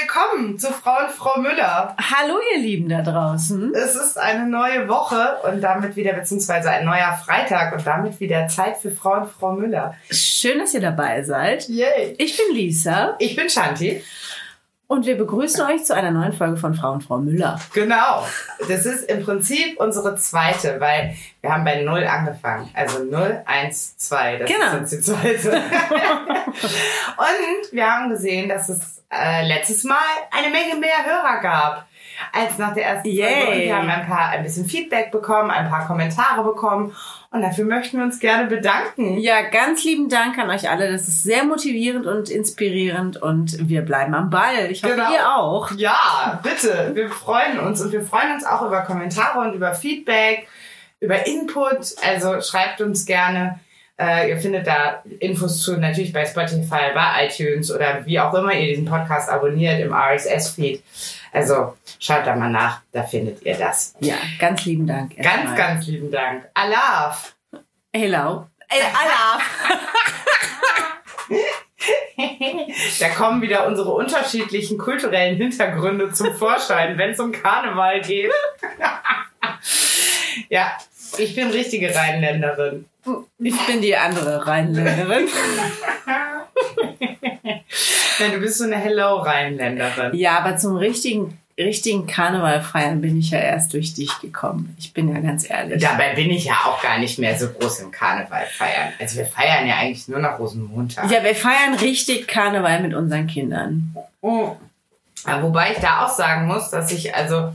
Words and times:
willkommen 0.00 0.58
zu 0.58 0.66
Frau 0.74 1.04
und 1.06 1.10
Frau 1.10 1.40
Müller. 1.40 1.96
Hallo 1.98 2.34
ihr 2.54 2.60
Lieben 2.60 2.86
da 2.88 3.00
draußen. 3.00 3.72
Es 3.74 3.94
ist 3.94 4.18
eine 4.18 4.46
neue 4.46 4.88
Woche 4.88 5.38
und 5.44 5.62
damit 5.62 5.96
wieder, 5.96 6.12
beziehungsweise 6.12 6.68
ein 6.70 6.84
neuer 6.84 7.18
Freitag 7.24 7.72
und 7.74 7.86
damit 7.86 8.20
wieder 8.20 8.46
Zeit 8.48 8.76
für 8.76 8.90
Frau 8.90 9.22
und 9.22 9.30
Frau 9.30 9.52
Müller. 9.52 9.94
Schön, 10.10 10.58
dass 10.58 10.74
ihr 10.74 10.82
dabei 10.82 11.22
seid. 11.22 11.66
Yay. 11.70 12.14
Ich 12.18 12.36
bin 12.36 12.54
Lisa 12.54 13.14
Ich 13.18 13.36
bin 13.36 13.48
Shanti. 13.48 14.04
und 14.86 15.06
wir 15.06 15.16
begrüßen 15.16 15.64
euch 15.64 15.84
zu 15.84 15.94
einer 15.94 16.10
neuen 16.10 16.34
Folge 16.34 16.58
von 16.58 16.74
Frau 16.74 16.92
und 16.92 17.02
Frau 17.02 17.16
Müller. 17.16 17.58
Genau. 17.72 18.26
Das 18.68 18.84
ist 18.84 19.04
im 19.10 19.24
Prinzip 19.24 19.80
unsere 19.80 20.14
zweite, 20.16 20.78
weil 20.78 21.14
wir 21.40 21.50
haben 21.50 21.64
bei 21.64 21.80
Null 21.80 22.04
angefangen. 22.04 22.68
Also 22.74 23.02
Null, 23.04 23.42
eins, 23.46 23.96
zwei. 23.96 24.36
Das 24.36 24.50
Genau. 24.50 24.66
ist 24.66 24.92
jetzt 24.92 25.08
die 25.08 25.12
zweite. 25.12 25.52
und 27.16 27.72
wir 27.72 27.90
haben 27.90 28.10
gesehen, 28.10 28.50
dass 28.50 28.68
es 28.68 28.95
äh, 29.10 29.46
letztes 29.46 29.84
Mal 29.84 29.96
eine 30.30 30.50
Menge 30.50 30.76
mehr 30.76 31.04
Hörer 31.04 31.40
gab 31.40 31.86
als 32.32 32.56
nach 32.58 32.72
der 32.72 32.86
ersten 32.86 33.08
Folge. 33.08 33.20
Yay. 33.22 33.52
Und 33.52 33.60
wir 33.60 33.76
haben 33.76 33.90
ein 33.90 34.06
paar, 34.06 34.30
ein 34.30 34.42
bisschen 34.42 34.64
Feedback 34.66 35.10
bekommen, 35.10 35.50
ein 35.50 35.68
paar 35.68 35.86
Kommentare 35.86 36.42
bekommen. 36.42 36.94
Und 37.30 37.42
dafür 37.42 37.66
möchten 37.66 37.98
wir 37.98 38.04
uns 38.04 38.18
gerne 38.18 38.46
bedanken. 38.46 39.18
Ja, 39.18 39.42
ganz 39.42 39.84
lieben 39.84 40.08
Dank 40.08 40.38
an 40.38 40.48
euch 40.48 40.70
alle. 40.70 40.90
Das 40.90 41.02
ist 41.08 41.22
sehr 41.22 41.44
motivierend 41.44 42.06
und 42.06 42.30
inspirierend 42.30 43.20
und 43.20 43.68
wir 43.68 43.82
bleiben 43.82 44.14
am 44.14 44.30
Ball. 44.30 44.70
Ich 44.70 44.82
hoffe, 44.82 44.94
Genau. 44.94 45.12
ihr 45.12 45.36
auch. 45.36 45.70
Ja, 45.72 46.40
bitte. 46.42 46.92
Wir 46.94 47.10
freuen 47.10 47.60
uns 47.60 47.82
und 47.82 47.92
wir 47.92 48.02
freuen 48.02 48.32
uns 48.32 48.46
auch 48.46 48.62
über 48.62 48.80
Kommentare 48.82 49.40
und 49.40 49.52
über 49.54 49.74
Feedback, 49.74 50.48
über 51.00 51.26
Input. 51.26 51.96
Also 52.02 52.40
schreibt 52.40 52.80
uns 52.80 53.04
gerne. 53.04 53.60
Äh, 53.98 54.30
ihr 54.30 54.36
findet 54.36 54.66
da 54.66 55.02
Infos 55.20 55.62
zu 55.62 55.78
natürlich 55.78 56.12
bei 56.12 56.26
Spotify, 56.26 56.92
bei 56.94 57.26
iTunes 57.26 57.72
oder 57.72 58.04
wie 58.04 58.20
auch 58.20 58.34
immer 58.34 58.52
ihr 58.52 58.66
diesen 58.66 58.84
Podcast 58.84 59.30
abonniert 59.30 59.80
im 59.80 59.94
RSS-Feed. 59.94 60.82
Also 61.32 61.76
schaut 61.98 62.26
da 62.26 62.36
mal 62.36 62.50
nach, 62.50 62.82
da 62.92 63.02
findet 63.02 63.42
ihr 63.42 63.56
das. 63.56 63.94
Ja, 64.00 64.16
ganz 64.38 64.64
lieben 64.66 64.86
Dank. 64.86 65.16
Ganz, 65.16 65.26
erstmal. 65.26 65.56
ganz 65.56 65.86
lieben 65.86 66.10
Dank. 66.10 66.46
Alaf. 66.52 67.36
Hello. 67.92 68.46
Äh, 68.68 68.82
Allah. 68.82 69.40
Da 72.98 73.08
kommen 73.10 73.42
wieder 73.42 73.66
unsere 73.66 73.92
unterschiedlichen 73.92 74.78
kulturellen 74.78 75.36
Hintergründe 75.36 76.12
zum 76.12 76.34
Vorschein, 76.34 76.98
wenn 76.98 77.10
es 77.10 77.20
um 77.20 77.32
Karneval 77.32 78.00
geht. 78.00 78.32
ja, 80.48 80.76
ich 81.18 81.34
bin 81.34 81.50
richtige 81.50 81.94
Rheinländerin. 81.94 82.84
Ich 83.38 83.66
bin 83.66 83.80
die 83.80 83.96
andere 83.96 84.46
Rheinländerin. 84.46 85.28
Ja, 88.18 88.28
du 88.28 88.38
bist 88.38 88.58
so 88.58 88.64
eine 88.64 88.76
Hello 88.76 89.16
Rheinländerin. 89.16 90.14
Ja, 90.14 90.38
aber 90.38 90.56
zum 90.56 90.76
richtigen, 90.76 91.38
richtigen 91.58 92.06
Karneval 92.06 92.62
feiern 92.62 93.00
bin 93.00 93.18
ich 93.18 93.30
ja 93.30 93.38
erst 93.38 93.74
durch 93.74 93.94
dich 93.94 94.10
gekommen. 94.20 94.74
Ich 94.78 94.94
bin 94.94 95.12
ja 95.12 95.20
ganz 95.20 95.48
ehrlich. 95.48 95.82
Dabei 95.82 96.14
bin 96.14 96.30
ich 96.30 96.46
ja 96.46 96.54
auch 96.64 96.82
gar 96.82 96.98
nicht 96.98 97.18
mehr 97.18 97.38
so 97.38 97.48
groß 97.48 97.80
im 97.80 97.90
Karneval 97.90 98.46
feiern. 98.46 98.92
Also 98.98 99.18
wir 99.18 99.26
feiern 99.26 99.66
ja 99.66 99.76
eigentlich 99.76 100.08
nur 100.08 100.20
noch 100.20 100.38
Rosenmontag. 100.38 101.10
Ja, 101.10 101.22
wir 101.22 101.34
feiern 101.34 101.74
richtig 101.74 102.26
Karneval 102.26 102.80
mit 102.80 102.94
unseren 102.94 103.26
Kindern. 103.26 103.94
Oh. 104.22 104.56
Ja, 105.26 105.42
Wobei 105.42 105.72
ich 105.72 105.78
da 105.78 106.06
auch 106.06 106.10
sagen 106.10 106.46
muss, 106.46 106.70
dass 106.70 106.90
ich, 106.92 107.14
also, 107.14 107.52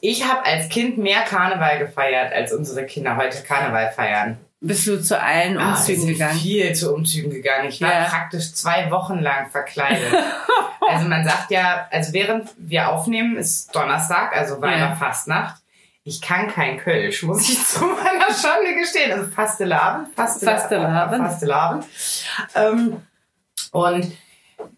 ich 0.00 0.24
habe 0.24 0.44
als 0.44 0.68
Kind 0.68 0.98
mehr 0.98 1.20
Karneval 1.22 1.78
gefeiert, 1.78 2.32
als 2.32 2.52
unsere 2.52 2.86
Kinder 2.86 3.16
heute 3.16 3.42
Karneval 3.42 3.90
feiern. 3.92 4.38
Bist 4.60 4.86
du 4.86 5.02
zu 5.02 5.20
allen 5.20 5.58
Ah, 5.58 5.70
Umzügen 5.70 6.00
sind 6.00 6.12
gegangen? 6.14 6.38
viel 6.38 6.74
zu 6.74 6.94
Umzügen 6.94 7.30
gegangen. 7.30 7.68
Ich 7.68 7.80
war 7.82 7.92
Ja. 7.92 8.04
praktisch 8.04 8.54
zwei 8.54 8.90
Wochen 8.90 9.18
lang 9.18 9.50
verkleidet. 9.50 10.10
also 10.88 11.06
man 11.06 11.22
sagt 11.24 11.50
ja, 11.50 11.86
also 11.90 12.14
während 12.14 12.48
wir 12.56 12.88
aufnehmen, 12.88 13.36
ist 13.36 13.74
Donnerstag, 13.74 14.34
also 14.34 14.60
war 14.62 14.70
Ja. 14.74 14.96
Ich 16.06 16.20
kann 16.20 16.48
kein 16.48 16.78
Kölsch, 16.78 17.22
muss 17.22 17.48
ich 17.48 17.62
zu 17.64 17.80
meiner 17.84 18.26
Schande 18.34 18.74
gestehen. 18.78 19.12
Also 19.12 19.30
Fastelavend. 19.30 20.08
Fastelavend. 20.14 21.16
Fastelavend. 21.26 21.84
Ähm, 22.54 23.02
und 23.72 24.12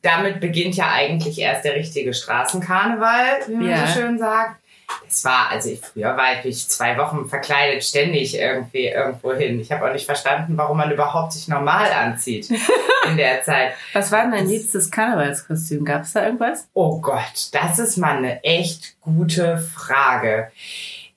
damit 0.03 0.41
beginnt 0.41 0.77
ja 0.77 0.91
eigentlich 0.93 1.39
erst 1.39 1.65
der 1.65 1.75
richtige 1.75 2.13
Straßenkarneval, 2.15 3.41
wie 3.49 3.55
man 3.55 3.69
Ja. 3.71 3.87
so 3.87 4.01
schön 4.01 4.19
sagt. 4.19 4.57
Das 5.05 5.25
war, 5.25 5.51
also 5.51 5.71
ich, 5.71 5.81
früher 5.81 6.17
war 6.17 6.45
ich 6.45 6.69
zwei 6.69 6.97
Wochen 6.99 7.29
verkleidet, 7.29 7.83
ständig 7.85 8.37
irgendwie 8.39 8.87
irgendwo 8.89 9.33
hin. 9.33 9.59
Ich 9.61 9.71
habe 9.73 9.89
auch 9.89 9.93
nicht 9.93 10.07
verstanden, 10.07 10.57
warum 10.57 10.77
man 10.77 10.91
überhaupt 10.91 11.33
sich 11.33 11.49
normal 11.49 11.91
anzieht 11.93 12.51
in 13.09 13.17
der 13.17 13.43
Zeit. 13.45 13.73
Was 13.93 14.11
war 14.13 14.23
denn 14.23 14.33
dein 14.33 14.47
liebstes 14.49 14.91
Karnevalskostüm? 14.91 15.85
Gab 15.85 16.03
es 16.03 16.13
da 16.13 16.25
irgendwas? 16.25 16.69
Oh 16.75 17.01
Gott, 17.01 17.49
das 17.53 17.79
ist 17.79 17.97
mal 17.97 18.17
eine 18.17 18.43
echt 18.45 19.01
gute 19.01 19.59
Frage. 19.59 20.51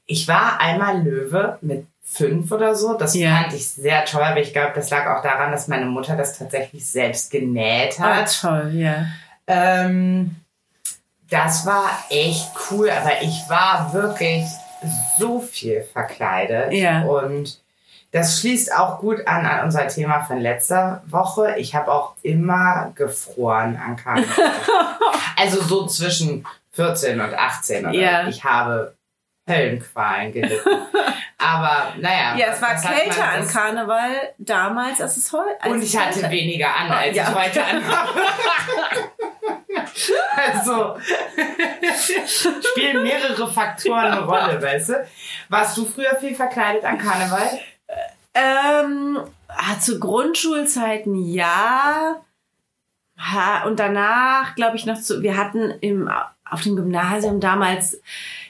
Ich 0.06 0.28
war 0.28 0.60
einmal 0.60 1.02
Löwe 1.04 1.58
mit 1.62 1.86
fünf 2.04 2.52
oder 2.52 2.74
so. 2.76 2.94
Das 2.96 3.14
Ja. 3.16 3.38
fand 3.42 3.54
ich 3.54 3.68
sehr 3.68 4.04
toll, 4.06 4.24
aber 4.24 4.40
ich 4.40 4.52
glaube, 4.54 4.72
das 4.74 4.90
lag 4.90 5.06
auch 5.18 5.22
daran, 5.22 5.52
dass 5.52 5.68
meine 5.68 5.86
Mutter 5.86 6.16
das 6.16 6.38
tatsächlich 6.40 6.86
selbst 6.86 7.30
genäht 7.32 8.00
Ah, 8.00 8.16
hat. 8.16 8.40
toll, 8.42 8.72
ja. 8.74 9.06
Ähm, 9.46 10.36
das 11.30 11.66
war 11.66 11.90
echt 12.10 12.52
cool, 12.72 12.90
aber 12.90 13.22
ich 13.22 13.48
war 13.50 13.94
wirklich 13.94 14.46
so 15.18 15.40
viel 15.40 15.84
verkleidet. 15.84 16.74
Ja. 16.74 17.04
Und 17.04 17.60
das 18.12 18.40
schließt 18.40 18.76
auch 18.76 19.00
gut 19.00 19.28
an 19.28 19.46
an 19.46 19.66
unser 19.66 19.88
Thema 19.88 20.24
von 20.24 20.40
letzter 20.40 21.04
Woche. 21.06 21.56
Ich 21.58 21.76
habe 21.76 21.92
auch 21.92 22.16
immer 22.24 22.92
gefroren 22.96 23.78
an 23.78 23.96
Karneval. 23.98 24.52
also 25.38 25.62
so 25.62 25.86
zwischen 25.86 26.46
14 26.72 27.20
und 27.20 27.34
18. 27.34 27.86
Oder? 27.86 27.94
Ja. 27.94 28.28
Ich 28.28 28.44
habe 28.44 28.96
Höllenqualen 29.50 30.32
gelitten. 30.32 30.70
Aber 31.38 31.94
naja. 32.00 32.36
Ja, 32.36 32.48
es 32.48 32.62
war 32.62 32.76
kälter 32.76 33.24
an 33.24 33.48
Karneval 33.48 34.34
damals, 34.38 35.02
als 35.02 35.18
es 35.18 35.32
heute. 35.34 35.70
und 35.70 35.82
ich 35.82 35.98
hatte 35.98 36.20
heute- 36.20 36.30
weniger 36.32 36.74
an, 36.76 36.92
als 36.92 37.16
Ja. 37.16 37.24
ich 37.30 37.36
heute 37.36 37.64
anhabe. 37.66 38.10
also 40.36 40.98
spielen 42.72 43.04
mehrere 43.04 43.52
Faktoren 43.52 44.06
eine 44.06 44.22
Rolle, 44.22 44.62
weißt 44.62 44.90
du? 44.90 45.08
Warst 45.50 45.78
du 45.78 45.86
früher 45.86 46.16
viel 46.20 46.36
verkleidet 46.36 46.84
an 46.84 46.98
Karneval? 46.98 47.60
Ähm, 48.34 49.20
ah, 49.48 49.80
zu 49.80 50.00
Grundschulzeiten 50.00 51.16
ja. 51.16 52.16
Ha, 53.18 53.64
und 53.66 53.80
danach, 53.80 54.56
glaube 54.56 54.78
ich, 54.78 54.86
noch 54.86 55.00
zu. 55.00 55.22
Wir 55.22 55.36
hatten 55.36 55.72
im, 55.82 56.10
auf 56.50 56.62
dem 56.62 56.76
Gymnasium 56.76 57.40
damals, 57.42 58.00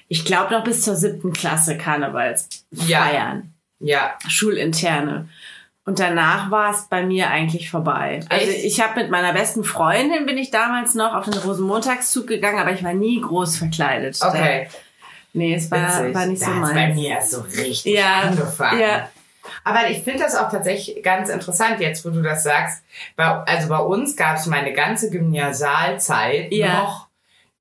ich 0.10 0.26
glaube, 0.26 0.54
noch 0.54 0.64
bis 0.66 0.82
zur 0.82 0.96
siebten 0.96 1.32
Klasse 1.32 1.78
Karnevalsfeiern. 1.78 3.54
Ja. 3.80 4.14
Schulinterne. 4.28 5.30
Und 5.86 6.00
danach 6.00 6.52
war 6.52 6.72
es 6.72 6.84
bei 6.90 7.04
mir 7.04 7.30
eigentlich 7.32 7.72
vorbei. 7.72 8.20
Also 8.30 8.46
Echt? 8.52 8.66
ich 8.66 8.82
habe 8.82 9.02
mit 9.02 9.10
meiner 9.10 9.34
besten 9.34 9.64
Freundin 9.64 10.26
bin 10.26 10.38
ich 10.38 10.52
damals 10.52 10.94
noch 10.94 11.16
auf 11.16 11.26
den 11.26 11.34
Rosenmontagszug 11.36 12.28
gegangen, 12.28 12.60
aber 12.60 12.74
ich 12.74 12.84
war 12.84 12.94
nie 12.94 13.20
groß 13.22 13.58
verkleidet. 13.58 14.20
Okay. 14.22 14.68
Da, 14.72 14.78
nee, 15.34 15.56
es 15.56 15.72
war, 15.72 16.00
Witzig. 16.00 16.14
war 16.16 16.26
nicht 16.28 16.42
da 16.42 16.46
so 16.46 16.54
hat's 16.56 16.70
bei 16.70 16.88
meins. 16.88 16.96
mir 16.96 17.18
so 17.22 17.42
richtig 17.42 17.86
Ja, 17.96 18.20
angefangen. 18.22 18.80
ja. 18.80 19.10
Aber 19.64 19.90
ich 19.90 20.04
finde 20.04 20.20
das 20.20 20.36
auch 20.36 20.52
tatsächlich 20.52 21.02
ganz 21.02 21.30
interessant, 21.30 21.80
jetzt 21.80 22.06
wo 22.06 22.10
du 22.12 22.22
das 22.22 22.44
sagst. 22.44 22.84
Bei, 23.16 23.26
also 23.26 23.68
bei 23.70 23.80
uns 23.80 24.16
gab 24.16 24.36
es 24.38 24.46
meine 24.46 24.74
ganze 24.74 25.10
Gymnasialzeit 25.10 26.52
Ja. 26.52 26.82
noch 26.84 27.08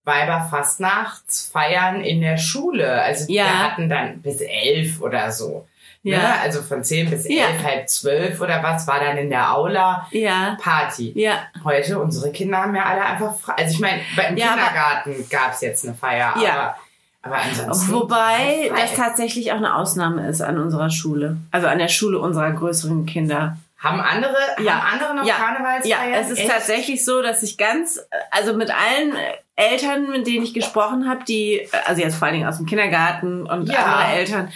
Weiberfastnachtsfeiern 0.09 2.01
in 2.03 2.21
der 2.21 2.37
Schule. 2.39 3.03
Also 3.03 3.31
Ja. 3.33 3.45
wir 3.45 3.59
hatten 3.65 3.89
dann 3.89 4.21
bis 4.23 4.41
elf 4.41 5.01
oder 5.01 5.31
so. 5.31 5.67
Ja. 6.03 6.19
Ne? 6.19 6.41
Also 6.43 6.63
von 6.63 6.85
zehn 6.85 7.11
bis 7.11 7.29
Ja. 7.29 7.47
elf, 7.49 7.63
halb 7.65 7.89
zwölf 7.89 8.41
oder 8.41 8.63
was 8.63 8.87
war 8.87 9.01
dann 9.01 9.17
in 9.19 9.31
der 9.31 9.55
Aula 9.55 10.07
Ja, 10.11 10.57
Party. 10.61 11.13
ja. 11.17 11.39
Heute, 11.65 11.99
unsere 11.99 12.31
Kinder 12.33 12.59
haben 12.59 12.75
ja 12.75 12.85
alle 12.85 13.05
einfach 13.05 13.37
frei. 13.39 13.55
Also 13.59 13.75
ich 13.75 13.81
meine, 13.81 14.01
im 14.31 14.37
Ja, 14.37 14.49
Kindergarten 14.55 15.29
gab 15.29 15.53
es 15.53 15.61
jetzt 15.61 15.85
eine 15.85 15.95
Feier, 15.95 16.35
Ja. 16.43 16.53
aber, 16.53 16.77
aber 17.23 17.37
ansonsten. 17.43 17.93
Wobei 17.93 18.71
das 18.75 18.95
tatsächlich 18.95 19.51
auch 19.53 19.57
eine 19.57 19.75
Ausnahme 19.75 20.27
ist 20.29 20.41
an 20.41 20.59
unserer 20.59 20.91
Schule. 20.91 21.37
Also 21.51 21.67
an 21.67 21.79
der 21.79 21.89
Schule 21.89 22.21
unserer 22.21 22.53
größeren 22.53 23.05
Kinder. 23.05 23.57
Haben 23.79 24.01
andere, 24.01 24.35
Ja. 24.61 24.83
haben 24.83 24.95
andere 24.95 25.15
noch 25.17 25.25
Ja. 25.25 25.35
Karnevalsfeiern? 25.37 26.13
Ja, 26.13 26.19
es 26.21 26.31
ist 26.31 26.39
Echt? 26.41 26.51
tatsächlich 26.51 27.05
so, 27.05 27.23
dass 27.23 27.43
ich 27.43 27.57
ganz, 27.57 28.01
also 28.31 28.55
mit 28.55 28.71
allen 28.71 29.13
Eltern, 29.57 30.11
mit 30.11 30.27
denen 30.27 30.45
ich 30.45 30.53
gesprochen 30.55 31.09
habe, 31.09 31.25
die, 31.25 31.69
also 31.87 32.01
jetzt 32.03 32.17
vor 32.17 32.27
allen 32.27 32.37
Dingen 32.37 32.49
aus 32.49 32.57
dem 32.59 32.67
Kindergarten 32.67 33.47
und 33.47 33.69
Ja. 33.69 33.79
andere 33.85 34.17
Eltern, 34.19 34.53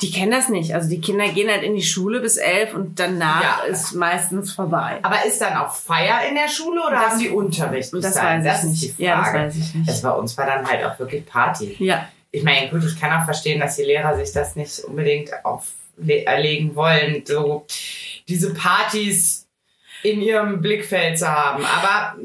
die 0.00 0.12
kennen 0.12 0.30
das 0.30 0.48
nicht. 0.48 0.74
Also 0.74 0.88
die 0.88 1.00
Kinder 1.00 1.26
gehen 1.28 1.50
halt 1.50 1.62
in 1.64 1.74
die 1.74 1.82
Schule 1.82 2.20
bis 2.20 2.36
elf 2.36 2.72
und 2.74 3.00
danach 3.00 3.64
Ja. 3.66 3.72
ist 3.72 3.94
meistens 3.94 4.52
vorbei. 4.52 4.98
Aber 5.02 5.24
ist 5.26 5.40
dann 5.40 5.56
auch 5.56 5.74
Feier 5.74 6.28
in 6.28 6.34
der 6.36 6.48
Schule 6.48 6.80
oder 6.82 6.92
Das- 6.92 7.10
haben 7.12 7.18
die 7.18 7.30
Unterricht? 7.30 7.90
Das 7.94 8.14
dahin? 8.14 8.44
weiß 8.44 8.64
ich 8.64 8.70
nicht. 8.70 8.98
die 8.98 9.02
Ja, 9.04 9.22
das 9.24 9.34
weiß 9.34 9.56
ich 9.56 9.74
nicht. 9.74 9.88
Also 9.88 10.08
bei 10.08 10.14
uns 10.14 10.38
war 10.38 10.46
dann 10.46 10.64
halt 10.70 10.84
auch 10.84 10.96
wirklich 10.98 11.26
Party. 11.26 11.74
Ja, 11.80 12.06
Ich 12.30 12.44
meine, 12.44 12.68
gut, 12.68 12.84
ich 12.84 13.00
kann 13.00 13.18
auch 13.18 13.24
verstehen, 13.24 13.58
dass 13.58 13.76
die 13.76 13.84
Lehrer 13.84 14.14
sich 14.14 14.30
das 14.32 14.54
nicht 14.54 14.80
unbedingt 14.80 15.30
auferlegen 15.44 16.76
wollen. 16.76 17.22
So 17.26 17.66
diese 18.28 18.54
Partys 18.54 19.46
in 20.02 20.20
ihrem 20.20 20.60
Blickfeld 20.60 21.18
zu 21.18 21.28
haben. 21.28 21.64
Aber 21.64 22.16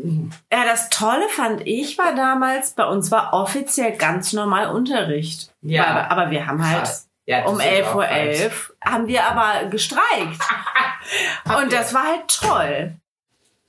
Ja, 0.51 0.65
das 0.65 0.89
Tolle 0.89 1.27
fand 1.29 1.65
ich 1.65 1.97
war 1.97 2.13
damals, 2.15 2.71
bei 2.71 2.85
uns 2.85 3.09
war 3.09 3.33
offiziell 3.33 3.94
ganz 3.97 4.33
normal 4.33 4.69
Unterricht. 4.69 5.51
Ja. 5.61 5.88
Aber, 5.88 6.11
aber 6.11 6.31
wir 6.31 6.45
haben 6.45 6.67
halt 6.67 6.83
Krass. 6.83 7.09
Ja, 7.25 7.45
um 7.45 7.57
11.11 7.57 7.95
Uhr 7.95 8.07
elf 8.07 8.73
haben 8.83 9.07
wir 9.07 9.25
aber 9.25 9.69
gestreikt. 9.69 10.41
Und 11.57 11.71
das 11.71 11.94
war 11.94 12.03
halt 12.03 12.27
toll. 12.27 12.95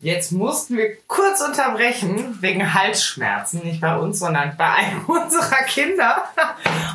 Jetzt 0.00 0.32
mussten 0.32 0.76
wir 0.76 0.96
kurz 1.06 1.40
unterbrechen 1.40 2.36
wegen 2.40 2.74
Halsschmerzen, 2.74 3.62
nicht 3.62 3.80
bei 3.80 3.96
uns, 3.96 4.18
sondern 4.18 4.56
bei 4.56 4.66
einem 4.66 5.04
unserer 5.06 5.62
Kinder. 5.66 6.24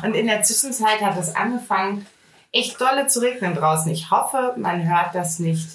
Und 0.04 0.14
in 0.14 0.26
der 0.26 0.42
Zwischenzeit 0.42 1.00
hat 1.00 1.16
es 1.18 1.34
angefangen, 1.34 2.06
echt 2.52 2.80
dolle 2.80 3.06
zu 3.06 3.20
regnen 3.20 3.54
draußen. 3.54 3.90
Ich 3.92 4.10
hoffe, 4.10 4.54
man 4.56 4.88
hört 4.88 5.14
das 5.14 5.38
nicht 5.38 5.68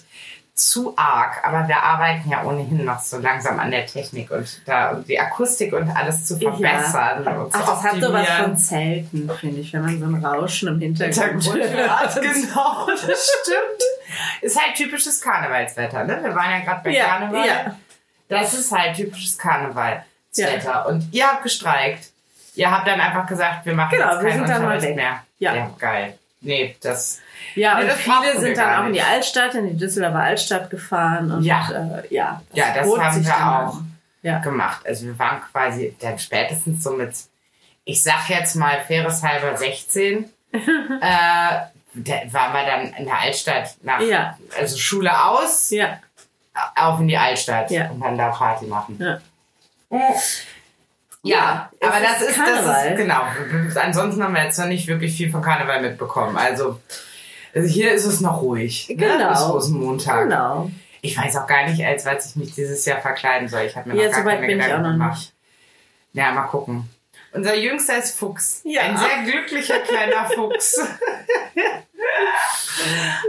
zu 0.54 0.94
arg, 0.95 1.44
aber 1.45 1.68
wir 1.68 1.83
arbeiten 1.83 2.30
ja 2.30 2.44
ohnehin 2.45 2.86
noch 2.86 3.00
so 3.01 3.18
langsam 3.19 3.60
an 3.60 3.72
der 3.72 3.86
Technik 3.86 4.31
und 4.31 4.62
da 4.66 4.94
die 4.94 5.19
Akustik 5.19 5.74
und 5.74 5.89
alles 5.89 6.25
zu 6.25 6.38
verbessern 6.39 7.27
und 7.27 7.51
zu 7.51 7.60
Ach, 7.62 7.66
das 7.68 7.83
hat 7.83 7.95
sowas 8.00 8.22
optimieren. 8.22 8.44
von 8.45 8.57
Zelten, 8.57 9.30
finde 9.38 9.60
ich, 9.60 9.74
wenn 9.74 9.81
man 9.81 10.00
so 10.00 10.06
ein 10.06 10.25
Rauschen 10.25 10.69
im 10.69 10.80
Hintergrund 10.80 11.45
hört. 11.54 12.16
Genau, 12.22 12.88
das 12.88 13.30
stimmt. 13.42 13.83
Ist 14.42 14.57
halt 14.62 14.75
typisches 14.75 15.19
Karnevalswetter, 15.19 16.06
ne? 16.06 16.19
Wir 16.24 16.33
waren 16.33 16.51
ja 16.51 16.60
gerade 16.60 16.81
bei 16.86 16.92
Ja, 16.92 17.06
Karneval. 17.06 17.48
ja. 17.48 17.75
Das 18.30 18.54
ist 18.54 18.72
halt 18.72 18.95
typisches 18.95 19.38
Karnevalswetter. 19.38 20.88
Und 20.88 21.07
ihr 21.13 21.27
habt 21.27 21.44
gestreikt. 21.44 22.12
Ihr 22.56 22.72
habt 22.72 22.88
dann 22.88 23.01
einfach 23.01 23.27
gesagt, 23.27 23.66
wir 23.66 23.74
machen 23.74 23.98
Genau, 23.98 24.13
jetzt 24.13 24.24
wir 24.24 24.30
keinen 24.31 24.42
Unterricht 24.63 24.95
mehr. 24.95 25.22
Ja. 25.39 25.69
geil. 25.77 26.18
Nee, 26.42 26.76
das. 26.82 27.20
Ja, 27.56 27.76
Nee, 27.76 27.82
und 27.82 27.88
das 27.90 27.98
viele 28.00 28.16
wir 28.34 28.40
sind 28.40 28.58
dann 28.58 28.82
auch 28.84 28.88
in 28.88 28.94
die. 28.94 29.02
Altstadt, 29.02 29.56
in 29.56 29.68
die 29.70 29.78
Düsseldorfer 29.78 30.20
Altstadt 30.20 30.70
gefahren. 30.70 31.32
Und, 31.32 31.44
Ja. 31.44 31.70
Äh, 31.72 32.14
ja, 32.14 32.42
Ja, 32.54 32.74
das 32.74 32.88
haben 32.98 33.16
sich 33.18 33.26
wir 33.28 33.68
auch. 33.68 33.78
Ja. 34.22 34.40
gemacht. 34.40 34.86
Also 34.86 35.06
wir 35.06 35.18
waren 35.20 35.42
quasi 35.52 35.96
dann 36.00 36.18
spätestens 36.20 36.84
so 36.84 36.92
mit, 36.94 37.14
ich 37.84 38.02
sag 38.04 38.28
jetzt 38.30 38.56
mal 38.56 38.82
faires 38.88 39.22
halber 39.24 39.56
16, 39.56 40.30
äh, 40.54 40.60
waren 42.32 42.54
wir 42.54 42.66
dann 42.66 42.94
in 42.98 43.06
der 43.06 43.20
Altstadt 43.20 43.76
nach, 43.84 44.02
Ja. 44.02 44.38
also 44.60 44.78
Schule 44.78 45.12
aus, 45.26 45.70
Ja, 45.70 46.00
auf 46.76 47.00
in 47.00 47.08
die 47.08 47.18
Altstadt 47.18 47.70
Ja. 47.72 47.90
und 47.90 48.00
dann 48.02 48.18
da 48.18 48.30
Party 48.30 48.66
machen. 48.66 48.98
ja. 49.00 49.20
Ja, 51.27 51.72
es 51.80 51.88
aber 51.88 52.00
das 52.01 52.22
ist 52.22 52.30
ist, 52.30 52.38
das 52.38 52.45
Karneval. 52.45 52.92
ist, 52.92 52.98
genau. 52.98 53.80
Ansonsten 53.81 54.24
haben 54.24 54.33
wir 54.36 54.44
jetzt 54.44 54.60
noch 54.60 54.68
nicht 54.68 54.88
wirklich 54.88 55.18
viel 55.18 55.31
von 55.31 55.42
Karneval 55.42 55.81
mitbekommen. 55.81 56.38
Also, 56.38 56.80
also 57.56 57.68
hier 57.68 57.92
ist 57.94 58.06
es 58.06 58.22
noch 58.22 58.42
ruhig. 58.42 58.88
Ne? 58.89 58.95
Genau. 58.95 59.30
Bis 59.30 59.50
Rosenmontag. 59.50 60.24
Genau. 60.25 60.69
Ich 61.01 61.18
weiß 61.18 61.36
auch 61.38 61.48
gar 61.48 61.68
nicht, 61.68 61.83
als 61.83 62.06
was 62.06 62.27
ich 62.30 62.36
mich 62.36 62.54
dieses 62.54 62.86
Jahr 62.86 63.00
verkleiden 63.01 63.48
soll. 63.48 63.62
Ich 63.62 63.75
habe 63.75 63.89
mir 63.89 63.95
noch 63.95 64.04
Ja, 64.04 64.10
gar 64.10 64.19
so 64.24 64.30
keine 64.30 64.48
Gedanken 64.48 64.81
noch 64.83 64.92
gemacht. 64.92 65.18
nicht. 65.19 65.33
Ja, 66.13 66.31
mal 66.31 66.44
gucken. 66.44 66.89
Unser 67.36 67.56
Jüngster 67.56 67.98
ist 67.98 68.18
Fuchs. 68.18 68.62
Ja. 68.64 68.82
Ein 68.82 68.98
sehr 68.98 69.24
glücklicher 69.32 69.80
kleiner 69.80 70.26
Fuchs. 70.30 70.80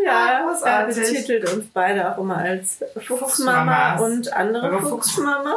Ja, 0.04 0.42
großartig. 0.44 0.96
er 0.96 1.02
betitelt 1.02 1.52
uns 1.52 1.66
beide 1.72 2.12
auch 2.12 2.18
immer 2.18 2.36
als 2.38 2.78
Fuchsmama 3.06 3.96
und 3.96 4.32
andere 4.32 4.80
Fuchsmama. 4.82 5.54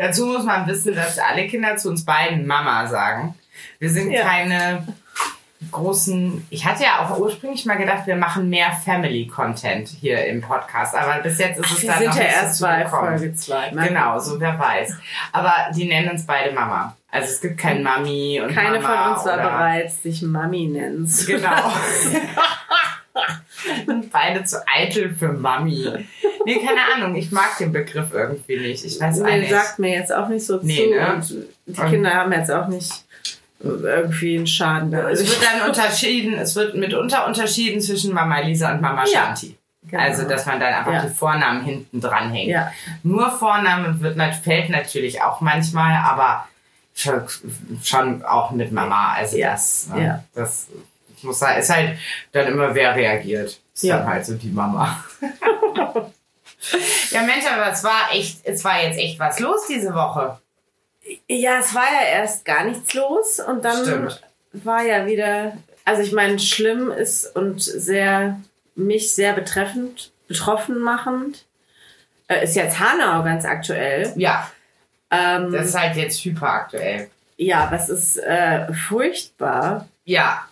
Dazu 0.00 0.26
muss 0.26 0.44
man 0.44 0.66
wissen, 0.66 0.94
dass 0.94 1.18
alle 1.18 1.46
Kinder 1.46 1.76
zu 1.76 1.90
uns 1.90 2.04
beiden 2.04 2.46
Mama 2.46 2.86
sagen. 2.86 3.34
Wir 3.78 3.90
sind 3.90 4.10
Ja. 4.10 4.22
keine 4.22 4.86
großen. 5.70 6.46
Ich 6.50 6.64
hatte 6.66 6.82
ja 6.82 7.00
auch 7.06 7.18
ursprünglich 7.18 7.64
mal 7.66 7.76
gedacht, 7.76 8.06
wir 8.06 8.16
machen 8.16 8.48
mehr 8.48 8.72
Family-Content 8.72 9.88
hier 9.88 10.24
im 10.26 10.40
Podcast. 10.40 10.94
Aber 10.94 11.20
bis 11.22 11.38
jetzt 11.38 11.58
ist 11.60 11.70
es 11.70 11.82
Wir 11.82 11.90
dann 11.90 11.98
sind 11.98 12.08
noch 12.08 12.16
ja 12.16 12.22
nicht 12.24 12.32
erst 12.36 12.60
dazu 12.60 12.64
bei 12.64 12.82
gekommen. 12.82 13.18
Folge 13.18 13.34
2. 13.34 13.70
Genau, 13.88 14.18
so 14.18 14.40
wer 14.40 14.58
weiß. 14.58 14.94
Aber 15.32 15.54
die 15.74 15.84
nennen 15.86 16.10
uns 16.10 16.26
beide 16.26 16.52
Mama. 16.52 16.96
Also 17.10 17.28
es 17.28 17.40
gibt 17.40 17.58
kein 17.58 17.82
Mami 17.82 18.40
und 18.42 18.54
Keine 18.54 18.80
Mama 18.80 19.04
von 19.04 19.14
uns 19.16 19.26
war 19.26 19.34
oder 19.34 19.42
bereit, 19.42 19.92
sich 19.92 20.22
Mami 20.22 20.66
nennen 20.66 21.06
Genau. 21.26 21.70
Und 23.86 24.10
beide 24.12 24.44
zu 24.44 24.56
eitel 24.66 25.14
für 25.14 25.28
Mami. 25.32 26.06
Nee, 26.44 26.56
keine 26.66 26.80
Ahnung. 26.96 27.14
Ich 27.14 27.30
mag 27.30 27.56
den 27.58 27.70
Begriff 27.70 28.12
irgendwie 28.12 28.58
nicht. 28.58 28.84
Ich 28.84 29.00
weiß 29.00 29.20
auch 29.20 29.26
Nee, 29.26 29.40
nicht. 29.40 29.50
sagt 29.50 29.78
mir 29.78 29.90
jetzt 29.94 30.12
auch 30.12 30.28
nicht 30.28 30.44
so 30.44 30.58
Nee, 30.62 30.84
zu. 30.84 30.90
ne? 30.90 31.12
Und 31.14 31.28
die 31.66 31.80
Und- 31.80 31.90
Kinder 31.90 32.14
haben 32.14 32.32
jetzt 32.32 32.50
auch 32.50 32.66
nicht 32.68 32.90
irgendwie 33.62 34.36
einen 34.36 34.46
Schaden 34.46 34.90
da. 34.90 35.08
Es 35.08 35.20
wird 35.20 35.40
dann 35.42 35.68
unterschieden, 35.68 36.34
es 36.34 36.54
wird 36.56 36.74
mitunter 36.74 37.26
unterschieden 37.26 37.80
zwischen 37.80 38.12
Mama 38.12 38.40
Lisa 38.40 38.72
und 38.72 38.80
Mama 38.80 39.04
Ja. 39.06 39.26
Shanti. 39.26 39.56
Genau. 39.84 40.02
Also, 40.02 40.28
dass 40.28 40.46
man 40.46 40.60
dann 40.60 40.72
einfach 40.74 40.92
Ja. 40.92 41.02
die 41.06 41.12
Vornamen 41.14 41.64
hinten 41.64 42.00
dran 42.00 42.30
hängt. 42.32 42.48
Ja. 42.50 42.70
Nur 43.02 43.30
Vorname 43.30 44.00
wird, 44.00 44.16
fällt 44.36 44.70
natürlich 44.70 45.20
auch 45.22 45.40
manchmal, 45.40 45.96
aber 45.96 46.46
schon, 47.82 48.22
auch 48.24 48.50
mit 48.52 48.70
Mama. 48.72 49.12
Also 49.14 49.36
Ja. 49.36 49.52
das, 49.52 49.88
ne, 49.92 50.04
Ja. 50.04 50.24
das 50.34 50.68
muss 51.22 51.40
halt, 51.42 51.58
ist 51.58 51.70
halt 51.70 51.98
dann 52.32 52.46
immer 52.46 52.74
wer 52.74 52.94
reagiert. 52.94 53.60
Ist 53.74 53.82
Ja. 53.84 53.98
dann 53.98 54.06
halt 54.08 54.24
so 54.26 54.34
die 54.34 54.50
Mama. 54.50 55.02
ja, 57.10 57.22
Mensch, 57.22 57.44
aber 57.52 57.72
es 57.72 57.82
war 57.84 58.12
echt, 58.12 58.38
es 58.44 58.64
war 58.64 58.82
jetzt 58.82 58.98
echt 58.98 59.18
was 59.18 59.40
los 59.40 59.66
diese 59.68 59.92
Woche. 59.94 60.38
Ja, 61.28 61.58
es 61.60 61.74
war 61.74 61.84
ja 61.84 62.08
erst 62.08 62.44
gar 62.44 62.64
nichts 62.64 62.94
los 62.94 63.40
und 63.40 63.64
dann 63.64 63.84
Stimmt. 63.84 64.22
war 64.52 64.82
ja 64.82 65.06
wieder, 65.06 65.56
also 65.84 66.02
ich 66.02 66.12
meine, 66.12 66.38
schlimm 66.38 66.90
ist 66.90 67.34
und 67.36 67.60
sehr, 67.62 68.40
mich 68.74 69.14
sehr 69.14 69.32
betreffend, 69.32 70.12
betroffen 70.28 70.78
machend, 70.78 71.44
äh, 72.28 72.44
ist 72.44 72.54
jetzt 72.56 72.78
Hanau 72.78 73.22
ganz 73.24 73.44
aktuell. 73.44 74.12
Ja, 74.16 74.50
Ähm, 75.10 75.52
das 75.52 75.66
ist 75.66 75.78
halt 75.78 75.96
jetzt 75.96 76.24
hyperaktuell. 76.24 77.10
ja, 77.36 77.64
aber 77.64 77.76
es 77.76 77.88
ist 77.90 78.16
äh, 78.18 78.72
furchtbar 78.72 79.88
Ja. 80.04 80.46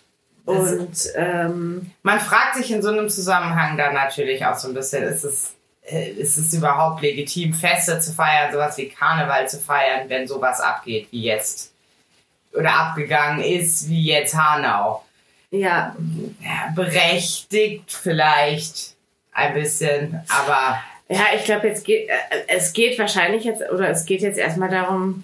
Das- 0.45 0.71
und 0.73 0.97
ähm, 1.15 1.91
Man 2.03 2.19
fragt 2.19 2.55
sich 2.57 2.71
in 2.71 2.81
so 2.81 2.89
einem 2.89 3.09
Zusammenhang 3.09 3.77
dann 3.77 3.93
natürlich 3.93 4.45
auch 4.45 4.55
so 4.57 4.67
ein 4.67 4.73
bisschen, 4.73 5.03
ist 5.03 5.23
es, 5.23 5.53
ist 5.91 6.37
es 6.37 6.53
überhaupt 6.53 7.01
legitim, 7.01 7.53
Feste 7.53 7.99
zu 7.99 8.13
feiern, 8.13 8.51
sowas 8.51 8.77
wie 8.77 8.89
Karneval 8.89 9.47
zu 9.49 9.59
feiern, 9.59 10.09
wenn 10.09 10.27
sowas 10.27 10.59
abgeht 10.59 11.07
wie 11.11 11.23
jetzt? 11.23 11.73
Oder 12.53 12.73
abgegangen 12.73 13.43
ist 13.43 13.89
wie 13.89 14.05
jetzt 14.05 14.35
Hanau? 14.35 15.03
ja, 15.51 15.95
Ja, 16.39 16.71
berechtigt 16.75 17.91
vielleicht 17.91 18.95
ein 19.33 19.53
bisschen, 19.53 20.21
aber 20.29 20.81
Ja, 21.09 21.25
ich 21.35 21.43
glaube, 21.43 21.67
jetzt 21.67 21.83
geht 21.85 22.07
äh, 22.09 22.13
es 22.47 22.71
geht 22.73 22.97
wahrscheinlich 22.99 23.43
jetzt 23.43 23.61
oder 23.71 23.89
es 23.89 24.05
geht 24.05 24.21
jetzt 24.21 24.37
erstmal 24.37 24.69
darum, 24.69 25.23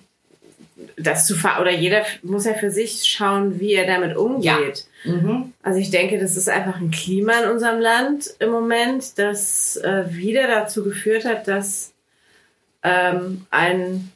das 0.95 1.25
zu 1.25 1.35
ver 1.35 1.59
oder 1.59 1.71
jeder 1.71 2.03
muss 2.21 2.45
ja 2.45 2.53
für 2.53 2.71
sich 2.71 3.03
schauen, 3.05 3.59
wie 3.59 3.73
er 3.73 3.87
damit 3.87 4.15
umgeht. 4.15 4.85
mhm. 5.03 5.53
Also 5.63 5.79
ich 5.79 5.89
denke, 5.89 6.19
das 6.19 6.37
ist 6.37 6.49
einfach 6.49 6.79
ein 6.79 6.91
Klima 6.91 7.33
in 7.43 7.49
unserem 7.49 7.79
Land 7.79 8.35
im 8.39 8.51
Moment, 8.51 9.17
das 9.17 9.77
äh, 9.77 10.05
wieder 10.09 10.47
dazu 10.47 10.83
geführt 10.83 11.25
hat, 11.25 11.47
dass 11.47 11.93
ähm, 12.83 13.45
ein 13.49 14.11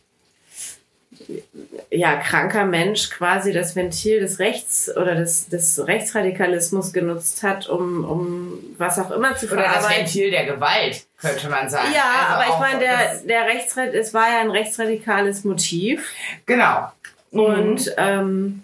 ja, 1.89 2.15
kranker 2.17 2.65
Mensch 2.65 3.09
quasi 3.09 3.51
das 3.53 3.75
Ventil 3.75 4.19
des 4.19 4.39
Rechts 4.39 4.89
oder 4.95 5.15
des, 5.15 5.47
des 5.47 5.85
Rechtsradikalismus 5.85 6.93
genutzt 6.93 7.43
hat, 7.43 7.67
um, 7.67 8.05
um 8.05 8.53
was 8.77 8.97
auch 8.99 9.11
immer 9.11 9.35
zu 9.35 9.47
oder 9.47 9.57
das 9.57 9.65
verarbeiten. 9.65 10.05
Ventil 10.05 10.31
der 10.31 10.45
Gewalt, 10.45 11.05
könnte 11.19 11.49
man 11.49 11.69
sagen. 11.69 11.91
Ja, 11.93 12.27
Also 12.29 12.33
aber 12.35 12.53
ich 12.53 12.59
meine, 12.59 12.79
der, 12.79 13.15
der 13.27 13.45
Rechtsrad 13.53 13.93
es 13.93 14.13
war 14.13 14.29
ja 14.29 14.39
ein 14.41 14.51
rechtsradikales 14.51 15.43
Motiv. 15.43 16.07
Genau. 16.45 16.91
Und 17.31 17.93
ähm, 17.97 18.63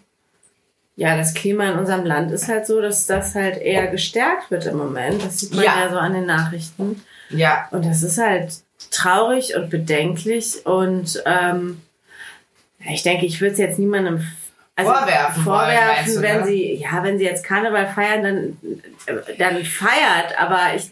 ja, 0.95 1.15
das 1.15 1.33
Klima 1.33 1.69
in 1.69 1.77
unserem 1.77 2.05
Land 2.05 2.31
ist 2.31 2.47
halt 2.47 2.65
so, 2.65 2.81
dass 2.81 3.05
das 3.05 3.35
halt 3.35 3.57
eher 3.61 3.87
gestärkt 3.87 4.49
wird 4.49 4.65
im 4.65 4.77
Moment. 4.77 5.23
Das 5.23 5.39
sieht 5.39 5.53
man 5.53 5.63
Ja. 5.63 5.83
ja, 5.83 5.89
so 5.89 5.97
an 5.97 6.13
den 6.13 6.25
Nachrichten. 6.25 7.03
Ja, 7.29 7.67
Und 7.71 7.85
das 7.85 8.03
ist 8.03 8.17
halt 8.17 8.51
traurig 8.89 9.55
und 9.55 9.69
bedenklich. 9.69 10.65
Und 10.65 11.21
ähm, 11.25 11.81
ich 12.91 13.03
denke, 13.03 13.25
ich 13.25 13.39
würde 13.41 13.53
es 13.53 13.59
jetzt 13.59 13.79
niemandem 13.79 14.21
also 14.77 14.91
Vorwerfen 14.91 15.45
wollen, 15.45 15.57
vorwerfen, 15.59 16.13
du, 16.13 16.21
wenn 16.21 16.39
ne? 16.41 16.45
sie, 16.45 16.73
ja, 16.75 17.03
wenn 17.03 17.17
sie 17.17 17.23
jetzt 17.23 17.43
Karneval 17.43 17.87
feiern, 17.87 18.23
dann, 18.23 19.27
dann 19.39 19.65
feiert. 19.65 20.39
Aber 20.39 20.75
ich, 20.75 20.91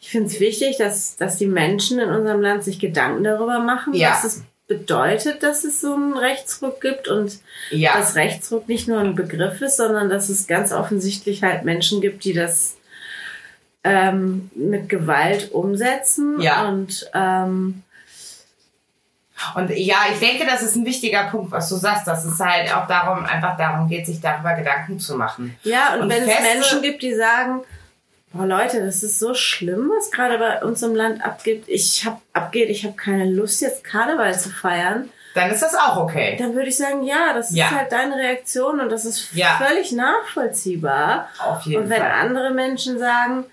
ich 0.00 0.10
finde 0.10 0.26
es 0.26 0.40
wichtig, 0.40 0.76
dass, 0.78 1.14
dass 1.16 1.36
die 1.36 1.46
Menschen 1.46 2.00
in 2.00 2.08
unserem 2.10 2.40
Land 2.40 2.64
sich 2.64 2.80
Gedanken 2.80 3.22
darüber 3.22 3.60
machen, 3.60 3.94
Ja. 3.94 4.10
was 4.10 4.24
es 4.24 4.42
bedeutet, 4.66 5.44
dass 5.44 5.62
es 5.62 5.80
so 5.80 5.94
einen 5.94 6.16
Rechtsruck 6.16 6.80
gibt 6.80 7.06
und 7.06 7.38
ja. 7.70 7.96
dass 7.96 8.16
Rechtsruck 8.16 8.68
nicht 8.68 8.88
nur 8.88 8.98
ein 8.98 9.14
Begriff 9.14 9.60
ist, 9.60 9.76
sondern 9.76 10.10
dass 10.10 10.28
es 10.28 10.48
ganz 10.48 10.72
offensichtlich 10.72 11.44
halt 11.44 11.64
Menschen 11.64 12.00
gibt, 12.00 12.24
die 12.24 12.32
das 12.32 12.76
ähm, 13.84 14.50
mit 14.56 14.88
Gewalt 14.88 15.52
umsetzen. 15.52 16.40
Ja. 16.40 16.68
Und 16.68 17.08
ähm, 17.14 17.82
Und 19.54 19.70
ja, 19.70 19.96
ich 20.12 20.18
denke, 20.18 20.46
das 20.46 20.62
ist 20.62 20.76
ein 20.76 20.84
wichtiger 20.84 21.24
Punkt, 21.24 21.52
was 21.52 21.68
du 21.68 21.76
sagst, 21.76 22.06
dass 22.06 22.24
es 22.24 22.38
halt 22.40 22.74
auch 22.74 22.86
darum, 22.86 23.24
einfach 23.24 23.56
darum 23.56 23.88
geht, 23.88 24.06
sich 24.06 24.20
darüber 24.20 24.54
Gedanken 24.54 24.98
zu 24.98 25.16
machen. 25.16 25.56
ja, 25.62 25.94
und, 25.94 26.02
Und 26.02 26.08
wenn 26.10 26.24
Feste- 26.24 26.42
es 26.48 26.54
Menschen 26.54 26.82
gibt, 26.82 27.02
die 27.02 27.14
sagen, 27.14 27.60
Boah, 28.34 28.46
Leute, 28.46 28.82
das 28.82 29.02
ist 29.02 29.18
so 29.18 29.34
schlimm, 29.34 29.90
was 29.94 30.10
gerade 30.10 30.38
bei 30.38 30.62
uns 30.64 30.82
im 30.82 30.94
Land 30.94 31.22
abgeht. 31.22 31.64
Ich 31.66 32.06
hab, 32.06 32.22
abgeht. 32.32 32.70
Ich 32.70 32.82
habe 32.82 32.94
keine 32.96 33.26
Lust, 33.30 33.60
jetzt 33.60 33.84
Karneval 33.84 34.38
zu 34.40 34.48
feiern. 34.48 35.10
Dann 35.34 35.50
ist 35.50 35.60
das 35.60 35.74
auch 35.74 35.98
okay. 35.98 36.36
Dann 36.38 36.54
würde 36.54 36.68
ich 36.70 36.78
sagen, 36.78 37.02
ja, 37.02 37.34
das 37.34 37.54
Ja. 37.54 37.66
ist 37.66 37.70
halt 37.72 37.92
deine 37.92 38.16
Reaktion 38.16 38.80
und 38.80 38.88
das 38.90 39.04
ist 39.04 39.34
Ja. 39.34 39.60
völlig 39.62 39.92
nachvollziehbar. 39.92 41.28
Auf 41.44 41.62
jeden 41.66 41.82
Und 41.84 41.90
wenn 41.90 42.00
Fall. 42.00 42.10
andere 42.10 42.50
Menschen 42.52 42.98
sagen, 42.98 43.44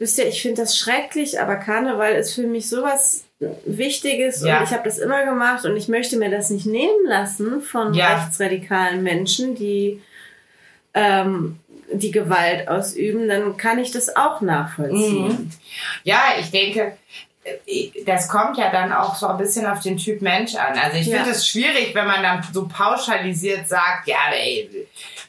wisst 0.00 0.18
ihr, 0.18 0.26
ich 0.26 0.42
finde 0.42 0.62
das 0.62 0.76
schrecklich, 0.76 1.40
aber 1.40 1.54
Karneval 1.56 2.14
ist 2.14 2.34
für 2.34 2.46
mich 2.48 2.68
sowas 2.68 3.24
Wichtiges 3.64 4.42
Ja. 4.42 4.58
und 4.58 4.64
ich 4.64 4.70
habe 4.72 4.82
das 4.84 4.98
immer 4.98 5.24
gemacht 5.24 5.64
und 5.64 5.76
ich 5.76 5.86
möchte 5.88 6.16
mir 6.16 6.30
das 6.30 6.50
nicht 6.50 6.66
nehmen 6.66 7.06
lassen 7.06 7.62
von 7.62 7.94
Ja. 7.94 8.14
rechtsradikalen 8.16 9.02
Menschen, 9.04 9.54
die 9.54 10.02
ähm, 10.94 11.58
die 11.92 12.10
Gewalt 12.10 12.68
ausüben, 12.68 13.28
dann 13.28 13.56
kann 13.56 13.78
ich 13.78 13.90
das 13.92 14.14
auch 14.16 14.40
nachvollziehen. 14.40 15.26
Mhm. 15.28 15.50
Ja, 16.04 16.20
ich 16.40 16.50
denke, 16.50 16.96
äh, 17.44 17.90
das 18.06 18.28
kommt 18.28 18.58
ja 18.58 18.70
dann 18.70 18.92
auch 18.92 19.14
so 19.16 19.26
ein 19.28 19.38
bisschen 19.38 19.66
auf 19.66 19.80
den 19.80 19.96
Typ 19.96 20.20
Mensch 20.22 20.54
an. 20.56 20.78
Also 20.78 20.96
ich 20.98 21.06
Ja. 21.06 21.16
finde 21.18 21.30
es 21.30 21.46
schwierig, 21.46 21.94
wenn 21.94 22.06
man 22.06 22.22
dann 22.22 22.44
so 22.52 22.66
pauschalisiert 22.68 23.68
sagt, 23.68 24.06
ja, 24.08 24.18
ey, 24.32 24.68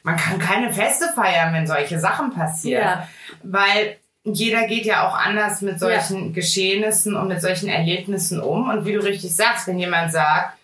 man 0.02 0.16
kann 0.16 0.38
keine 0.38 0.72
Feste 0.72 1.06
feiern, 1.14 1.52
wenn 1.54 1.66
solche 1.66 1.98
Sachen 1.98 2.32
passieren. 2.32 2.82
Ja. 2.84 3.08
Weil 3.42 3.96
jeder 4.24 4.66
geht 4.66 4.84
ja 4.84 5.08
auch 5.08 5.14
anders 5.14 5.62
mit 5.62 5.80
solchen 5.80 6.32
Geschehnissen 6.32 7.16
und 7.16 7.28
mit 7.28 7.40
solchen 7.40 7.68
Erlebnissen 7.68 8.40
um. 8.40 8.68
Und 8.70 8.86
wie 8.86 8.92
du 8.92 9.00
richtig 9.00 9.34
sagst, 9.34 9.66
wenn 9.66 9.78
jemand 9.78 10.12
sagt, 10.12 10.56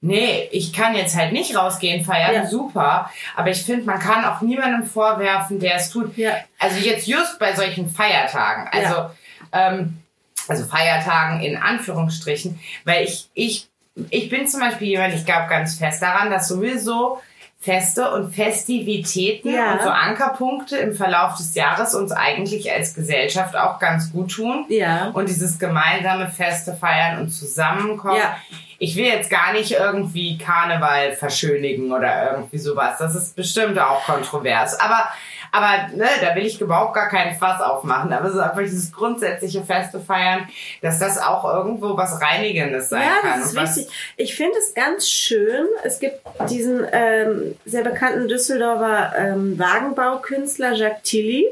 nee, 0.00 0.48
ich 0.52 0.72
kann 0.72 0.94
jetzt 0.94 1.16
halt 1.16 1.32
nicht 1.32 1.54
rausgehen 1.56 2.04
feiern, 2.04 2.32
Ja. 2.34 2.46
super. 2.46 3.10
Aber 3.36 3.50
ich 3.50 3.62
finde, 3.62 3.84
man 3.84 3.98
kann 3.98 4.24
auch 4.24 4.40
niemandem 4.40 4.86
vorwerfen, 4.88 5.58
der 5.60 5.74
es 5.76 5.90
tut. 5.90 6.16
Ja. 6.16 6.36
Also 6.58 6.78
jetzt 6.78 7.06
just 7.06 7.38
bei 7.38 7.54
solchen 7.54 7.90
Feiertagen, 7.90 8.68
also, 8.72 9.10
ähm, 9.52 9.98
also 10.46 10.64
Feiertagen 10.64 11.40
in 11.40 11.56
Anführungsstrichen, 11.56 12.58
weil 12.84 13.04
ich, 13.04 13.28
ich, 13.34 13.68
ich 14.10 14.30
bin 14.30 14.46
zum 14.46 14.60
Beispiel 14.60 14.88
jemand, 14.88 15.14
ich 15.14 15.26
glaube 15.26 15.48
ganz 15.48 15.74
fest 15.74 16.00
daran, 16.00 16.30
dass 16.30 16.48
sowieso 16.48 17.20
Feste 17.60 18.12
und 18.12 18.32
Festivitäten 18.34 19.52
Ja. 19.52 19.72
und 19.72 19.82
so 19.82 19.88
Ankerpunkte 19.88 20.76
im 20.76 20.94
Verlauf 20.94 21.36
des 21.36 21.54
Jahres 21.54 21.94
uns 21.94 22.12
eigentlich 22.12 22.70
als 22.72 22.94
Gesellschaft 22.94 23.56
auch 23.56 23.80
ganz 23.80 24.12
gut 24.12 24.32
tun. 24.32 24.64
Ja. 24.68 25.08
Und 25.08 25.28
dieses 25.28 25.58
gemeinsame 25.58 26.28
Feste 26.28 26.74
feiern 26.74 27.18
und 27.20 27.30
zusammenkommen. 27.30 28.18
Ja. 28.18 28.36
Ich 28.80 28.94
will 28.96 29.06
jetzt 29.06 29.28
gar 29.28 29.52
nicht 29.52 29.72
irgendwie 29.72 30.38
Karneval 30.38 31.12
verschönigen 31.12 31.90
oder 31.92 32.32
irgendwie 32.32 32.58
sowas. 32.58 32.96
Das 32.98 33.14
ist 33.16 33.34
bestimmt 33.34 33.76
auch 33.78 34.04
kontrovers. 34.04 34.78
Aber, 34.78 35.08
aber 35.50 35.88
ne, 35.96 36.06
da 36.20 36.34
will 36.36 36.46
ich 36.46 36.60
überhaupt 36.60 36.94
gar 36.94 37.08
keinen 37.08 37.36
Fass 37.36 37.60
aufmachen. 37.60 38.12
Aber 38.12 38.28
es 38.28 38.34
ist 38.34 38.40
einfach 38.40 38.60
dieses 38.60 38.92
grundsätzliche 38.92 39.64
Feste 39.64 39.98
feiern, 39.98 40.48
dass 40.80 41.00
das 41.00 41.18
auch 41.18 41.44
irgendwo 41.44 41.96
was 41.96 42.20
Reinigendes 42.22 42.88
sein 42.88 43.02
Ja, 43.02 43.28
kann. 43.28 43.40
das 43.40 43.52
ist 43.52 43.76
wichtig. 43.76 43.92
Ich 44.16 44.36
finde 44.36 44.56
es 44.58 44.74
ganz 44.74 45.08
schön. 45.08 45.66
Es 45.82 45.98
gibt 45.98 46.20
diesen 46.48 46.86
ähm, 46.92 47.56
sehr 47.64 47.82
bekannten 47.82 48.28
Düsseldorfer 48.28 49.12
ähm, 49.18 49.58
Wagenbaukünstler 49.58 50.74
Jacques 50.74 51.02
Tilly. 51.02 51.46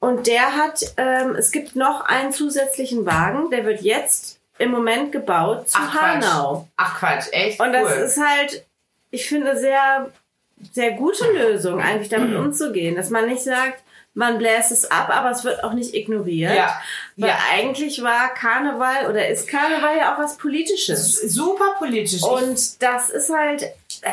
Und 0.00 0.26
der 0.26 0.54
hat, 0.56 0.80
ähm, 0.96 1.34
es 1.36 1.50
gibt 1.50 1.74
noch 1.74 2.04
einen 2.04 2.32
zusätzlichen 2.32 3.04
Wagen, 3.06 3.50
der 3.50 3.64
wird 3.64 3.80
jetzt 3.80 4.37
im 4.58 4.70
Moment 4.70 5.12
gebaut 5.12 5.68
zu 5.68 5.78
Ach, 5.80 5.92
Quatsch. 5.92 6.24
Hanau. 6.24 6.68
Ach 6.76 6.98
Quatsch, 6.98 7.26
echt 7.32 7.60
Und 7.60 7.72
das 7.72 7.84
cool. 7.84 8.02
ist 8.02 8.18
halt, 8.20 8.64
ich 9.10 9.28
finde, 9.28 9.56
sehr, 9.58 10.10
sehr 10.72 10.92
gute 10.92 11.24
Lösung, 11.32 11.80
eigentlich 11.80 12.08
damit 12.08 12.36
umzugehen. 12.38 12.96
Dass 12.96 13.10
man 13.10 13.26
nicht 13.26 13.42
sagt, 13.42 13.82
man 14.14 14.38
bläst 14.38 14.72
es 14.72 14.90
ab, 14.90 15.10
aber 15.14 15.30
es 15.30 15.44
wird 15.44 15.62
auch 15.62 15.74
nicht 15.74 15.94
ignoriert. 15.94 16.54
Ja. 16.54 16.80
Weil 17.16 17.28
Ja. 17.30 17.38
eigentlich 17.52 18.02
war 18.02 18.34
Karneval 18.34 19.08
oder 19.08 19.28
ist 19.28 19.46
Karneval 19.46 19.96
ja 19.96 20.14
auch 20.14 20.18
was 20.18 20.36
Politisches. 20.38 21.20
super 21.20 21.74
politisch. 21.78 22.22
Und 22.24 22.82
das 22.82 23.10
ist 23.10 23.30
halt, 23.32 23.64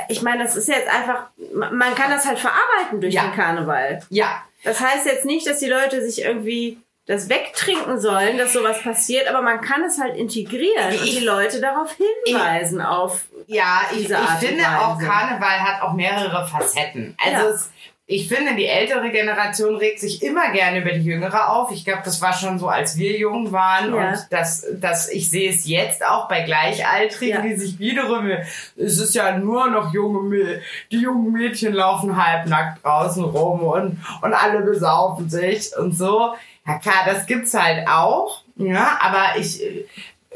ich 0.09 0.21
meine, 0.21 0.43
das 0.43 0.55
ist 0.55 0.67
jetzt 0.67 0.87
einfach, 0.93 1.27
man 1.53 1.95
kann 1.95 2.11
das 2.11 2.25
halt 2.27 2.37
verarbeiten 2.37 3.01
durch 3.01 3.15
Ja. 3.15 3.23
den 3.23 3.33
Karneval. 3.33 4.01
ja, 4.09 4.43
Das 4.63 4.79
heißt 4.79 5.07
jetzt 5.07 5.25
nicht, 5.25 5.47
dass 5.47 5.57
die 5.59 5.69
Leute 5.69 6.03
sich 6.07 6.23
irgendwie 6.23 6.77
das 7.07 7.29
wegtrinken 7.29 8.00
sollen, 8.00 8.38
dass 8.38 8.53
sowas 8.53 8.81
passiert, 8.81 9.27
aber 9.27 9.41
man 9.43 9.62
kann 9.62 9.83
es 9.83 10.00
halt 10.01 10.15
integrieren 10.17 10.88
und 10.89 10.93
Ich- 11.05 11.19
die 11.19 11.24
Leute 11.25 11.62
darauf 11.62 11.95
hinweisen 12.25 12.81
auf 12.81 13.25
Ja, 13.47 13.81
ich, 13.91 13.97
diese 14.00 14.13
ich 14.13 14.19
Art 14.19 14.41
und 14.41 14.47
finde 14.47 14.63
auch 14.65 14.97
Weise. 14.97 15.07
Karneval 15.07 15.59
hat 15.62 15.81
auch 15.83 15.93
mehrere 15.93 16.47
Facetten. 16.47 17.15
Also 17.24 17.47
Ja. 17.47 17.53
es, 17.53 17.69
ich 18.07 18.27
finde, 18.27 18.55
die 18.55 18.65
ältere 18.67 19.09
Generation 19.09 19.75
regt 19.75 20.00
sich 20.00 20.21
immer 20.24 20.51
gerne 20.51 20.79
über 20.81 20.91
die 20.91 21.01
jüngere 21.03 21.50
auf. 21.50 21.71
Ich 21.71 21.85
glaube, 21.85 22.01
das 22.05 22.21
war 22.21 22.33
schon 22.33 22.57
so, 22.59 22.67
als 22.67 22.97
wir 22.97 23.17
jung 23.17 23.51
waren. 23.51 23.93
Ja. 23.95 24.09
Und 24.09 24.27
das, 24.31 24.65
das, 24.74 25.09
ich 25.09 25.29
sehe 25.29 25.50
es 25.51 25.67
jetzt 25.67 26.03
auch 26.05 26.27
bei 26.27 26.41
Gleichaltrigen, 26.41 27.35
Ja. 27.38 27.41
die 27.41 27.55
sich 27.55 27.77
wiederum, 27.79 28.29
es 28.77 28.97
ist 29.00 29.13
ja 29.15 29.38
nur 29.38 29.69
noch 29.69 29.93
junge 29.93 30.21
Mädchen, 30.21 30.62
die 30.91 31.01
jungen 31.01 31.31
Mädchen 31.33 31.74
laufen 31.74 32.15
halbnackt 32.24 32.83
draußen 32.83 33.24
rum 33.24 33.62
und, 33.62 34.03
und 34.21 34.33
alle 34.33 34.62
besaufen 34.62 35.29
sich 35.29 35.69
und 35.77 35.93
so. 35.95 36.33
Ja 36.67 36.79
klar, 36.79 37.03
das 37.05 37.25
gibt's 37.25 37.53
halt 37.53 37.88
auch. 37.88 38.41
Ja, 38.55 38.98
aber 39.01 39.38
ich, 39.39 39.62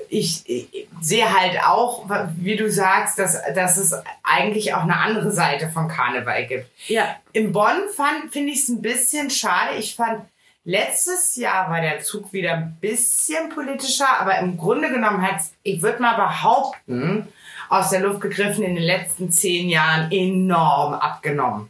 ich, 0.09 0.43
ich 0.50 0.88
sehe 1.01 1.31
halt 1.33 1.63
auch, 1.63 2.05
wie 2.38 2.55
du 2.55 2.69
sagst, 2.69 3.17
dass, 3.19 3.38
dass 3.55 3.77
es 3.77 3.95
eigentlich 4.24 4.74
auch 4.74 4.83
eine 4.83 4.98
andere 4.98 5.31
Seite 5.31 5.69
von 5.69 5.88
Karneval 5.88 6.45
gibt. 6.45 6.69
ja, 6.88 7.15
In 7.33 7.51
Bonn 7.51 7.89
fand 7.95 8.31
finde 8.31 8.51
ich 8.51 8.63
es 8.63 8.69
ein 8.69 8.81
bisschen 8.81 9.29
schade. 9.29 9.77
Ich 9.77 9.95
fand, 9.95 10.21
letztes 10.65 11.36
Jahr 11.36 11.69
war 11.69 11.81
der 11.81 12.01
Zug 12.01 12.31
wieder 12.33 12.53
ein 12.53 12.77
bisschen 12.79 13.50
politischer, 13.50 14.19
aber 14.19 14.38
im 14.39 14.57
Grunde 14.57 14.89
genommen 14.89 15.21
hat 15.21 15.41
ich 15.63 15.81
würde 15.81 16.01
mal 16.01 16.15
behaupten, 16.15 17.27
aus 17.69 17.89
der 17.91 17.99
Luft 18.01 18.21
gegriffen 18.21 18.63
in 18.63 18.75
den 18.75 18.83
letzten 18.83 19.31
zehn 19.31 19.69
Jahren 19.69 20.11
enorm 20.11 20.93
abgenommen. 20.93 21.69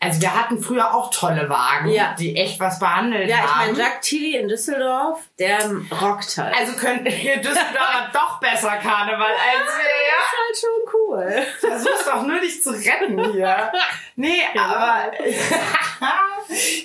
Also 0.00 0.20
wir 0.20 0.34
hatten 0.34 0.62
früher 0.62 0.94
auch 0.94 1.10
tolle 1.10 1.48
Wagen, 1.48 1.88
Mhm. 1.88 1.92
Ja. 1.94 2.14
die 2.18 2.36
echt 2.36 2.58
was 2.60 2.78
behandelt 2.78 3.28
Ja, 3.28 3.36
ich 3.36 3.42
haben. 3.54 3.66
meine, 3.72 3.78
Jacques 3.78 4.08
Tilly 4.08 4.36
in 4.36 4.48
Düsseldorf, 4.48 5.20
der 5.38 5.58
rockt 6.00 6.38
halt. 6.38 6.54
also 6.56 6.72
könnten 6.74 7.04
wir 7.06 7.36
Düsseldorfer 7.36 8.10
doch 8.12 8.40
besser 8.40 8.76
Karneval 8.76 9.20
als 9.26 9.76
wir, 9.76 9.84
ja? 9.84 10.16
ist 10.22 10.36
halt 10.38 10.56
schon 10.60 10.94
cool. 10.94 11.46
Versuch's 11.60 12.04
doch 12.04 12.22
nur 12.26 12.40
dich 12.40 12.62
zu 12.62 12.70
retten 12.70 13.32
hier. 13.32 13.72
Nee, 14.16 14.40
aber 14.56 15.10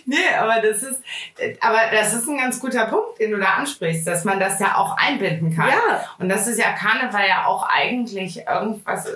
nee, 0.05 0.17
aber 0.39 0.61
das 0.61 0.83
ist 0.83 1.01
aber 1.61 1.79
das 1.91 2.13
ist 2.13 2.27
ein 2.27 2.37
ganz 2.37 2.59
guter 2.59 2.85
Punkt, 2.87 3.19
den 3.19 3.31
du 3.31 3.37
da 3.37 3.53
ansprichst, 3.55 4.05
dass 4.07 4.23
man 4.25 4.39
das 4.39 4.59
ja 4.59 4.75
auch 4.75 4.97
einbinden 4.97 5.55
kann. 5.55 5.69
Ja. 5.69 6.03
Und 6.19 6.29
das 6.29 6.47
ist 6.47 6.59
ja 6.59 6.71
Karneval 6.73 7.27
ja 7.27 7.45
auch 7.45 7.67
eigentlich 7.69 8.30
irgendwas 8.37 9.07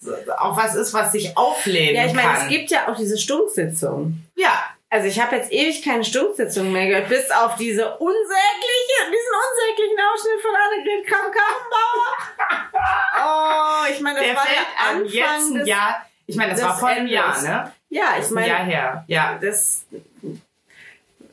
so- 0.00 0.10
auch 0.38 0.56
was 0.56 0.74
ist, 0.74 0.92
was 0.94 1.12
sich 1.12 1.36
auflehnen 1.36 1.94
Ja, 1.96 2.06
ich 2.06 2.12
meine, 2.12 2.32
kann. 2.32 2.42
es 2.42 2.48
gibt 2.48 2.70
ja 2.70 2.88
auch 2.88 2.96
diese 2.96 3.16
Stunksitzung. 3.18 4.18
ja, 4.36 4.52
Also 4.90 5.08
ich 5.08 5.18
habe 5.18 5.36
jetzt 5.36 5.50
ewig 5.50 5.82
keine 5.82 6.04
Stunksitzung 6.04 6.70
mehr 6.70 6.86
gehört, 6.86 7.08
bis 7.08 7.30
auf 7.30 7.56
diese 7.56 7.96
unsägliche, 7.96 8.98
diesen 9.06 9.34
unsäglichen 9.42 9.98
Ausschnitt 10.12 10.40
von 10.42 10.50
Annegret 10.54 11.06
Kramp-Karrenbauer. 11.06 12.12
Oh, 13.24 13.92
ich 13.92 14.00
meine, 14.00 14.18
das 14.18 14.26
der 14.26 14.36
war 14.36 14.42
fällt 14.44 14.58
der 14.58 14.86
an 14.86 15.02
Anfang 15.02 15.54
des, 15.58 15.68
Jahr. 15.68 16.06
Ich 16.26 16.36
meine, 16.36 16.52
das 16.52 16.62
war 16.62 16.78
vor 16.78 16.88
einem 16.88 17.06
Jahr, 17.06 17.40
ne? 17.42 17.72
Ja, 17.88 18.16
ich 18.20 18.30
ein 18.30 18.44
Jahr 18.46 18.58
meine, 18.58 18.64
her. 18.70 19.04
Ja. 19.06 19.38
das, 19.40 19.84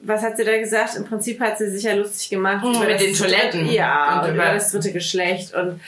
was 0.01 0.21
hat 0.23 0.37
sie 0.37 0.45
da 0.45 0.57
gesagt? 0.57 0.95
Im 0.95 1.05
Prinzip 1.05 1.39
hat 1.41 1.57
sie 1.57 1.69
sich 1.69 1.83
ja 1.83 1.93
lustig 1.93 2.29
gemacht. 2.29 2.63
Mhm, 2.63 2.79
mit 2.79 2.99
den 3.01 3.13
Toiletten. 3.13 3.61
Dritte, 3.65 3.73
ja, 3.75 4.13
Und 4.21 4.29
und, 4.29 4.35
über 4.35 4.45
über- 4.45 4.53
das 4.53 4.71
dritte 4.71 4.91
Geschlecht 4.93 5.53
und 5.53 5.81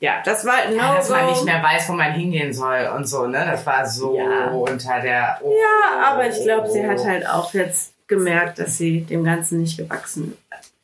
ja, 0.00 0.22
das 0.24 0.44
war 0.44 0.68
no 0.70 0.76
Ja, 0.76 0.94
dass 0.96 1.08
man 1.10 1.26
nicht 1.26 1.44
mehr 1.44 1.62
weiß, 1.62 1.88
wo 1.88 1.92
man 1.94 2.12
hingehen 2.12 2.52
soll 2.52 2.90
und 2.94 3.06
so, 3.08 3.26
ne? 3.26 3.46
Das 3.50 3.64
war 3.66 3.84
so 3.86 4.16
Ja. 4.16 4.48
unter 4.50 5.00
der. 5.00 5.38
Oh, 5.42 5.52
Ja, 5.60 6.12
aber 6.12 6.28
ich 6.28 6.42
glaube, 6.42 6.68
sie 6.70 6.86
hat 6.86 7.04
halt 7.04 7.26
auch 7.28 7.52
jetzt 7.54 7.92
gemerkt, 8.06 8.58
dass 8.58 8.78
sie 8.78 9.02
dem 9.02 9.24
Ganzen 9.24 9.60
nicht 9.60 9.76
gewachsen 9.76 10.36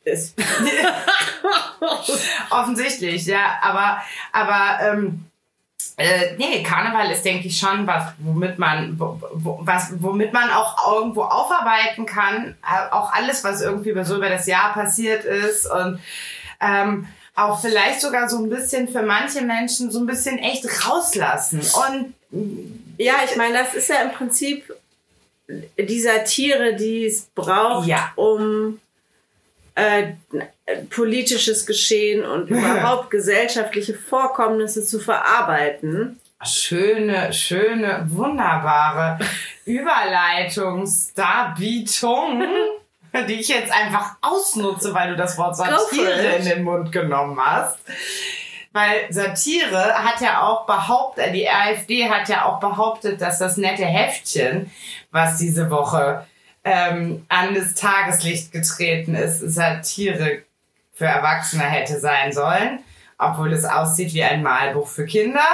ist. 0.03 0.35
Offensichtlich, 2.49 3.25
ja. 3.25 3.57
Aber, 3.61 4.01
aber 4.31 4.79
ähm, 4.83 5.25
äh, 5.97 6.35
nee, 6.37 6.63
Karneval 6.63 7.09
ist, 7.11 7.23
denke 7.23 7.47
ich, 7.47 7.57
schon 7.57 7.87
was, 7.87 8.13
womit 8.19 8.59
man, 8.59 8.99
wo, 8.99 9.19
wo, 9.33 9.59
was, 9.61 9.91
womit 10.01 10.33
man 10.33 10.49
auch 10.51 10.93
irgendwo 10.93 11.23
aufarbeiten 11.23 12.05
kann. 12.05 12.55
Äh, 12.63 12.91
Auch 12.91 13.11
alles, 13.13 13.43
was 13.43 13.61
irgendwie 13.61 13.89
über, 13.91 14.05
so 14.05 14.17
über 14.17 14.29
das 14.29 14.47
Jahr 14.47 14.73
passiert 14.73 15.23
ist 15.23 15.65
und 15.65 15.99
ähm, 16.61 17.07
auch 17.35 17.59
vielleicht 17.61 17.99
sogar 18.01 18.29
so 18.29 18.37
ein 18.37 18.49
bisschen 18.49 18.87
für 18.87 19.01
manche 19.01 19.41
Menschen 19.41 19.91
so 19.91 19.99
ein 19.99 20.05
bisschen 20.05 20.37
echt 20.39 20.65
rauslassen. 20.87 21.59
Und 21.89 22.13
Ja, 22.97 23.15
ich 23.29 23.35
meine, 23.35 23.57
das 23.59 23.73
ist 23.75 23.89
ja 23.89 24.01
im 24.03 24.11
Prinzip 24.11 24.73
dieser 25.77 26.23
Tiere, 26.23 26.75
die 26.75 27.05
es 27.05 27.25
braucht, 27.35 27.87
Ja. 27.87 28.11
um 28.15 28.79
äh, 29.75 30.13
politisches 30.89 31.65
Geschehen 31.65 32.23
und 32.25 32.49
überhaupt 32.49 33.11
gesellschaftliche 33.11 33.93
Vorkommnisse 33.93 34.83
zu 34.85 34.99
verarbeiten. 34.99 36.19
schöne, 36.45 37.31
schöne, 37.33 38.05
wunderbare 38.09 39.19
Überleitungsdarbietung. 39.65 42.43
Die 43.23 43.35
ich 43.35 43.47
jetzt 43.47 43.71
einfach 43.71 44.15
ausnutze, 44.21 44.93
weil 44.93 45.09
du 45.09 45.15
das 45.15 45.37
Wort 45.37 45.55
Satire 45.55 46.35
in 46.37 46.45
den 46.45 46.63
Mund 46.63 46.91
genommen 46.91 47.39
hast. 47.43 47.79
Weil 48.73 49.11
Satire 49.11 49.93
hat 49.93 50.19
ja 50.19 50.41
auch 50.41 50.65
behauptet, 50.65 51.33
die 51.33 51.49
AfD 51.49 52.09
hat 52.09 52.27
ja 52.27 52.45
auch 52.45 52.59
behauptet, 52.59 53.21
dass 53.21 53.39
das 53.39 53.55
nette 53.55 53.85
Heftchen, 53.85 54.69
was 55.11 55.37
diese 55.37 55.69
Woche 55.69 56.25
ähm, 56.65 57.25
an 57.29 57.55
das 57.55 57.75
Tageslicht 57.75 58.51
getreten 58.51 59.15
ist, 59.15 59.39
Satire 59.39 60.43
für 60.93 61.05
Erwachsene 61.05 61.63
hätte 61.63 61.99
sein 61.99 62.33
sollen, 62.33 62.79
obwohl 63.17 63.53
es 63.53 63.63
aussieht 63.63 64.13
wie 64.13 64.23
ein 64.23 64.43
Malbuch 64.43 64.87
für 64.87 65.05
Kinder 65.05 65.45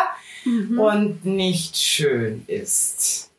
und 0.46 1.26
nicht 1.26 1.78
schön 1.78 2.44
ist. 2.48 3.30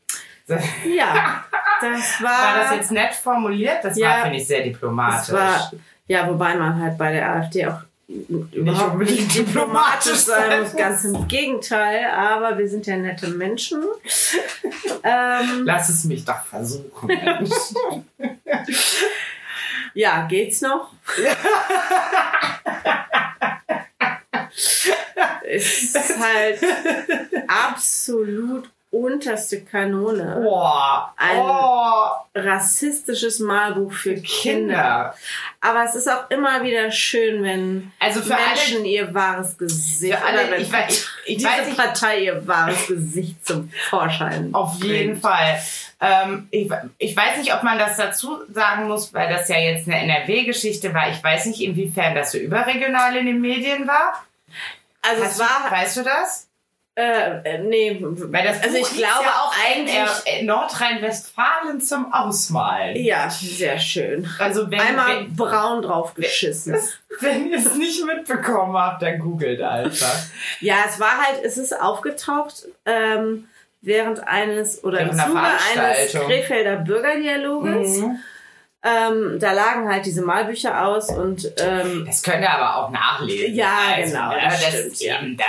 Ja, 0.85 1.45
das 1.83 2.23
war. 2.23 2.31
War 2.31 2.55
das 2.63 2.75
jetzt 2.77 2.91
nett 2.93 3.15
formuliert? 3.15 3.79
Das 3.83 3.99
Ja. 3.99 4.11
war, 4.11 4.23
finde 4.23 4.39
ich, 4.39 4.47
sehr 4.47 4.63
diplomatisch. 4.63 5.33
War, 5.35 5.73
ja, 6.07 6.29
wobei 6.29 6.55
man 6.57 6.81
halt 6.81 6.97
bei 6.99 7.13
der 7.13 7.29
AfD 7.31 7.67
auch 7.67 7.81
überhaupt 8.09 8.93
unbedingt 8.93 9.21
nicht 9.21 9.39
diplomatisch 9.39 10.19
sein 10.19 10.63
muss. 10.63 10.77
Ganz 10.77 11.05
im 11.05 11.27
Gegenteil, 11.29 12.05
aber 12.11 12.59
wir 12.59 12.69
sind 12.69 12.87
ja 12.87 12.97
nette 12.97 13.29
Menschen. 13.29 13.83
ähm, 15.03 15.63
Lass 15.65 15.89
es 15.89 16.05
mich 16.05 16.25
doch 16.25 16.45
versuchen. 16.45 17.09
Ja, 19.95 20.27
geht's 20.27 20.63
noch? 20.63 20.91
ist 25.45 25.95
halt 26.19 26.61
absolut 27.47 28.71
unterste 28.93 29.63
Kanone. 29.63 30.41
Boah. 30.43 31.13
Ein- 31.17 31.39
oh, 31.41 32.11
Rassistisches 32.35 33.41
Malbuch 33.41 33.93
für 33.93 34.15
Kinder. 34.15 34.25
Kinder. 34.43 35.15
Aber 35.61 35.85
es 35.85 35.95
ist 35.95 36.09
auch 36.09 36.31
immer 36.31 36.63
wieder 36.63 36.91
schön, 36.93 37.43
wenn 37.43 37.93
Also 37.99 38.21
Menschen 38.21 38.79
alle, 38.79 38.87
ihr 38.87 39.13
wahres 39.15 39.57
Gesicht, 39.59 40.15
für 40.15 40.25
alle 40.25 40.43
oder 40.45 40.51
wenn 40.53 40.63
ich, 40.63 40.71
weiß- 40.73 40.89
ich, 40.91 41.07
ich 41.27 41.37
diese 41.39 41.49
weiß 41.49 41.77
Partei 41.77 42.21
ihr 42.21 42.47
wahres 42.47 42.87
Gesicht 42.87 43.47
zum 43.47 43.71
Vorschein 43.91 44.51
auf 44.55 44.75
jeden 44.83 45.21
bringt. 45.21 45.23
Fall. 45.23 45.61
Ähm, 46.01 46.49
ich, 46.51 46.71
ich 46.99 47.17
weiß 47.17 47.39
nicht, 47.39 47.55
ob 47.55 47.63
man 47.63 47.79
das 47.79 47.97
dazu 47.97 48.39
sagen 48.53 48.89
muss, 48.89 49.13
weil 49.15 49.29
das 49.33 49.49
ja 49.49 49.57
jetzt 49.59 49.87
eine 49.89 50.01
NRW-Geschichte 50.01 50.93
war. 50.95 51.11
Ich 51.11 51.23
weiß 51.23 51.47
nicht, 51.47 51.61
inwiefern 51.61 52.15
das 52.15 52.33
so 52.33 52.39
überregional 52.39 53.17
in 53.17 53.27
den 53.27 53.41
Medien 53.41 53.87
war. 53.87 54.25
Also 55.03 55.23
Hast 55.25 55.33
es 55.33 55.39
du, 55.39 55.45
war, 55.45 55.71
weißt 55.71 55.97
du 55.99 56.03
das? 56.03 56.49
Äh, 56.95 57.59
nee, 57.59 57.97
Weil 58.01 58.45
das 58.45 58.63
also 58.63 58.79
Buch 58.79 58.91
ich 58.91 58.97
glaube 58.99 59.25
ja 59.25 59.43
auch 59.43 59.55
eigentlich, 59.67 60.43
Nordrhein-Westfalen 60.45 61.81
zum 61.81 62.13
Ausmalen. 62.13 62.97
ja, 62.97 63.31
sehr 63.31 63.79
schön. 63.79 64.29
Also 64.39 64.71
wenn, 64.71 64.81
Einmal 64.81 65.21
wenn, 65.21 65.35
braun 65.37 65.81
drauf 65.83 66.13
geschissen. 66.15 66.77
wenn 67.21 67.49
ihr 67.51 67.59
es 67.59 67.75
nicht 67.77 68.05
mitbekommen 68.05 68.77
habt, 68.77 69.03
dann 69.03 69.19
googelt 69.19 69.63
einfach. 69.63 70.15
Ja, 70.61 70.77
es 70.87 71.01
war 71.01 71.17
halt, 71.23 71.43
es 71.43 71.57
ist 71.57 71.81
aufgetaucht 71.81 72.67
ähm, 72.85 73.49
während 73.81 74.27
eines 74.29 74.85
oder 74.85 75.01
im 75.01 75.17
Während 75.17 75.37
einer 75.37 75.59
Zuge 75.59 75.83
eines. 75.83 76.13
Krefelder 76.13 76.77
Bürgerdialoges. 76.77 77.99
Mhm. 77.99 78.19
Ähm, 78.85 79.39
da 79.39 79.53
lagen 79.53 79.89
halt 79.89 80.05
diese 80.07 80.23
Malbücher 80.23 80.85
aus 80.87 81.09
und 81.09 81.53
ähm, 81.59 82.05
Das 82.05 82.23
könnt 82.23 82.43
ihr 82.43 82.51
aber 82.51 82.77
auch 82.77 82.91
nachlesen. 82.91 83.55
Ja, 83.55 83.79
also, 83.95 84.13
genau, 84.13 84.29
ne, 84.31 84.41
das 84.43 84.61
Das, 84.61 84.71
stimmt, 84.73 85.01
ja. 85.01 85.19
da 85.39 85.45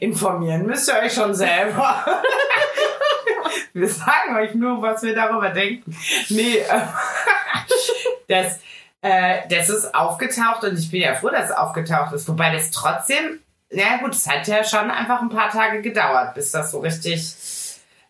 informieren 0.00 0.66
müsst 0.66 0.88
ihr 0.88 0.98
euch 0.98 1.12
schon 1.12 1.34
selber. 1.34 2.04
wir 3.72 3.88
sagen 3.88 4.36
euch 4.36 4.54
nur, 4.54 4.80
was 4.82 5.02
wir 5.02 5.14
darüber 5.14 5.50
denken. 5.50 5.96
Nee, 6.28 6.58
äh, 6.58 6.80
das, 8.28 8.60
äh, 9.02 9.48
das 9.48 9.68
ist 9.68 9.94
aufgetaucht 9.94 10.64
und 10.64 10.78
ich 10.78 10.90
bin 10.90 11.02
ja 11.02 11.14
froh, 11.14 11.30
dass 11.30 11.50
es 11.50 11.56
aufgetaucht 11.56 12.12
ist. 12.12 12.28
Wobei 12.28 12.52
das 12.52 12.70
trotzdem, 12.70 13.40
ja 13.70 13.98
gut, 13.98 14.14
es 14.14 14.26
hat 14.28 14.46
ja 14.48 14.64
schon 14.64 14.90
einfach 14.90 15.20
ein 15.20 15.30
paar 15.30 15.50
Tage 15.50 15.82
gedauert, 15.82 16.34
bis 16.34 16.50
das 16.50 16.70
so 16.70 16.80
richtig 16.80 17.34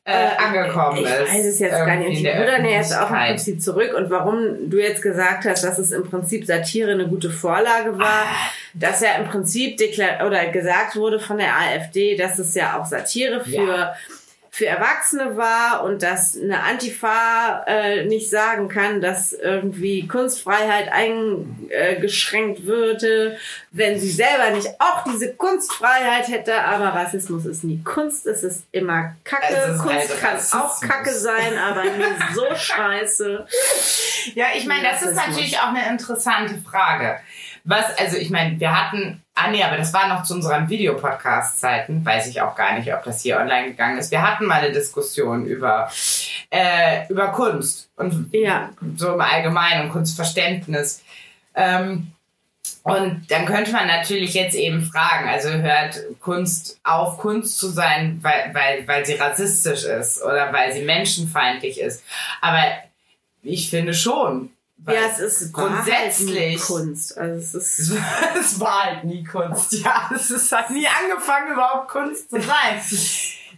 äh, 0.06 0.12
Äh, 0.12 0.36
angekommen 0.38 0.98
ich 0.98 1.04
ist. 1.04 1.34
weiß 1.34 1.46
es 1.46 1.58
jetzt 1.58 1.72
gar 1.72 1.96
nicht. 1.96 2.08
in 2.08 2.14
Die 2.16 2.22
der 2.22 2.36
Brüder 2.36 2.58
näher 2.60 2.78
jetzt 2.78 2.96
auch 2.96 3.10
im. 3.10 3.28
Prinzip 3.30 3.60
zurück. 3.60 3.92
Und 3.96 4.08
warum 4.10 4.70
du 4.70 4.78
jetzt 4.78 5.02
gesagt 5.02 5.44
hast, 5.44 5.64
dass 5.64 5.78
es 5.78 5.90
im 5.92 6.08
Prinzip 6.08 6.46
Satire 6.46 6.92
eine 6.92 7.08
gute 7.08 7.28
Vorlage 7.30 7.98
war, 7.98 8.06
Ah. 8.06 8.50
dass 8.74 9.00
ja 9.00 9.10
im 9.20 9.26
Prinzip 9.26 9.76
deklar 9.78 10.24
oder 10.26 10.46
gesagt 10.46 10.96
wurde 10.96 11.18
von 11.18 11.38
der 11.38 11.48
AfD, 11.56 12.16
dass 12.16 12.38
es 12.38 12.54
ja 12.54 12.78
auch 12.80 12.86
Satire 12.86 13.40
für, 13.44 13.50
Ja. 13.50 13.94
Für 14.56 14.64
Erwachsene 14.64 15.36
war 15.36 15.84
und 15.84 16.02
dass 16.02 16.34
eine 16.34 16.62
Antifa 16.62 17.62
äh, 17.66 18.06
nicht 18.06 18.30
sagen 18.30 18.70
kann, 18.70 19.02
dass 19.02 19.34
irgendwie 19.34 20.08
Kunstfreiheit 20.08 20.90
eingeschränkt 20.90 22.64
würde, 22.64 23.36
wenn 23.72 24.00
sie 24.00 24.10
selber 24.10 24.56
nicht 24.56 24.68
auch 24.78 25.04
diese 25.04 25.34
Kunstfreiheit 25.34 26.28
hätte. 26.28 26.64
Aber 26.64 26.86
Rassismus 26.86 27.44
ist 27.44 27.64
nie 27.64 27.82
Kunst, 27.84 28.26
es 28.26 28.42
ist 28.44 28.64
immer 28.72 29.14
Kacke. 29.24 29.52
Ist 29.52 29.78
Kunst 29.78 29.94
halt 29.94 30.20
kann 30.22 30.36
Rassismus. 30.36 30.62
auch 30.62 30.80
Kacke 30.80 31.12
sein, 31.12 31.58
aber 31.58 31.84
nie 31.84 32.34
so 32.34 32.46
scheiße. 32.54 33.46
Ja, 34.36 34.46
ich 34.56 34.64
meine, 34.64 34.88
das 34.88 35.02
ist 35.02 35.16
natürlich 35.16 35.58
auch 35.58 35.68
eine 35.68 35.86
interessante 35.90 36.54
Frage. 36.66 37.20
Was, 37.68 37.98
also 37.98 38.16
ich 38.16 38.30
meine, 38.30 38.60
wir 38.60 38.72
hatten, 38.72 39.22
ah 39.34 39.50
nee, 39.50 39.62
aber 39.62 39.76
das 39.76 39.92
war 39.92 40.06
noch 40.06 40.22
zu 40.22 40.34
unseren 40.34 40.68
Videopodcast-Zeiten, 40.68 42.04
weiß 42.04 42.28
ich 42.28 42.40
auch 42.40 42.54
gar 42.54 42.78
nicht, 42.78 42.94
ob 42.94 43.02
das 43.02 43.22
hier 43.22 43.38
online 43.40 43.66
gegangen 43.66 43.98
ist. 43.98 44.12
Wir 44.12 44.22
hatten 44.22 44.46
mal 44.46 44.62
eine 44.62 44.72
Diskussion 44.72 45.46
über, 45.46 45.90
äh, 46.50 47.08
über 47.08 47.28
Kunst 47.32 47.90
und 47.96 48.32
Ja. 48.32 48.70
so 48.96 49.14
im 49.14 49.20
Allgemeinen 49.20 49.86
und 49.86 49.90
Kunstverständnis. 49.90 51.02
Ähm, 51.56 52.12
und 52.84 53.26
dann 53.30 53.46
könnte 53.46 53.72
man 53.72 53.88
natürlich 53.88 54.34
jetzt 54.34 54.54
eben 54.54 54.82
fragen, 54.82 55.28
also 55.28 55.50
hört 55.50 55.98
Kunst 56.20 56.78
auf, 56.84 57.18
Kunst 57.18 57.58
zu 57.58 57.66
sein, 57.68 58.20
weil, 58.22 58.54
weil, 58.54 58.86
weil 58.86 59.04
sie 59.04 59.14
rassistisch 59.14 59.82
ist 59.82 60.22
oder 60.22 60.52
weil 60.52 60.72
sie 60.72 60.82
menschenfeindlich 60.82 61.80
ist. 61.80 62.04
Aber 62.40 62.62
ich 63.42 63.70
finde 63.70 63.92
schon. 63.92 64.50
Ja, 64.86 64.92
es 65.10 65.18
ist 65.18 65.52
grundsätzlich. 65.52 66.60
wahr 66.60 66.76
halt 66.78 66.84
Kunst. 66.84 67.18
Also 67.18 67.58
es 67.58 67.78
ist 67.78 67.92
Es 68.40 68.60
war, 68.60 68.84
halt 68.84 69.04
nie 69.04 69.24
Kunst. 69.24 69.72
Ja, 69.72 70.10
es 70.14 70.30
ist 70.30 70.52
halt 70.52 70.70
nie 70.70 70.86
angefangen, 70.86 71.52
überhaupt 71.52 71.88
Kunst 71.88 72.30
zu 72.30 72.40
sein. 72.40 72.80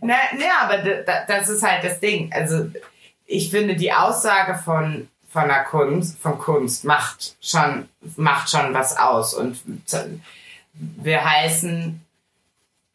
Na, 0.01 0.15
na, 0.39 0.45
aber 0.63 0.79
da- 0.79 1.03
da- 1.03 1.25
das 1.27 1.49
ist 1.49 1.63
halt 1.63 1.83
das 1.85 1.99
Ding. 2.01 2.33
Also 2.33 2.71
ich 3.27 3.51
finde 3.51 3.77
die 3.77 3.93
Aussage 3.93 4.59
von 4.59 5.09
von 5.31 5.47
der 5.49 5.65
Kunst, 5.65 6.19
von 6.19 6.39
Kunst 6.39 6.85
macht 6.85 7.37
schon 7.43 7.89
macht 8.17 8.49
schon 8.51 8.73
was 8.73 8.97
aus 8.97 9.35
und 9.35 9.59
wir 10.79 11.23
heißen 11.29 12.01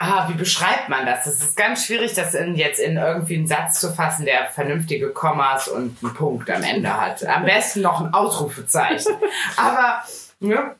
Ah, 0.06 0.28
wie 0.28 0.34
beschreibt 0.34 0.90
man 0.90 1.06
das? 1.06 1.26
Es 1.28 1.42
ist 1.42 1.56
ganz 1.56 1.86
schwierig, 1.86 2.14
das 2.14 2.34
in, 2.34 2.56
jetzt 2.56 2.78
in 2.78 2.98
irgendwie 2.98 3.38
einen 3.38 3.48
Satz 3.48 3.80
zu 3.80 3.90
fassen, 3.94 4.26
der 4.26 4.50
vernünftige 4.50 5.12
Kommas 5.12 5.70
und 5.70 5.98
einen 6.04 6.14
Punkt 6.14 6.50
am 6.52 6.62
Ende 6.62 7.00
hat. 7.00 7.26
Am 7.26 7.46
besten 7.46 7.80
noch 7.80 8.02
ein 8.02 8.14
Ausrufezeichen. 8.14 9.14
Aber 9.56 10.04
ne, 10.42 10.76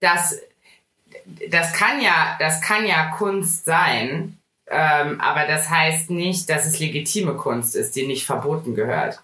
das, 0.00 0.38
das 1.50 1.74
kann 1.74 2.00
ja, 2.00 2.36
das 2.38 2.62
kann 2.62 2.86
ja 2.86 3.10
Kunst 3.10 3.66
sein, 3.66 4.38
ähm, 4.66 5.20
aber 5.20 5.46
das 5.46 5.68
heißt 5.68 6.08
nicht, 6.08 6.48
dass 6.48 6.64
es 6.64 6.78
legitime 6.78 7.34
Kunst 7.34 7.76
ist, 7.76 7.96
die 7.96 8.06
nicht 8.06 8.24
verboten 8.24 8.74
gehört. 8.74 9.20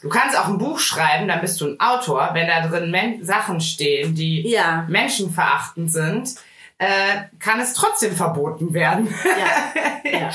Du 0.00 0.08
kannst 0.08 0.38
auch 0.38 0.48
ein 0.48 0.56
Buch 0.56 0.78
schreiben, 0.78 1.28
dann 1.28 1.42
bist 1.42 1.60
du 1.60 1.66
ein 1.66 1.80
Autor, 1.80 2.30
wenn 2.32 2.46
da 2.46 2.66
drin 2.66 2.90
Men 2.90 3.22
Sachen 3.26 3.60
stehen, 3.60 4.14
die 4.14 4.48
ja, 4.48 4.86
menschenverachtend 4.88 5.92
sind, 5.92 6.36
äh, 6.80 7.24
kann 7.38 7.60
es 7.60 7.74
trotzdem 7.74 8.16
verboten 8.16 8.72
werden. 8.72 9.14
ja, 9.38 10.10
ja. 10.18 10.30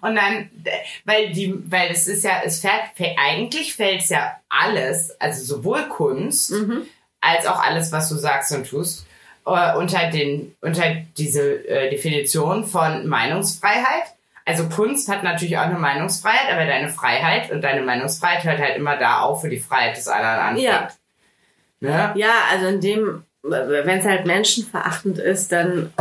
Und 0.00 0.14
dann, 0.14 0.48
weil 1.04 1.32
die, 1.32 1.52
weil 1.68 1.90
es 1.90 2.06
ist 2.06 2.22
ja, 2.22 2.40
es 2.44 2.60
fällt, 2.60 3.16
eigentlich 3.18 3.74
fällt 3.74 4.02
es 4.02 4.10
ja 4.10 4.36
alles, 4.48 5.20
also 5.20 5.56
sowohl 5.56 5.88
Kunst 5.88 6.52
Mhm. 6.52 6.82
als 7.20 7.46
auch 7.46 7.60
alles, 7.60 7.90
was 7.90 8.08
du 8.08 8.14
sagst 8.14 8.52
und 8.52 8.68
tust, 8.68 9.06
äh, 9.44 9.74
unter 9.76 10.08
den, 10.08 10.54
unter 10.60 10.84
diese 11.16 11.66
äh, 11.66 11.90
Definition 11.90 12.64
von 12.64 13.08
Meinungsfreiheit. 13.08 14.14
Also 14.44 14.68
Kunst 14.68 15.08
hat 15.08 15.24
natürlich 15.24 15.58
auch 15.58 15.62
eine 15.62 15.80
Meinungsfreiheit, 15.80 16.52
aber 16.52 16.64
deine 16.64 16.90
Freiheit 16.90 17.50
und 17.50 17.60
deine 17.62 17.82
Meinungsfreiheit 17.82 18.44
hört 18.44 18.60
halt 18.60 18.76
immer 18.76 18.96
da 18.96 19.22
auf, 19.22 19.42
wo 19.42 19.48
die 19.48 19.58
Freiheit 19.58 19.96
des 19.96 20.06
anderen 20.06 20.38
anfängt. 20.38 20.64
Ja. 20.64 20.88
Ne? 21.80 22.12
Ja, 22.14 22.32
also 22.52 22.68
in 22.68 22.80
dem, 22.80 23.24
wenn 23.42 23.98
es 23.98 24.04
halt 24.04 24.26
menschenverachtend 24.26 25.18
ist, 25.18 25.52
dann 25.52 25.92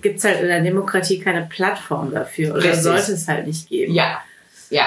gibt 0.00 0.18
es 0.18 0.24
halt 0.24 0.40
in 0.40 0.46
der 0.48 0.60
Demokratie 0.60 1.18
keine 1.18 1.42
Plattform 1.46 2.12
dafür. 2.12 2.52
Oder 2.54 2.64
Richtig. 2.64 2.82
sollte 2.82 3.12
es 3.12 3.28
halt 3.28 3.46
nicht 3.46 3.68
geben. 3.68 3.92
Ja, 3.92 4.22
ja. 4.70 4.86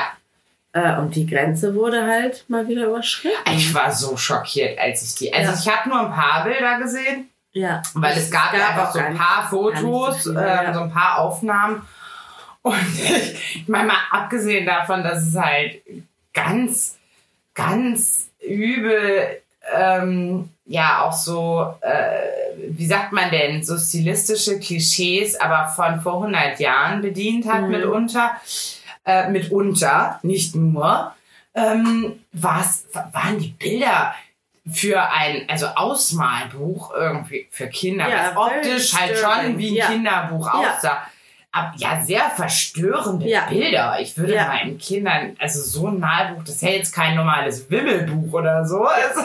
Äh, 0.71 0.97
und 0.97 1.15
die 1.15 1.25
Grenze 1.25 1.73
wurde 1.75 2.05
halt 2.05 2.45
mal 2.49 2.67
wieder 2.67 2.85
überschritten. 2.88 3.38
Ich 3.55 3.73
war 3.73 3.91
so 3.91 4.17
schockiert, 4.17 4.77
als 4.79 5.03
ich 5.03 5.15
die. 5.15 5.33
Also 5.33 5.51
Ja. 5.51 5.57
ich 5.59 5.67
habe 5.77 5.89
nur 5.89 5.99
ein 6.01 6.11
paar 6.13 6.43
Bilder 6.43 6.79
gesehen, 6.79 7.29
Ja. 7.53 7.81
weil 7.93 8.17
es 8.17 8.29
gab, 8.31 8.53
ja 8.53 8.69
einfach 8.69 8.91
so 8.93 8.99
ein 8.99 9.15
paar 9.17 9.47
Fotos, 9.49 10.23
so 10.23 10.31
viel, 10.31 10.39
ähm, 10.41 10.45
ja. 10.47 10.73
so 10.73 10.79
ein 10.81 10.91
paar 10.91 11.19
Aufnahmen. 11.19 11.81
Und 12.61 12.75
ich 13.53 13.67
meine 13.67 13.88
mal 13.88 13.97
abgesehen 14.11 14.65
davon, 14.65 15.03
dass 15.03 15.25
es 15.27 15.35
halt 15.35 15.81
ganz, 16.33 16.97
ganz 17.53 18.29
übel, 18.41 19.41
ähm, 19.73 20.49
ja, 20.65 21.04
auch 21.04 21.13
so, 21.13 21.73
äh, 21.82 22.56
wie 22.69 22.86
sagt 22.88 23.12
man 23.13 23.30
denn, 23.32 23.63
so 23.63 23.78
stilistische 23.78 24.60
Klischees, 24.60 25.39
aber 25.39 25.67
von 25.67 26.01
vor 26.01 26.15
100 26.23 26.60
Jahren 26.60 27.01
bedient 27.01 27.45
hat 27.47 27.62
Mhm. 27.63 27.69
mitunter. 27.69 28.32
Äh, 29.06 29.30
mitunter, 29.30 30.19
nicht 30.23 30.56
nur. 30.56 31.13
Ähm, 31.54 32.19
was 32.34 32.86
waren 33.13 33.38
die 33.39 33.49
Bilder 33.49 34.13
für 34.71 34.99
ein, 35.12 35.47
also 35.47 35.67
Ausmalbuch 35.67 36.91
irgendwie 36.95 37.47
für 37.51 37.67
Kinder, 37.67 38.10
Ja, 38.10 38.32
was 38.34 38.47
optisch 38.47 38.93
halt 38.95 39.15
schon 39.17 39.58
wie 39.60 39.69
ein 39.69 39.75
Ja. 39.75 39.86
Kinderbuch 39.88 40.47
Ja. 40.47 40.54
aussah. 40.75 40.91
Aber 40.91 41.01
ja, 41.78 42.02
sehr 42.04 42.30
verstörende 42.32 43.28
Ja. 43.28 43.46
Bilder. 43.50 43.98
Ich 44.00 44.18
würde 44.18 44.34
Ja. 44.36 44.48
meinen 44.48 44.78
Kindern, 44.78 45.36
also 45.39 45.62
so 45.62 45.88
ein 45.88 46.00
Malbuch, 46.00 46.44
das 46.44 46.62
ja 46.62 46.70
jetzt 46.70 46.94
kein 46.94 47.15
normales 47.15 47.70
Wimmelbuch 47.70 48.34
oder 48.34 48.65
so. 48.65 48.86
Also, 48.88 49.22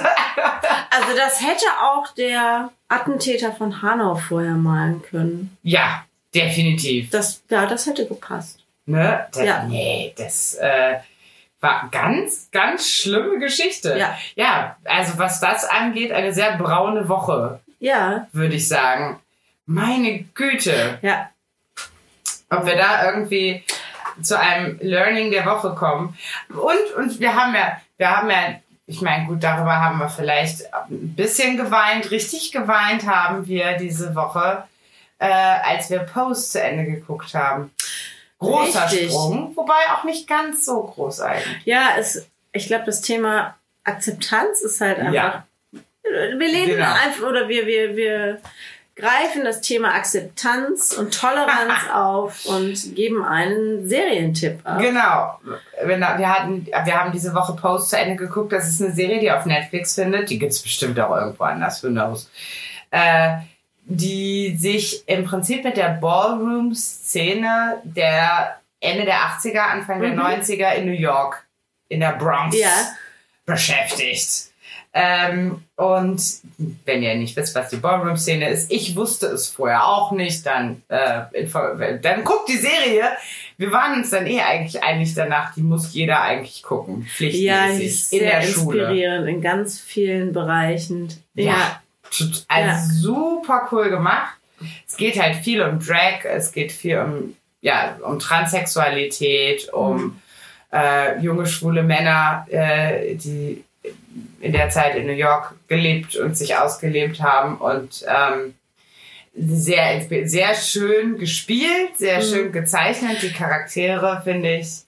Also 0.91 1.17
das 1.17 1.41
hätte 1.41 1.65
auch 1.83 2.09
der 2.15 2.71
Attentäter 2.89 3.53
von 3.53 3.83
Hanau 3.83 4.15
vorher 4.17 4.53
malen 4.55 5.03
können. 5.03 5.57
ja, 5.63 6.05
definitiv. 6.35 7.11
Das, 7.11 7.43
ja, 7.49 7.67
das 7.67 7.87
hätte 7.87 8.07
gepasst. 8.07 8.59
Ne? 8.87 9.27
Das, 9.33 9.45
Ja. 9.45 9.63
Nee, 9.65 10.13
das 10.17 10.55
äh, 10.57 10.97
war 11.61 11.89
ganz, 11.93 12.49
ganz 12.53 12.89
schlimme 12.89 13.39
Geschichte. 13.39 13.97
Ja. 13.99 14.17
ja, 14.35 14.77
also 14.85 15.19
was 15.19 15.41
das 15.41 15.65
angeht, 15.65 16.11
eine 16.13 16.33
sehr 16.33 16.57
braune 16.57 17.09
Woche, 17.09 17.61
Ja, 17.79 18.27
würde 18.33 18.55
ich 18.57 18.67
sagen. 18.69 19.21
Meine 19.67 20.21
Güte. 20.35 20.99
ja. 21.03 21.29
Ob 22.51 22.67
wir 22.67 22.77
da 22.77 23.11
irgendwie 23.11 23.65
zu 24.23 24.39
einem 24.39 24.79
Learning 24.83 25.31
der 25.31 25.47
Woche 25.47 25.75
kommen. 25.75 26.17
Und, 26.49 26.97
und 26.97 27.21
wir 27.21 27.35
haben 27.35 27.55
ja, 27.55 27.81
wir 27.97 28.11
haben 28.17 28.31
ja, 28.31 28.61
ich 28.87 29.01
meine, 29.01 29.27
gut, 29.27 29.43
darüber 29.43 29.77
haben 29.77 29.99
wir 29.99 30.09
vielleicht 30.09 30.73
ein 30.75 31.15
bisschen 31.15 31.57
geweint. 31.57 32.11
Richtig 32.11 32.53
geweint 32.53 33.07
haben 33.07 33.47
wir 33.47 33.77
diese 33.77 34.15
Woche, 34.15 34.65
äh, 35.19 35.27
als 35.27 35.91
wir 35.91 36.01
Post 36.01 36.53
zu 36.53 36.61
Ende 36.61 36.85
geguckt 36.85 37.33
haben. 37.35 37.71
Großer 38.41 38.85
Richtig. 38.87 39.11
Sprung, 39.11 39.53
wobei 39.57 39.75
auch 39.95 40.05
nicht 40.05 40.27
ganz 40.27 40.65
so 40.65 40.83
groß 40.83 41.21
eigentlich. 41.21 41.65
Ja, 41.67 41.91
es, 41.99 42.27
ich 42.53 42.67
glaube, 42.67 42.85
das 42.87 43.01
Thema 43.03 43.55
Akzeptanz 43.85 44.63
ist 44.63 44.81
halt 44.81 44.99
einfach. 44.99 45.13
Ja. 45.13 45.47
Wir 46.03 46.33
leben 46.49 46.73
Genau. 46.73 46.93
einfach 46.93 47.23
oder 47.29 47.49
wir, 47.49 47.67
wir, 47.67 47.97
wir 47.97 48.41
greifen 49.01 49.45
das 49.45 49.61
Thema 49.61 49.95
Akzeptanz 49.95 50.93
und 50.93 51.19
Toleranz 51.19 51.73
auf 51.95 52.45
und 52.47 52.95
geben 52.95 53.25
einen 53.25 53.89
Serientipp 53.89 54.61
ab. 54.65 54.79
Genau. 54.81 55.41
Wir, 55.85 56.29
hatten, 56.33 56.67
wir 56.67 57.01
haben 57.01 57.13
diese 57.13 57.35
Woche 57.35 57.55
Post 57.55 57.91
zu 57.91 57.99
Ende 57.99 58.17
geguckt. 58.17 58.53
Das 58.53 58.69
ist 58.69 58.81
eine 58.83 58.93
Serie, 58.93 59.19
die 59.21 59.31
auf 59.33 59.47
Netflix 59.47 59.95
findet. 59.95 60.31
Die 60.31 60.39
gibt's 60.39 60.61
bestimmt 60.63 60.99
auch 61.01 61.15
irgendwo 61.17 61.45
anders, 61.45 61.83
who 61.83 61.89
knows. 61.89 62.31
Äh, 62.91 63.39
die 63.93 64.57
sich 64.57 65.03
im 65.09 65.25
Prinzip 65.25 65.65
mit 65.65 65.77
der 65.77 65.89
Ballroom-Szene 66.01 67.79
der 67.85 68.57
Ende 68.81 69.05
der 69.05 69.17
80er, 69.17 69.59
Anfang 69.61 70.01
der 70.01 70.13
Mhm. 70.13 70.21
90er 70.21 70.73
in 70.75 70.87
New 70.87 70.93
York, 70.93 71.45
in 71.89 72.01
der 72.01 72.13
Bronx, 72.13 72.57
Ja. 72.59 72.69
beschäftigt. 73.47 74.50
Ähm, 74.93 75.63
und 75.77 76.21
wenn 76.85 77.03
ihr 77.03 77.15
nicht 77.15 77.37
wisst, 77.37 77.55
was 77.55 77.69
die 77.71 77.77
Ballroom-Szene 77.77 78.49
ist, 78.51 78.73
ich 78.73 78.97
wusste 78.97 79.27
es 79.27 79.49
vorher 79.49 79.87
auch 79.87 80.11
nicht, 80.11 80.45
dann, 80.45 80.83
äh, 80.89 81.47
dann 82.03 82.25
guckt 82.25 82.49
die 82.49 82.57
Serie. 82.57 83.05
Wir 83.57 83.71
waren 83.71 83.95
uns 83.99 84.11
dann 84.11 84.27
eh 84.27 84.41
eigentlich 84.41 84.83
einig 84.83 85.15
danach, 85.15 85.55
die 85.55 85.63
muss 85.63 85.95
jeder 85.95 86.21
eigentlich 86.23 86.63
gucken. 86.65 87.03
Ja, 87.03 87.67
Pflichtmäßig. 87.69 87.87
ist 87.87 88.13
in 88.13 88.19
der 88.21 88.43
Schule. 88.43 88.79
inspirierend 88.81 89.29
in 89.29 89.41
ganz 89.43 89.79
vielen 89.81 90.33
Bereichen. 90.33 91.09
Ja. 91.35 91.81
Tut- 92.11 92.45
Also 92.49 92.69
Ja. 92.69 92.79
super 92.91 93.69
cool 93.71 93.91
gemacht. 93.91 94.35
Es 94.89 94.97
geht 94.97 95.23
halt 95.23 95.37
viel 95.37 95.63
um 95.63 95.79
Drag, 95.79 96.25
es 96.25 96.51
geht 96.51 96.73
viel 96.73 96.99
um, 96.99 97.37
ja, 97.61 97.97
um 98.03 98.19
Transsexualität, 98.19 99.73
um 99.73 100.21
äh, 100.73 101.19
junge 101.21 101.47
schwule 101.47 101.83
Männer, 101.83 102.47
äh, 102.51 103.15
die 103.15 103.65
in 104.41 104.53
der 104.53 104.71
Zeit 104.71 104.97
in 104.97 105.07
New 105.07 105.13
York 105.13 105.55
gelebt 105.69 106.17
und 106.17 106.37
sich 106.37 106.57
ausgelebt 106.57 107.21
haben 107.21 107.59
und 107.59 108.05
ähm, 108.09 108.55
sehr, 109.35 110.03
sehr 110.27 110.55
schön 110.55 111.19
gespielt, 111.19 111.97
sehr 111.97 112.19
Mhm. 112.19 112.23
schön 112.23 112.53
gezeichnet. 112.53 113.23
Die 113.23 113.33
Charaktere 113.33 114.21
finde 114.25 114.57
ich. 114.57 114.81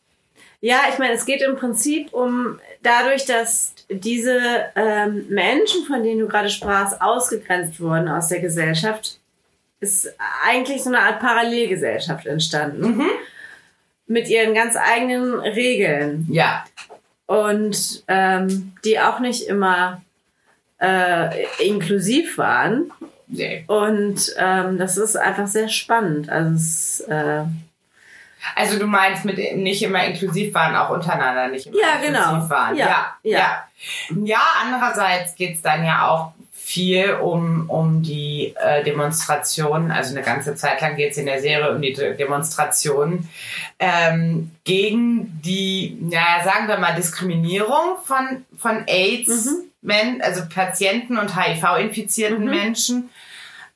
Ja, 0.60 0.82
ich 0.92 0.98
meine, 0.98 1.14
es 1.14 1.24
geht 1.26 1.42
im 1.42 1.56
Prinzip 1.56 2.12
um 2.12 2.58
dadurch, 2.82 3.24
dass 3.24 3.74
diese 3.88 4.38
ähm, 4.76 5.26
Menschen, 5.28 5.84
von 5.86 6.02
denen 6.02 6.20
du 6.20 6.28
gerade 6.28 6.50
sprachst, 6.50 7.00
ausgegrenzt 7.00 7.80
wurden 7.80 8.08
aus 8.08 8.28
der 8.28 8.40
Gesellschaft, 8.40 9.18
ist 9.80 10.14
eigentlich 10.46 10.82
so 10.82 10.90
eine 10.90 11.00
Art 11.00 11.18
Parallelgesellschaft 11.20 12.26
entstanden. 12.26 12.96
Mhm. 12.98 13.10
Mit 14.06 14.28
ihren 14.28 14.54
ganz 14.54 14.76
eigenen 14.76 15.34
Regeln. 15.40 16.26
Ja, 16.30 16.64
Und 17.26 18.04
ähm, 18.08 18.72
die 18.84 19.00
auch 19.00 19.20
nicht 19.20 19.46
immer 19.46 20.02
äh, 20.80 21.44
inklusiv 21.64 22.36
waren. 22.38 22.90
nee. 23.28 23.64
Und 23.68 24.34
ähm, 24.36 24.78
das 24.78 24.96
ist 24.96 25.16
einfach 25.16 25.46
sehr 25.46 25.68
spannend. 25.68 26.28
Also 26.28 26.54
es, 26.56 27.00
äh, 27.00 27.44
Also 28.56 28.78
du 28.78 28.86
meinst 28.86 29.24
mit 29.24 29.38
nicht 29.56 29.82
immer 29.82 30.04
inklusiv 30.04 30.52
waren, 30.54 30.74
auch 30.76 30.90
untereinander 30.90 31.48
nicht 31.48 31.66
immer 31.68 31.76
Ja, 31.78 31.94
inklusiv 32.04 32.28
genau. 32.32 32.50
waren. 32.50 32.76
Ja, 32.76 32.86
Ja, 32.86 33.16
ja. 33.22 33.38
ja. 33.38 34.16
ja. 34.24 34.40
andererseits 34.62 35.34
geht's 35.36 35.62
dann 35.62 35.84
ja 35.84 36.08
auch 36.08 36.32
viel 36.72 37.14
um, 37.20 37.68
um 37.68 38.02
die 38.02 38.54
äh, 38.58 38.82
Demonstrationen. 38.82 39.90
Also 39.90 40.14
eine 40.14 40.24
ganze 40.24 40.54
Zeit 40.54 40.80
lang 40.80 40.96
geht's 40.96 41.16
in 41.18 41.26
der 41.26 41.40
Serie 41.40 41.74
um 41.74 41.82
die 41.82 41.92
De 41.92 42.16
Demonstrationen 42.16 43.28
ähm, 43.78 44.50
gegen 44.64 45.40
die, 45.44 45.98
naja, 46.00 46.44
sagen 46.44 46.68
wir 46.68 46.78
mal, 46.78 46.94
Diskriminierung 46.94 47.96
von, 48.04 48.44
von 48.56 48.84
AIDS, 48.86 49.46
Mhm. 49.46 49.56
Men 49.84 50.22
also 50.22 50.42
Patienten 50.48 51.18
und 51.18 51.36
HIV-infizierten 51.36 52.44
Mhm. 52.44 52.50
Menschen. 52.50 53.10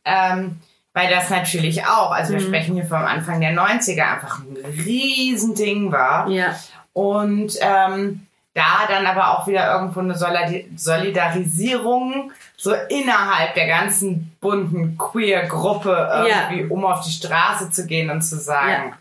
Ähm, 0.05 0.61
weil 0.95 1.11
das 1.11 1.29
natürlich 1.31 1.85
auch, 1.85 2.11
also 2.13 2.33
wir 2.33 2.41
Mhm. 2.41 2.47
sprechen 2.47 2.75
hier 2.77 2.87
vom 2.87 3.05
Anfang 3.05 3.41
der 3.41 3.53
90er, 3.53 4.05
einfach 4.15 4.39
ein 4.41 4.57
Riesending 4.85 5.93
war. 5.93 6.29
ja. 6.31 6.57
Und 6.93 7.53
ähm, 7.61 8.26
da 8.57 8.87
dann 8.89 9.07
aber 9.07 9.31
auch 9.39 9.47
wieder 9.47 9.73
irgendwo 9.73 10.01
eine 10.01 10.15
Solidar- 10.15 10.65
Solidarisierung 10.77 12.33
so 12.57 12.73
innerhalb 12.89 13.55
der 13.55 13.67
ganzen 13.67 14.33
bunten 14.41 14.97
Queer-Gruppe 14.99 16.25
irgendwie, 16.25 16.65
um 16.73 16.85
auf 16.85 17.05
die 17.05 17.11
Straße 17.13 17.71
zu 17.71 17.87
gehen 17.87 18.11
und 18.11 18.23
zu 18.23 18.37
sagen, 18.39 18.95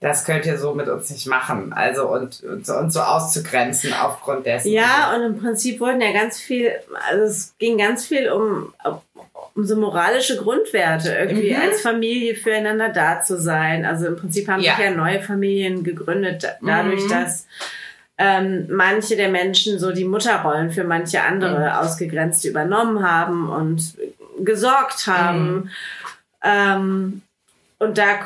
das 0.00 0.24
könnt 0.24 0.46
ihr 0.46 0.56
so 0.58 0.74
mit 0.74 0.88
uns 0.88 1.10
nicht 1.10 1.26
machen. 1.26 1.72
Also 1.72 2.06
und, 2.08 2.40
und, 2.44 2.64
so, 2.64 2.74
und 2.76 2.92
so 2.92 3.00
auszugrenzen 3.00 3.92
aufgrund 3.92 4.46
dessen. 4.46 4.70
Ja, 4.70 5.12
und 5.16 5.22
im 5.22 5.38
Prinzip 5.40 5.80
wurden 5.80 6.00
ja 6.00 6.12
ganz 6.12 6.38
viel, 6.38 6.70
also 7.10 7.24
es 7.24 7.54
ging 7.58 7.78
ganz 7.78 8.06
viel 8.06 8.30
um, 8.30 8.72
um 9.56 9.64
so 9.66 9.74
moralische 9.74 10.36
Grundwerte, 10.36 11.12
irgendwie 11.16 11.52
Mhm. 11.52 11.62
als 11.62 11.80
Familie 11.82 12.36
füreinander 12.36 12.90
da 12.90 13.20
zu 13.22 13.40
sein. 13.40 13.84
Also 13.84 14.06
im 14.06 14.14
Prinzip 14.16 14.46
haben 14.46 14.62
Ja. 14.62 14.76
sich 14.76 14.84
ja 14.84 14.92
neue 14.92 15.20
Familien 15.20 15.82
gegründet, 15.82 16.44
da- 16.44 16.54
dadurch, 16.62 17.02
Mhm. 17.06 17.10
dass 17.10 17.48
ähm, 18.18 18.66
manche 18.68 19.16
der 19.16 19.28
Menschen 19.28 19.78
so 19.78 19.92
die 19.92 20.04
Mutterrollen 20.04 20.70
für 20.72 20.84
manche 20.84 21.22
andere 21.22 21.66
Mhm. 21.68 21.76
Ausgegrenzte 21.76 22.48
übernommen 22.48 23.08
haben 23.08 23.48
und 23.48 23.94
gesorgt 24.40 25.06
haben. 25.06 25.54
Mhm. 25.54 25.70
Ähm, 26.42 27.22
und 27.78 27.96
da 27.98 28.18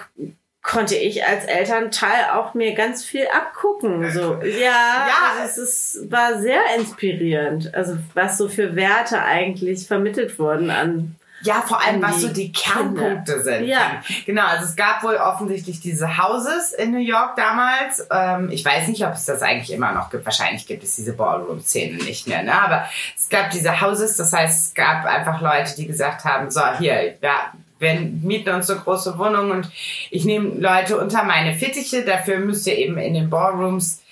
konnte 0.63 0.95
ich 0.95 1.27
als 1.27 1.45
Elternteil 1.45 2.31
auch 2.33 2.55
mir 2.55 2.75
ganz 2.75 3.05
viel 3.05 3.27
abgucken. 3.35 4.11
So, 4.13 4.41
ja, 4.43 5.09
Ja. 5.09 5.33
Also 5.41 5.63
es 5.63 5.95
ist, 5.95 6.11
war 6.11 6.41
sehr 6.41 6.63
inspirierend. 6.79 7.75
Also 7.75 7.99
was 8.15 8.39
so 8.39 8.49
für 8.49 8.77
Werte 8.77 9.21
eigentlich 9.21 9.87
vermittelt 9.87 10.39
wurden 10.39 10.71
an. 10.71 11.17
Ja, 11.43 11.63
vor 11.63 11.81
allem, 11.81 12.03
was 12.03 12.21
so 12.21 12.29
die 12.29 12.53
Kernpunkte 12.53 13.43
sind. 13.43 13.67
Ja. 13.67 14.03
Genau, 14.27 14.47
also 14.47 14.65
es 14.65 14.77
gab 14.77 15.03
wohl 15.03 15.17
offensichtlich 15.17 15.81
diese 15.81 16.19
Houses 16.19 16.73
in 16.73 16.93
New 16.93 16.99
York 16.99 17.37
damals. 17.37 18.07
Ähm, 18.11 18.51
ich 18.51 18.65
weiß 18.65 18.89
nicht, 18.89 19.05
ob 19.05 19.15
es 19.15 19.25
das 19.25 19.43
eigentlich 19.43 19.73
immer 19.73 19.93
noch 19.93 20.11
gibt. 20.11 20.25
Wahrscheinlich 20.25 20.67
gibt 20.67 20.85
es 20.85 20.97
diese 20.97 21.13
Ballroom-Szene 21.13 22.03
nicht 22.05 22.27
mehr, 22.29 22.43
ne? 22.43 22.61
Aber 22.61 22.89
es 23.17 23.29
gab 23.29 23.51
diese 23.51 23.81
Houses, 23.81 24.17
das 24.17 24.33
heißt, 24.33 24.69
es 24.69 24.75
gab 24.75 25.05
einfach 25.05 25.41
Leute, 25.41 25.75
die 25.77 25.87
gesagt 25.87 26.25
haben, 26.25 26.51
so, 26.51 26.63
hier, 26.79 27.15
ja, 27.21 27.53
wir 27.79 27.95
mieten 27.95 28.51
uns 28.51 28.69
so 28.69 28.77
große 28.77 29.19
Wohnungen 29.19 29.51
und 29.51 29.71
ich 30.11 30.25
nehme 30.25 30.51
Leute 30.61 30.99
unter 30.99 31.25
meine 31.25 31.55
Fittiche. 31.55 32.05
Dafür 32.05 32.39
müsst 32.39 32.67
ihr 32.67 32.79
eben 32.79 32.97
in 32.97 33.15
den 33.15 33.29
Ballrooms 33.29 34.03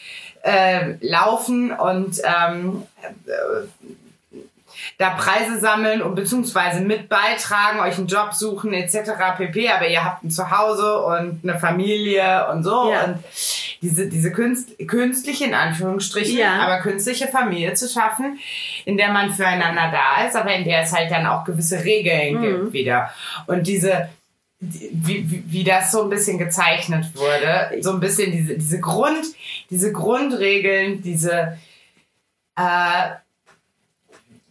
äh, 0.42 0.94
laufen 1.00 1.72
und 1.72 2.20
ähm, 2.24 2.82
da 5.00 5.10
Preise 5.10 5.58
sammeln 5.58 6.02
und 6.02 6.14
beziehungsweise 6.14 6.80
mit 6.82 7.08
beitragen, 7.08 7.80
euch 7.80 7.96
einen 7.96 8.06
Job 8.06 8.34
suchen 8.34 8.74
etc. 8.74 9.12
pp. 9.38 9.70
Aber 9.70 9.88
ihr 9.88 10.04
habt 10.04 10.22
ein 10.22 10.30
Zuhause 10.30 10.98
und 11.02 11.40
eine 11.42 11.58
Familie 11.58 12.46
und 12.52 12.62
so. 12.62 12.90
Ja. 12.92 13.04
Und 13.04 13.16
diese, 13.80 14.08
diese 14.10 14.30
Künst, 14.30 14.76
künstliche, 14.86 15.46
in 15.46 15.54
Anführungsstrichen, 15.54 16.36
Ja. 16.38 16.58
aber 16.60 16.80
künstliche 16.80 17.28
Familie 17.28 17.72
zu 17.72 17.88
schaffen, 17.88 18.38
in 18.84 18.98
der 18.98 19.08
man 19.10 19.32
füreinander 19.32 19.90
da 19.90 20.26
ist, 20.26 20.36
aber 20.36 20.54
in 20.54 20.64
der 20.64 20.82
es 20.82 20.92
halt 20.92 21.10
dann 21.10 21.26
auch 21.26 21.44
gewisse 21.44 21.82
Regeln 21.82 22.34
Mhm. 22.34 22.42
gibt 22.42 22.72
wieder. 22.74 23.10
Und 23.46 23.66
diese, 23.66 24.10
die- 24.60 24.90
wie, 24.92 25.30
wie, 25.30 25.44
wie 25.46 25.64
das 25.64 25.92
so 25.92 26.02
ein 26.02 26.10
bisschen 26.10 26.36
gezeichnet 26.36 27.06
wurde, 27.14 27.80
so 27.82 27.92
ein 27.92 28.00
bisschen 28.00 28.32
diese, 28.32 28.58
diese 28.58 28.80
Grund, 28.80 29.24
diese 29.70 29.92
Grundregeln, 29.92 31.00
diese, 31.00 31.56
äh, 32.56 33.08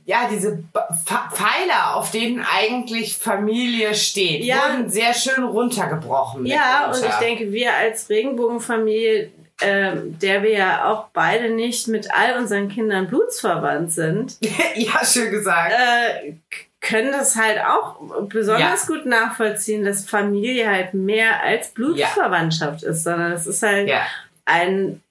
ja, 0.10 0.28
diese 0.28 0.63
Pfeiler, 1.06 1.93
auf 1.95 2.10
denen 2.10 2.43
eigentlich 2.43 3.15
Familie 3.15 3.93
steht, 3.93 4.43
Ja. 4.43 4.56
wurden 4.56 4.89
sehr 4.89 5.13
schön 5.13 5.43
runtergebrochen. 5.43 6.48
Ja, 6.48 6.88
und 6.91 7.06
ich 7.06 7.15
denke, 7.17 7.52
wir 7.52 7.76
als 7.76 8.10
Regenbogenfamilie, 8.10 9.30
ähm, 9.62 10.17
der 10.17 10.41
wir 10.41 10.52
ja 10.54 10.91
auch 10.91 11.10
beide 11.13 11.52
nicht 11.52 11.88
mit 11.88 12.10
all 12.12 12.39
unseren 12.39 12.69
Kindern 12.69 13.06
blutsverwandt 13.06 13.93
sind, 13.93 14.38
ja, 14.76 15.06
schön 15.06 15.30
gesagt. 15.30 15.74
äh, 15.74 16.34
können 16.82 17.12
das 17.12 17.36
halt 17.36 17.60
auch 17.63 18.00
besonders 18.30 18.88
gut 18.88 19.06
nachvollziehen, 19.06 19.86
dass 19.86 20.10
Familie 20.10 20.67
halt 20.72 20.95
mehr 20.95 21.43
als 21.43 21.67
Blutsverwandtschaft 21.67 22.82
ist, 22.82 23.04
sondern 23.04 23.34
es 23.34 23.45
ist 23.45 23.62
halt 23.62 23.88
ja. 23.88 24.08
ein 24.45 25.04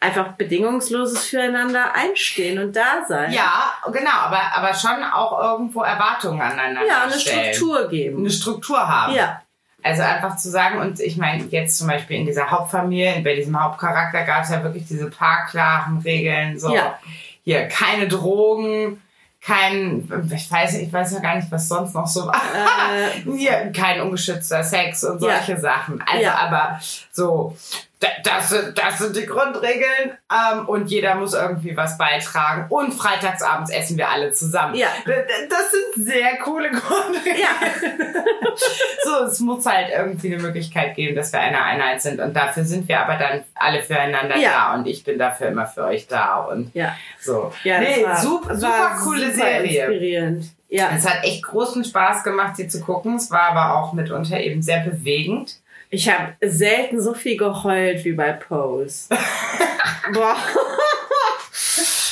einfach 0.00 0.32
bedingungsloses 0.32 1.24
Füreinander 1.26 1.94
einstehen 1.94 2.58
und 2.62 2.76
da 2.76 3.04
sein. 3.08 3.32
ja, 3.32 3.70
genau, 3.92 4.10
aber, 4.12 4.40
aber 4.54 4.74
schon 4.74 5.02
auch 5.04 5.38
irgendwo 5.42 5.82
Erwartungen 5.82 6.40
aneinander 6.40 6.86
Ja, 6.86 7.02
eine 7.04 7.12
stellen. 7.12 7.52
Struktur 7.54 7.88
geben. 7.88 8.18
Eine 8.18 8.30
Struktur 8.30 8.78
haben. 8.88 9.14
Ja, 9.14 9.42
Also 9.82 10.02
einfach 10.02 10.36
zu 10.36 10.50
sagen, 10.50 10.78
und 10.78 11.00
ich 11.00 11.16
meine, 11.16 11.44
jetzt 11.46 11.78
zum 11.78 11.88
Beispiel 11.88 12.18
in 12.18 12.26
dieser 12.26 12.50
Hauptfamilie, 12.50 13.20
bei 13.22 13.34
diesem 13.34 13.60
Hauptcharakter 13.60 14.22
gab 14.24 14.44
es 14.44 14.50
ja 14.50 14.62
wirklich 14.62 14.86
diese 14.86 15.10
paar 15.10 15.46
klaren 15.46 15.98
Regeln, 15.98 16.58
so 16.58 16.72
Ja. 16.74 16.98
hier 17.42 17.66
keine 17.68 18.06
Drogen, 18.08 19.02
kein, 19.44 20.08
ich 20.32 20.48
weiß, 20.52 20.74
ich 20.78 20.92
weiß 20.92 21.14
ja 21.14 21.18
gar 21.18 21.34
nicht, 21.34 21.50
was 21.50 21.66
sonst 21.66 21.94
noch 21.96 22.06
so 22.06 22.28
war. 22.28 22.36
äh, 22.36 23.28
Hier, 23.36 23.72
kein 23.76 24.00
ungeschützter 24.00 24.62
Sex 24.62 25.02
und 25.02 25.20
Ja. 25.20 25.34
solche 25.38 25.60
Sachen. 25.60 26.00
Also, 26.08 26.22
Ja. 26.22 26.36
aber 26.36 26.78
so, 27.14 27.54
da- 28.00 28.08
das 28.24 28.48
sind, 28.48 28.76
das 28.78 28.98
sind 28.98 29.14
die 29.14 29.26
Grundregeln 29.26 30.16
ähm, 30.32 30.66
und 30.66 30.90
jeder 30.90 31.14
muss 31.14 31.34
irgendwie 31.34 31.76
was 31.76 31.98
beitragen. 31.98 32.66
Und 32.70 32.92
freitagsabends 32.92 33.70
essen 33.70 33.96
wir 33.98 34.08
alle 34.08 34.32
zusammen. 34.32 34.74
Ja. 34.74 34.88
Das 35.04 35.70
sind 35.70 36.06
sehr 36.06 36.38
coole 36.38 36.70
Grundregeln. 36.70 37.38
ja, 37.38 37.68
So, 39.04 39.24
es 39.26 39.40
muss 39.40 39.66
halt 39.66 39.88
irgendwie 39.94 40.32
eine 40.34 40.42
Möglichkeit 40.42 40.94
geben, 40.96 41.14
dass 41.16 41.32
wir 41.32 41.40
eine 41.40 41.62
Einheit 41.62 42.00
sind. 42.02 42.20
Und 42.20 42.34
dafür 42.34 42.64
sind 42.64 42.88
wir 42.88 43.00
aber 43.00 43.16
dann 43.16 43.44
alle 43.54 43.82
füreinander 43.82 44.36
Ja. 44.38 44.50
da. 44.50 44.74
Und 44.74 44.86
ich 44.86 45.04
bin 45.04 45.18
dafür 45.18 45.48
immer 45.48 45.66
für 45.66 45.84
euch 45.84 46.06
da. 46.06 46.36
Und 46.38 46.74
ja. 46.74 46.96
so. 47.20 47.52
Ja, 47.64 47.80
das 47.80 47.96
nee, 47.96 48.04
war, 48.04 48.16
super, 48.16 48.48
war 48.50 48.56
super 48.56 48.90
coole 49.04 49.26
super 49.32 49.44
Serie. 49.44 49.80
Inspirierend. 49.86 50.44
Ja. 50.68 50.88
Es 50.96 51.06
hat 51.06 51.22
echt 51.24 51.42
großen 51.44 51.84
Spaß 51.84 52.24
gemacht, 52.24 52.56
sie 52.56 52.68
zu 52.68 52.80
gucken. 52.80 53.16
Es 53.16 53.30
war 53.30 53.50
aber 53.54 53.76
auch 53.78 53.92
mitunter 53.92 54.40
eben 54.40 54.62
sehr 54.62 54.80
bewegend. 54.80 55.56
Ich 55.94 56.08
habe 56.08 56.32
selten 56.40 57.02
so 57.02 57.12
viel 57.12 57.36
geheult 57.36 58.02
wie 58.06 58.12
bei 58.12 58.32
Pose. 58.32 59.08
Boah. 60.14 60.36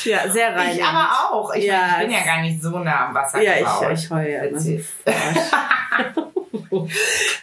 ja, 0.03 0.29
sehr 0.29 0.55
rein. 0.55 0.75
Ich 0.77 0.83
aber 0.83 1.09
auch. 1.31 1.51
Ich, 1.55 1.63
Ja, 1.65 1.77
meine, 1.79 1.91
ich 1.93 1.99
bin 2.09 2.11
ja 2.11 2.23
gar 2.23 2.41
nicht 2.41 2.61
so 2.61 2.77
nah 2.77 3.07
am 3.07 3.15
Wasser 3.15 3.41
Ja, 3.41 3.57
gebaut. 3.57 3.87
ich, 3.93 4.03
ich 4.03 4.09
heule 4.11 4.31
ja. 4.31 4.43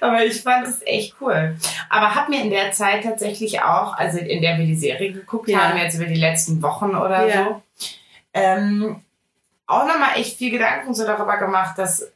Aber 0.01 0.25
ich 0.25 0.41
fand 0.41 0.69
es 0.69 0.81
echt 0.87 1.17
cool. 1.21 1.57
Aber 1.91 2.15
hab 2.15 2.29
mir 2.29 2.41
in 2.41 2.51
der 2.51 2.71
Zeit 2.71 3.03
tatsächlich 3.03 3.61
auch, 3.61 3.95
also 3.97 4.19
in 4.19 4.41
der 4.41 4.57
wir 4.59 4.65
die 4.67 4.77
Serie 4.77 5.13
geguckt 5.13 5.49
Ja. 5.49 5.59
haben, 5.71 5.77
jetzt 5.79 5.97
über 5.97 6.07
die 6.07 6.15
letzten 6.15 6.63
Wochen 6.63 6.95
oder 6.95 7.27
Ja. 7.27 7.45
so, 7.47 7.63
ähm, 8.33 9.03
auch 9.67 9.87
nochmal 9.89 10.11
echt 10.19 10.39
viel 10.39 10.53
Gedanken 10.53 10.95
so 10.95 11.05
darüber 11.05 11.37
gemacht, 11.37 11.77
dass 11.79 12.11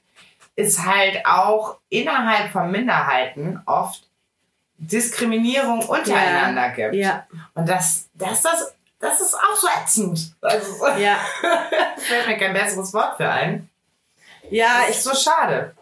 es 0.55 0.85
halt 0.87 1.27
auch 1.27 1.79
innerhalb 1.89 2.51
von 2.53 2.71
Minderheiten 2.71 3.61
oft 3.67 4.05
Diskriminierung 4.87 5.81
untereinander 5.81 6.71
gibt. 6.71 6.95
Ja, 6.95 7.27
Und 7.55 7.68
das, 7.68 8.09
das, 8.14 8.42
das, 8.42 8.75
das 8.99 9.21
ist 9.21 9.35
auch 9.35 9.57
so 9.57 9.68
ätzend. 9.83 10.35
Also, 10.40 10.87
ja. 10.99 11.16
fällt 11.99 12.27
mir 12.29 12.37
kein 12.37 12.53
besseres 12.53 12.92
Wort 12.92 13.16
für 13.16 13.29
ein. 13.29 13.68
Ja, 14.51 14.81
Das 14.81 14.90
ich, 14.90 14.97
ist 14.97 15.05
so 15.05 15.14
schade. 15.14 15.73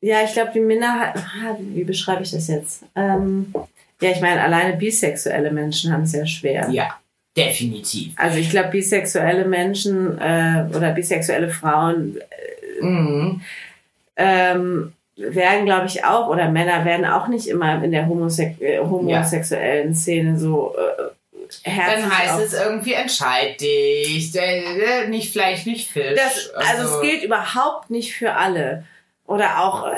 ja, 0.00 0.22
ich 0.24 0.32
glaube, 0.32 0.50
die 0.52 0.60
Minderheit. 0.60 1.14
Wie 1.60 1.84
beschreibe 1.84 2.22
ich 2.22 2.32
das 2.32 2.48
jetzt? 2.48 2.82
Ähm, 2.96 3.54
ja, 4.00 4.10
ich 4.10 4.20
meine, 4.20 4.42
alleine 4.42 4.76
bisexuelle 4.76 5.50
Menschen 5.50 5.92
haben 5.92 6.02
es 6.02 6.12
ja 6.12 6.26
schwer. 6.26 6.68
Ja, 6.70 6.98
definitiv. 7.36 8.12
Also 8.16 8.38
ich 8.38 8.50
glaube, 8.50 8.70
bisexuelle 8.70 9.44
Menschen 9.44 10.18
äh, 10.18 10.66
oder 10.74 10.92
bisexuelle 10.92 11.50
Frauen 11.50 12.18
Mhm. 12.80 13.42
ähm, 14.16 14.94
werden, 15.20 15.64
glaube 15.64 15.86
ich, 15.86 16.04
auch, 16.04 16.28
oder 16.28 16.50
Männer 16.50 16.84
werden 16.84 17.06
auch 17.06 17.28
nicht 17.28 17.46
immer 17.46 17.82
in 17.82 17.92
der 17.92 18.08
homosek 18.08 18.60
äh, 18.60 18.78
homosexuellen 18.80 19.94
Szene 19.94 20.38
so 20.38 20.74
äh, 20.76 21.02
herzlich 21.62 22.04
Dann 22.04 22.18
heißt 22.18 22.40
es 22.40 22.52
irgendwie, 22.54 22.94
entscheid 22.94 23.60
dich. 23.60 24.08
Nicht 25.08 25.32
Fleisch, 25.32 25.66
nicht 25.66 25.90
Fisch. 25.90 26.16
Das, 26.16 26.50
also 26.54 26.96
es 26.96 27.02
gilt 27.02 27.22
überhaupt 27.22 27.90
nicht 27.90 28.14
für 28.14 28.34
alle. 28.34 28.84
Oder 29.30 29.60
auch 29.64 29.86
äh, 29.86 29.94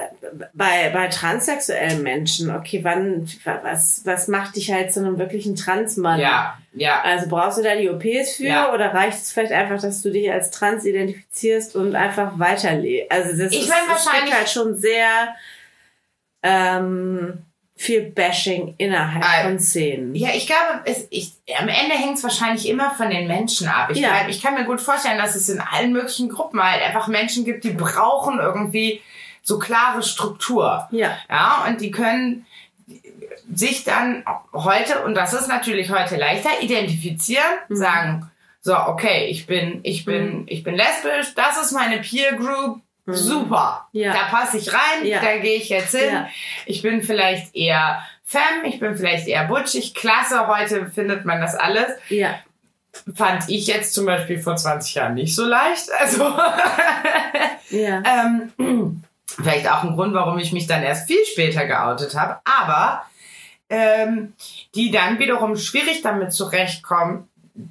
bei, 0.53 0.91
bei 0.93 1.09
transsexuellen 1.09 2.03
Menschen. 2.03 2.55
Okay, 2.55 2.81
wann, 2.85 3.27
was, 3.63 4.03
was 4.05 4.29
macht 4.29 4.57
dich 4.57 4.71
halt 4.71 4.93
zu 4.93 5.01
einem 5.01 5.19
wirklichen 5.19 5.57
Transmann? 5.57 6.21
Ja, 6.21 6.59
ja. 6.75 7.01
Also 7.01 7.31
brauchst 7.31 7.57
du 7.57 7.63
da 7.63 7.75
die 7.75 7.89
OPs 7.89 8.37
für 8.37 8.45
Ja. 8.45 8.75
oder 8.75 8.93
reicht 8.93 9.17
es 9.23 9.33
vielleicht 9.33 9.53
einfach, 9.53 9.81
dass 9.81 10.03
du 10.03 10.11
dich 10.11 10.31
als 10.31 10.51
trans 10.51 10.85
identifizierst 10.85 11.77
und 11.77 11.95
einfach 11.97 12.39
weiterlebst? 12.39 13.11
Also 13.11 13.43
das 13.43 13.53
Ich 13.53 13.63
ist, 13.63 13.69
mein, 13.71 13.89
wahrscheinlich- 13.89 14.35
halt 14.35 14.51
schon 14.51 14.77
sehr 14.77 15.35
ähm, 16.43 17.43
viel 17.77 18.03
Bashing 18.03 18.75
innerhalb 18.79 19.25
Ah, 19.25 19.45
von 19.45 19.59
Szenen. 19.59 20.15
Ja, 20.15 20.29
ich 20.35 20.47
glaube, 20.47 20.83
es, 20.85 21.07
ich, 21.11 21.33
am 21.59 21.69
Ende 21.69 21.95
hängt 21.97 22.19
es 22.19 22.23
wahrscheinlich 22.23 22.69
immer 22.69 22.91
von 22.91 23.09
den 23.11 23.27
Menschen 23.27 23.67
ab. 23.69 23.89
Ich, 23.91 23.99
Ja. 23.99 24.11
glaub, 24.19 24.29
ich 24.29 24.43
kann 24.43 24.55
mir 24.55 24.65
gut 24.65 24.81
vorstellen, 24.81 25.19
dass 25.19 25.35
es 25.35 25.49
in 25.49 25.61
allen 25.61 25.93
möglichen 25.93 26.29
Gruppen 26.29 26.63
halt 26.63 26.83
einfach 26.83 27.09
Menschen 27.09 27.45
gibt, 27.45 27.65
die 27.65 27.71
brauchen 27.71 28.39
irgendwie 28.39 29.01
so 29.43 29.59
klare 29.59 30.03
Struktur. 30.03 30.89
Ja, 30.91 31.17
Ja, 31.29 31.65
und 31.69 31.81
die 31.81 31.91
können 31.91 32.47
sich 33.53 33.85
dann 33.85 34.25
heute, 34.53 35.05
und 35.05 35.15
das 35.15 35.33
ist 35.33 35.49
natürlich 35.49 35.91
heute 35.91 36.17
leichter, 36.17 36.51
identifizieren, 36.61 37.43
Mhm. 37.69 37.77
sagen, 37.77 38.31
so, 38.61 38.77
okay, 38.77 39.27
ich 39.27 39.47
bin, 39.47 39.81
ich 39.83 40.05
bin, 40.05 40.45
ich 40.47 40.63
bin 40.63 40.75
lesbisch, 40.77 41.35
das 41.35 41.61
ist 41.61 41.73
meine 41.73 41.99
Peer 41.99 42.35
Group, 42.35 42.81
super. 43.07 43.89
Mhm. 43.93 44.01
Ja. 44.01 44.13
Da 44.13 44.23
passe 44.25 44.59
ich 44.59 44.73
rein, 44.73 45.05
Ja. 45.05 45.21
da 45.21 45.37
gehe 45.39 45.57
ich 45.57 45.69
jetzt 45.69 45.95
hin. 45.95 46.13
Ja. 46.13 46.29
Ich 46.67 46.83
bin 46.83 47.03
vielleicht 47.03 47.55
eher 47.57 48.03
femme, 48.25 48.65
ich 48.67 48.79
bin 48.79 48.97
vielleicht 48.97 49.27
eher 49.27 49.45
butchig, 49.49 49.95
klasse, 49.95 50.47
heute 50.47 50.87
findet 50.91 51.25
man 51.25 51.41
das 51.41 51.55
alles. 51.57 51.91
ja, 52.09 52.35
Fand 53.17 53.49
ich 53.49 53.67
jetzt 53.69 53.95
zum 53.95 54.05
Beispiel 54.05 54.39
vor 54.39 54.55
20 54.55 54.95
Jahren 54.97 55.15
nicht 55.15 55.35
so 55.35 55.47
leicht. 55.47 55.91
Also, 55.99 56.25
ja. 57.71 58.03
ähm, 58.59 59.03
vielleicht 59.27 59.71
auch 59.71 59.83
ein 59.83 59.95
Grund, 59.95 60.15
warum 60.15 60.39
ich 60.39 60.53
mich 60.53 60.67
dann 60.67 60.83
erst 60.83 61.07
viel 61.07 61.25
später 61.25 61.67
geoutet 61.67 62.15
habe. 62.15 62.41
Aber 62.45 63.03
ähm, 63.69 64.35
die 64.75 64.91
dann 64.91 65.19
wiederum 65.19 65.57
schwierig 65.57 66.03
damit 66.03 66.33
zurechtkommen, 66.33 67.29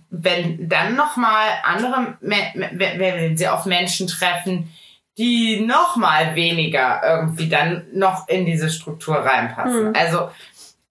wenn 0.09 0.67
dann 0.69 0.95
nochmal 0.95 1.47
andere, 1.63 2.17
wenn 2.21 3.37
sie 3.37 3.47
auf 3.47 3.65
Menschen 3.65 4.07
treffen, 4.07 4.71
die 5.17 5.59
nochmal 5.59 6.35
weniger 6.35 7.01
irgendwie 7.03 7.49
dann 7.49 7.85
noch 7.93 8.27
in 8.27 8.45
diese 8.45 8.69
Struktur 8.69 9.17
reinpassen. 9.17 9.89
Mhm. 9.89 9.95
Also 9.95 10.29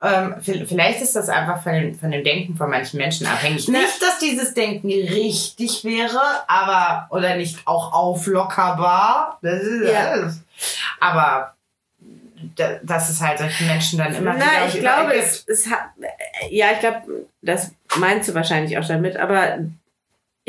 ähm, 0.02 0.34
vi- 0.40 0.64
vielleicht 0.66 1.02
ist 1.02 1.14
das 1.14 1.28
einfach 1.28 1.62
von 1.62 1.72
dem, 1.72 1.98
von 1.98 2.10
dem 2.10 2.24
Denken 2.24 2.56
von 2.56 2.70
manchen 2.70 2.96
Menschen 2.96 3.26
abhängig. 3.26 3.68
Na- 3.68 3.78
Nicht, 3.80 4.00
dass 4.02 4.18
dieses 4.18 4.54
Denken 4.54 4.88
richtig 4.88 5.84
wäre, 5.84 6.20
aber 6.48 7.06
oder 7.10 7.36
nicht 7.36 7.58
auch 7.66 7.92
auflockerbar. 7.92 9.38
Das 9.42 9.62
ist, 9.62 9.90
Ja. 9.92 10.16
das. 10.16 10.40
Aber 11.00 11.54
da- 12.56 12.78
dass 12.82 13.10
es 13.10 13.20
halt 13.20 13.38
solchen 13.38 13.66
Menschen 13.66 13.98
dann 13.98 14.14
immer 14.14 14.34
Na, 14.34 14.44
wieder 14.46 14.66
ich 14.68 14.80
glaube, 14.80 15.14
es, 15.14 15.44
es 15.46 15.70
hat, 15.70 15.80
ja, 16.50 16.72
ich 16.72 16.80
glaube, 16.80 17.26
das 17.42 17.72
meinst 17.96 18.28
du 18.30 18.34
wahrscheinlich 18.34 18.78
auch 18.78 18.86
damit, 18.86 19.16
aber 19.18 19.58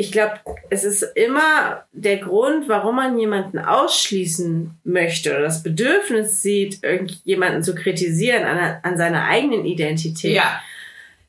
ich 0.02 0.10
glaube, 0.10 0.34
es 0.68 0.82
ist 0.82 1.02
immer 1.14 1.84
der 1.92 2.16
Grund, 2.16 2.68
warum 2.68 2.96
man 2.96 3.16
jemanden 3.16 3.60
ausschließen 3.60 4.80
möchte 4.82 5.30
oder 5.30 5.42
das 5.42 5.62
Bedürfnis 5.62 6.42
sieht, 6.42 6.82
irgendjemanden 6.82 7.62
zu 7.62 7.72
kritisieren 7.76 8.42
an, 8.44 8.78
an 8.82 8.96
seiner 8.98 9.26
eigenen 9.26 9.64
Identität, 9.64 10.34
Ja, 10.34 10.60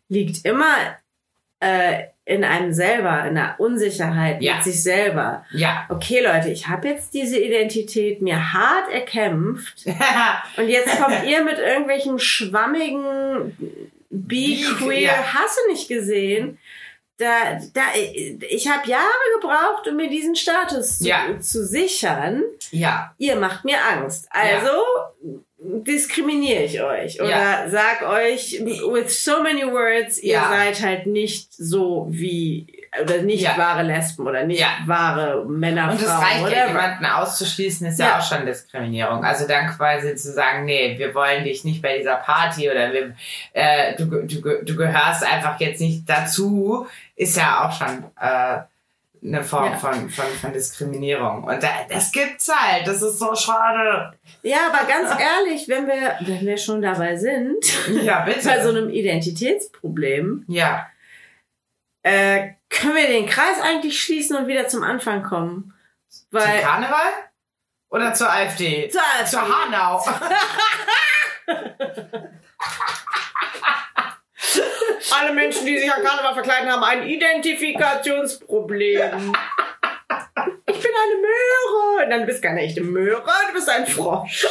liegt 0.10 0.44
immer 0.44 0.74
äh, 1.60 2.06
in 2.26 2.44
einem 2.44 2.74
selber, 2.74 3.28
in 3.28 3.36
der 3.36 3.56
Unsicherheit 3.60 4.42
Ja. 4.42 4.56
mit 4.56 4.64
sich 4.64 4.82
selber. 4.82 5.46
ja. 5.52 5.86
Okay, 5.90 6.22
Leute, 6.26 6.50
ich 6.50 6.68
habe 6.68 6.88
jetzt 6.88 7.14
diese 7.14 7.38
Identität 7.40 8.22
mir 8.24 8.54
hart 8.54 8.92
erkämpft 8.92 9.86
und 10.58 10.68
jetzt 10.68 10.98
kommt 11.00 11.26
ihr 11.28 11.44
mit 11.44 11.60
irgendwelchen 11.60 12.18
schwammigen 12.18 13.56
Be, 14.10 14.36
Be 14.56 14.76
Queer, 14.80 15.02
ja. 15.02 15.34
hast 15.34 15.60
du 15.60 15.72
nicht 15.72 15.88
gesehen? 15.88 16.58
Da, 17.18 17.60
da, 17.74 17.82
ich 18.50 18.68
habe 18.68 18.90
Jahre 18.90 19.06
gebraucht, 19.40 19.88
um 19.88 19.96
mir 19.98 20.10
diesen 20.10 20.36
Status 20.36 20.98
zu, 21.00 21.08
Ja. 21.08 21.40
zu 21.40 21.64
sichern. 21.66 22.44
Ja, 22.72 23.14
Ihr 23.20 23.36
macht 23.36 23.64
mir 23.66 23.78
Angst. 23.86 24.26
Also 24.32 24.72
diskriminiere 25.66 26.64
ich 26.64 26.82
euch 26.82 27.22
oder 27.22 27.30
Ja. 27.30 27.70
sag 27.70 28.02
euch 28.02 28.60
with 28.66 29.24
so 29.24 29.42
many 29.44 29.64
words, 29.66 30.18
ihr 30.22 30.34
Ja. 30.34 30.50
seid 30.50 30.82
halt 30.82 31.06
nicht 31.08 31.54
so 31.54 32.08
wie 32.10 32.73
oder 33.02 33.22
nicht 33.24 33.42
Ja. 33.42 33.58
wahre 33.58 33.84
Lesben 33.84 34.28
oder 34.28 34.44
nicht 34.44 34.60
Ja. 34.62 34.68
wahre 34.86 35.46
Männer, 35.46 35.90
und 35.92 36.02
es 36.02 36.08
reicht 36.08 36.40
ja, 36.40 36.44
whatever. 36.44 36.68
jemanden 36.68 37.06
auszuschließen, 37.06 37.88
ist 37.88 38.00
ja. 38.00 38.06
Ja. 38.08 38.20
auch 38.20 38.24
schon 38.24 38.46
Diskriminierung. 38.46 39.24
Also 39.26 39.48
dann 39.48 39.68
quasi 39.76 40.16
zu 40.16 40.32
sagen, 40.32 40.66
nee, 40.66 40.96
wir 40.98 41.14
wollen 41.16 41.44
dich 41.44 41.64
nicht 41.64 41.82
bei 41.82 41.98
dieser 41.98 42.16
Party 42.18 42.70
oder 42.70 42.92
wir, 42.94 43.16
äh, 43.54 43.96
du, 43.96 44.06
du, 44.06 44.64
du 44.64 44.76
gehörst 44.76 45.24
einfach 45.26 45.60
jetzt 45.60 45.82
nicht 45.82 46.08
dazu, 46.08 46.88
ist 47.16 47.36
ja 47.38 47.66
auch 47.66 47.72
schon 47.78 48.04
äh, 48.20 48.60
eine 49.26 49.42
Form 49.42 49.72
Ja. 49.72 49.78
von, 49.78 50.10
von, 50.10 50.26
von 50.42 50.52
Diskriminierung. 50.52 51.46
Und 51.46 51.64
da, 51.64 51.70
das 51.90 52.12
gibt's 52.12 52.52
halt. 52.54 52.86
Das 52.86 53.02
ist 53.02 53.20
so 53.20 53.34
schade. 53.34 54.12
Ja, 54.42 54.58
aber 54.70 54.86
ganz 54.86 55.10
ehrlich, 55.48 55.68
wenn 55.70 55.88
wir, 55.88 56.16
wenn 56.22 56.42
wir 56.46 56.58
schon 56.58 56.82
dabei 56.82 57.16
sind, 57.16 57.56
Ja, 58.04 58.20
bitte. 58.26 58.42
bei 58.50 58.62
so 58.62 58.70
einem 58.70 58.90
Identitätsproblem, 58.90 60.44
ja. 60.50 60.88
äh, 62.04 62.50
können 62.74 62.96
wir 62.96 63.08
den 63.08 63.28
Kreis 63.28 63.62
eigentlich 63.62 64.02
schließen 64.02 64.36
und 64.36 64.48
wieder 64.48 64.68
zum 64.68 64.84
Anfang 64.84 65.24
kommen. 65.24 65.74
Zum 66.10 66.26
Weil 66.32 66.62
Karneval? 66.62 67.14
Oder 67.90 68.14
zur 68.14 68.30
AfD? 68.32 68.90
Zur 68.90 69.02
AfD. 69.02 69.30
Zur 69.30 69.42
Hanau. 69.42 70.06
alle 75.12 75.34
Menschen, 75.34 75.66
die 75.66 75.78
sich 75.78 75.92
an 75.92 76.02
Karneval 76.04 76.34
verkleiden, 76.34 76.72
haben 76.72 76.84
ein 76.84 77.04
Identifikationsproblem. 77.04 79.36
Ich 80.66 80.82
bin 80.82 80.92
eine 81.04 81.16
Möhre. 81.22 82.08
Nein, 82.08 82.22
du 82.22 82.26
bist 82.26 82.42
keine 82.42 82.62
echte 82.62 82.80
Möhre, 82.82 83.30
du 83.48 83.54
bist 83.54 83.70
ein 83.70 83.86
Frosch. 83.88 84.48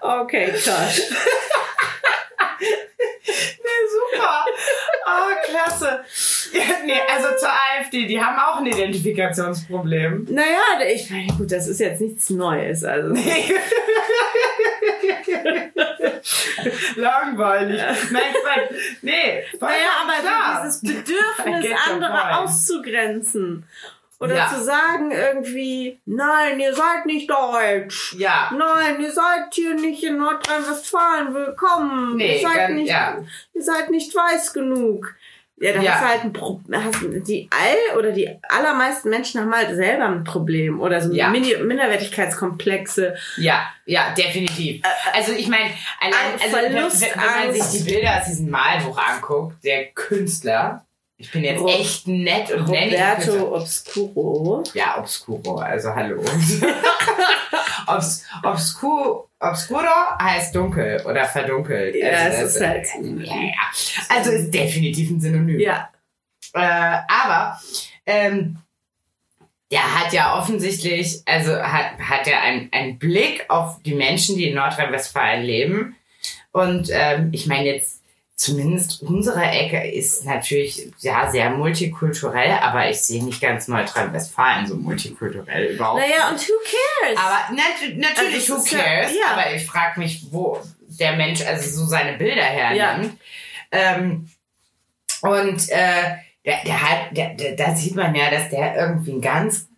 Okay, 0.00 0.52
Josh. 0.52 1.02
Nee, 3.26 3.80
super. 3.90 4.44
Oh, 5.06 5.34
klasse. 5.44 6.04
Ja, 6.52 6.62
nee, 6.84 7.00
also 7.12 7.28
zur 7.38 7.48
AfD, 7.50 8.06
die 8.06 8.22
haben 8.22 8.38
auch 8.38 8.58
ein 8.60 8.66
Identifikationsproblem. 8.66 10.26
Naja, 10.30 10.80
ich 10.92 11.10
meine, 11.10 11.26
gut, 11.36 11.50
das 11.50 11.66
ist 11.66 11.80
jetzt 11.80 12.00
nichts 12.00 12.30
Neues. 12.30 12.84
Also. 12.84 13.14
Langweilig. 16.96 17.80
Nein, 18.10 18.22
Quatsch. 18.42 18.70
Nee, 19.02 19.42
Naja, 19.60 19.76
aber 20.02 20.20
klar. 20.20 20.62
dieses 20.64 20.80
Bedürfnis, 20.80 21.72
andere 21.90 22.38
auszugrenzen. 22.38 23.66
Oder 24.24 24.36
Ja. 24.36 24.48
zu 24.48 24.62
sagen 24.64 25.10
irgendwie, 25.10 26.00
nein, 26.06 26.58
ihr 26.58 26.74
seid 26.74 27.06
nicht 27.06 27.28
deutsch. 27.30 28.14
Ja. 28.18 28.50
Nein, 28.56 29.00
ihr 29.00 29.12
seid 29.12 29.52
hier 29.52 29.74
nicht 29.74 30.02
in 30.02 30.16
Nordrhein-Westfalen 30.18 31.34
willkommen. 31.34 32.16
Nee, 32.16 32.40
ihr, 32.40 32.48
seid 32.48 32.56
ganz- 32.56 32.74
nicht, 32.74 32.88
ja. 32.90 33.18
ihr 33.54 33.62
seid 33.62 33.90
nicht 33.90 34.14
weiß 34.14 34.52
genug. 34.52 35.14
Ja, 35.56 35.72
da 35.72 35.80
Ja. 35.80 35.92
hast 35.92 36.02
du 36.02 36.08
halt 36.08 36.24
ein 36.24 36.32
Problem. 36.32 37.24
Die 37.24 37.48
all 37.50 37.96
oder 37.98 38.10
die 38.10 38.28
allermeisten 38.48 39.08
Menschen 39.08 39.40
haben 39.40 39.54
halt 39.54 39.74
selber 39.76 40.06
ein 40.06 40.24
Problem 40.24 40.80
oder 40.80 41.00
so 41.00 41.12
Ja. 41.12 41.28
Mini 41.28 41.54
Minderwertigkeitskomplexe. 41.62 43.14
Ja, 43.36 43.66
ja, 43.86 44.12
definitiv. 44.16 44.82
Also 45.12 45.32
ich 45.32 45.46
meine, 45.48 45.70
allein, 46.00 46.40
also 46.42 46.56
wenn, 46.56 46.74
wenn, 46.74 46.82
man 46.82 47.54
sich 47.54 47.82
die 47.82 47.90
Bilder 47.92 48.18
aus 48.18 48.26
diesem 48.26 48.50
Malbuch 48.50 48.98
anguckt, 48.98 49.64
der 49.64 49.86
Künstler, 49.92 50.83
ich 51.16 51.30
bin 51.30 51.44
jetzt 51.44 51.60
Ro- 51.60 51.68
echt 51.68 52.06
nett 52.08 52.50
und. 52.50 52.68
Roberto 52.68 53.54
Obscuro. 53.56 54.64
Ja, 54.74 54.98
Obscuro, 54.98 55.56
also 55.58 55.94
hallo. 55.94 56.22
Obs, 57.86 58.24
obscur, 58.42 59.28
obscuro 59.40 59.84
heißt 60.20 60.54
dunkel 60.54 61.02
oder 61.06 61.24
verdunkelt. 61.26 61.94
Ja, 61.94 62.08
also, 62.10 62.38
es 62.38 62.54
das- 62.54 62.56
ist 62.56 62.66
halt. 62.66 62.86
Ja, 63.26 63.34
ja. 63.36 63.52
Also 64.08 64.30
ist 64.30 64.50
definitiv 64.54 65.10
ein 65.10 65.20
Synonym. 65.20 65.60
Ja. 65.60 65.90
Äh, 66.54 66.98
aber 67.08 67.60
ähm, 68.06 68.56
der 69.70 69.82
hat 70.00 70.12
ja 70.12 70.38
offensichtlich, 70.38 71.20
also 71.26 71.56
hat, 71.60 71.98
hat 71.98 72.26
er 72.26 72.40
einen, 72.42 72.72
einen 72.72 72.98
Blick 72.98 73.44
auf 73.48 73.82
die 73.82 73.94
Menschen, 73.94 74.36
die 74.36 74.48
in 74.48 74.54
Nordrhein-Westfalen 74.54 75.42
leben. 75.42 75.96
Und 76.52 76.88
ähm, 76.92 77.30
ich 77.32 77.46
meine 77.46 77.66
jetzt, 77.66 78.00
zumindest 78.36 79.02
unsere 79.02 79.42
Ecke 79.44 79.90
ist 79.90 80.24
natürlich 80.24 80.90
ja 80.98 81.30
sehr 81.30 81.50
multikulturell, 81.50 82.50
aber 82.60 82.90
ich 82.90 83.00
sehe 83.00 83.22
nicht 83.24 83.40
ganz 83.40 83.68
Nordrhein-Westfalen 83.68 84.66
so 84.66 84.76
multikulturell 84.76 85.74
überhaupt. 85.74 86.00
Naja, 86.00 86.28
und 86.30 86.40
who 86.40 86.52
cares? 86.64 87.18
Aber 87.18 87.54
nat 87.54 87.96
natürlich, 87.96 88.50
Also 88.50 88.56
who 88.56 88.76
ja- 88.76 88.82
cares? 88.82 89.12
ja. 89.12 89.32
Aber 89.32 89.54
ich 89.54 89.64
frage 89.66 90.00
mich, 90.00 90.26
wo 90.30 90.60
der 90.80 91.12
Mensch 91.16 91.42
also 91.46 91.68
so 91.80 91.86
seine 91.86 92.18
Bilder 92.18 92.42
hernimmt. 92.42 93.18
Ähm, 93.70 94.28
und 95.22 95.68
äh, 95.70 96.16
der, 96.44 96.58
der 96.64 96.82
hat, 96.82 97.58
da 97.58 97.74
sieht 97.74 97.94
man 97.94 98.14
ja, 98.14 98.30
dass 98.30 98.50
der 98.50 98.76
irgendwie 98.76 99.12
einen 99.12 99.20
ganz 99.22 99.68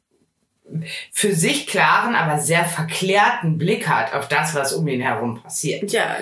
für 1.13 1.33
sich 1.35 1.67
klaren, 1.67 2.15
aber 2.15 2.39
sehr 2.39 2.65
verklärten 2.65 3.57
Blick 3.59 3.87
hat 3.89 4.13
auf 4.15 4.29
das, 4.29 4.55
was 4.55 4.73
um 4.73 4.87
ihn 4.89 5.01
herum 5.01 5.41
passiert. 5.43 5.91
ja, 5.93 6.17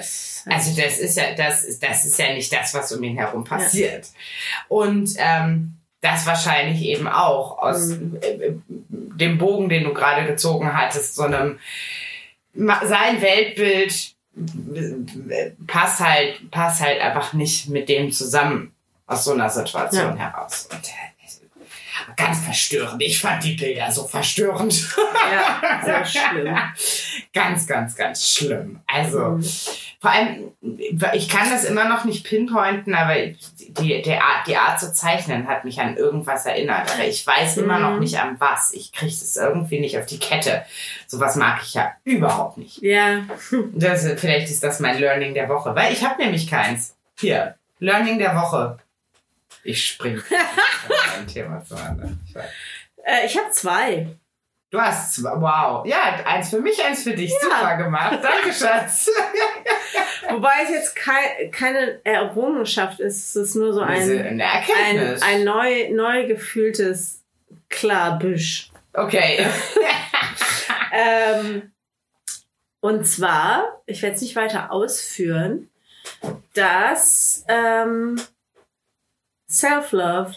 Also 0.46 0.80
das 0.80 0.98
ist 0.98 1.16
ja, 1.16 1.34
das, 1.34 1.64
ist- 1.64 1.82
das 1.82 2.04
ist 2.04 2.18
ja 2.18 2.32
nicht 2.32 2.52
das, 2.52 2.74
was 2.74 2.92
um 2.92 3.02
ihn 3.02 3.16
herum 3.16 3.44
passiert. 3.44 4.08
Und 4.68 5.10
ähm, 5.16 5.76
das 6.02 6.26
wahrscheinlich 6.26 6.82
eben 6.82 7.08
auch 7.08 7.58
aus 7.58 7.88
Mhm. 7.88 8.18
äh, 8.20 8.52
dem 9.16 9.38
Bogen, 9.38 9.68
den 9.70 9.84
du 9.84 9.94
gerade 9.94 10.26
gezogen 10.26 10.76
hattest, 10.76 11.14
so 11.14 11.22
einem 11.22 11.58
sein 12.54 13.20
Weltbild 13.22 14.12
äh, 14.36 15.50
passt 15.66 16.00
halt, 16.00 16.50
passt 16.50 16.80
halt 16.80 17.00
einfach 17.00 17.32
nicht 17.32 17.68
mit 17.68 17.88
dem 17.88 18.12
zusammen 18.12 18.72
aus 19.06 19.24
so 19.24 19.32
einer 19.32 19.48
Situation 19.50 20.16
heraus. 20.16 20.68
Und, 20.70 20.86
äh, 20.88 20.90
ganz 22.16 22.40
verstörend. 22.40 23.02
Ich 23.02 23.20
fand 23.20 23.42
die 23.44 23.52
Bilder 23.54 23.90
so 23.90 24.06
verstörend. 24.06 24.88
ja, 25.32 25.82
sehr 25.84 26.04
schlimm. 26.32 26.56
ganz, 27.32 27.66
ganz, 27.66 27.94
ganz 27.96 28.28
schlimm. 28.28 28.80
Also, 28.86 29.18
Mhm. 29.18 29.44
vor 30.00 30.10
allem, 30.10 30.50
ich 31.14 31.28
kann 31.28 31.48
das 31.50 31.64
immer 31.64 31.88
noch 31.88 32.04
nicht 32.04 32.24
pinpointen, 32.26 32.94
aber 32.94 33.14
die, 33.16 34.02
die, 34.02 34.14
Art, 34.14 34.46
die 34.46 34.56
Art 34.56 34.78
zu 34.78 34.92
zeichnen 34.92 35.46
hat 35.48 35.64
mich 35.64 35.80
an 35.80 35.96
irgendwas 35.96 36.44
erinnert. 36.46 36.92
Aber 36.92 37.04
ich 37.06 37.26
weiß 37.26 37.56
immer 37.58 37.78
noch 37.78 37.92
Mhm. 37.94 38.00
nicht 38.00 38.18
an 38.18 38.36
was. 38.38 38.72
Ich 38.74 38.92
kriege 38.92 39.10
das 39.12 39.36
irgendwie 39.36 39.80
nicht 39.80 39.98
auf 39.98 40.06
die 40.06 40.18
Kette. 40.18 40.64
Sowas 41.06 41.36
mag 41.36 41.60
ich 41.62 41.74
ja 41.74 41.92
überhaupt 42.04 42.58
nicht. 42.58 42.82
Ja, 42.82 43.20
Das, 43.72 44.06
vielleicht 44.18 44.50
ist 44.50 44.62
das 44.62 44.80
mein 44.80 44.98
Learning 44.98 45.32
der 45.34 45.48
Woche, 45.48 45.74
weil 45.74 45.92
ich 45.92 46.04
habe 46.04 46.22
nämlich 46.22 46.48
keins. 46.50 46.94
Hier, 47.18 47.54
Learning 47.78 48.18
der 48.18 48.34
Woche. 48.36 48.78
Ich 49.64 49.86
spring 49.86 50.18
von 50.18 50.36
einem 51.16 51.26
Thema 51.26 51.64
zum 51.64 51.78
anderen. 51.78 52.20
Ich 52.28 52.36
äh, 52.36 53.26
ich 53.26 53.36
habe 53.36 53.50
zwei. 53.50 54.06
Du 54.70 54.80
hast 54.80 55.14
zwei. 55.14 55.30
Wow. 55.40 55.86
Ja, 55.86 56.22
eins 56.26 56.50
für 56.50 56.60
mich, 56.60 56.82
eins 56.84 57.02
für 57.02 57.14
dich. 57.14 57.30
Ja. 57.30 57.36
Super 57.40 57.76
gemacht. 57.76 58.18
Danke, 58.22 58.52
Schatz. 58.58 59.08
Wobei 60.30 60.52
es 60.64 60.70
jetzt 60.70 60.96
kei 60.96 61.48
keine 61.52 62.00
Errungenschaft 62.04 63.00
ist. 63.00 63.36
Es 63.36 63.36
ist 63.36 63.54
nur 63.54 63.72
so 63.72 63.80
ein, 63.80 64.02
eine 64.02 64.24
ein, 64.24 64.40
Erkenntnis. 64.40 65.22
ein 65.22 65.44
neu, 65.44 65.90
neu 65.90 66.26
gefühltes 66.26 67.22
Klarbüsch. 67.68 68.70
okay. 68.92 69.46
Ähm, 70.92 71.72
und 72.80 73.06
zwar, 73.06 73.82
ich 73.86 74.02
werde 74.02 74.14
es 74.14 74.22
nicht 74.22 74.36
weiter 74.36 74.70
ausführen, 74.70 75.70
dass 76.54 77.44
ähm, 77.48 78.20
Self-Love 79.54 80.34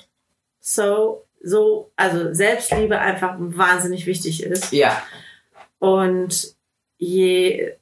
so, 0.60 1.26
so, 1.42 1.92
also 1.96 2.34
Selbstliebe 2.34 3.00
einfach 3.00 3.36
wahnsinnig 3.38 4.06
wichtig 4.06 4.44
ist. 4.44 4.72
ja. 4.72 5.02
Und 5.80 6.56
je, 6.98 7.74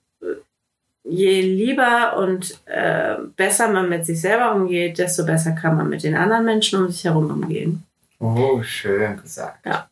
je 1.03 1.41
lieber 1.41 2.17
und 2.17 2.59
äh, 2.65 3.15
besser 3.35 3.69
man 3.69 3.89
mit 3.89 4.05
sich 4.05 4.19
selber 4.19 4.53
umgeht, 4.53 4.97
desto 4.97 5.25
besser 5.25 5.53
kann 5.53 5.77
man 5.77 5.89
mit 5.89 6.03
den 6.03 6.15
anderen 6.15 6.45
Menschen 6.45 6.81
um 6.81 6.91
sich 6.91 7.05
herum 7.05 7.31
umgehen. 7.31 7.83
Oh, 8.19 8.61
schön 8.63 9.21
gesagt. 9.21 9.65
Ja. 9.65 9.89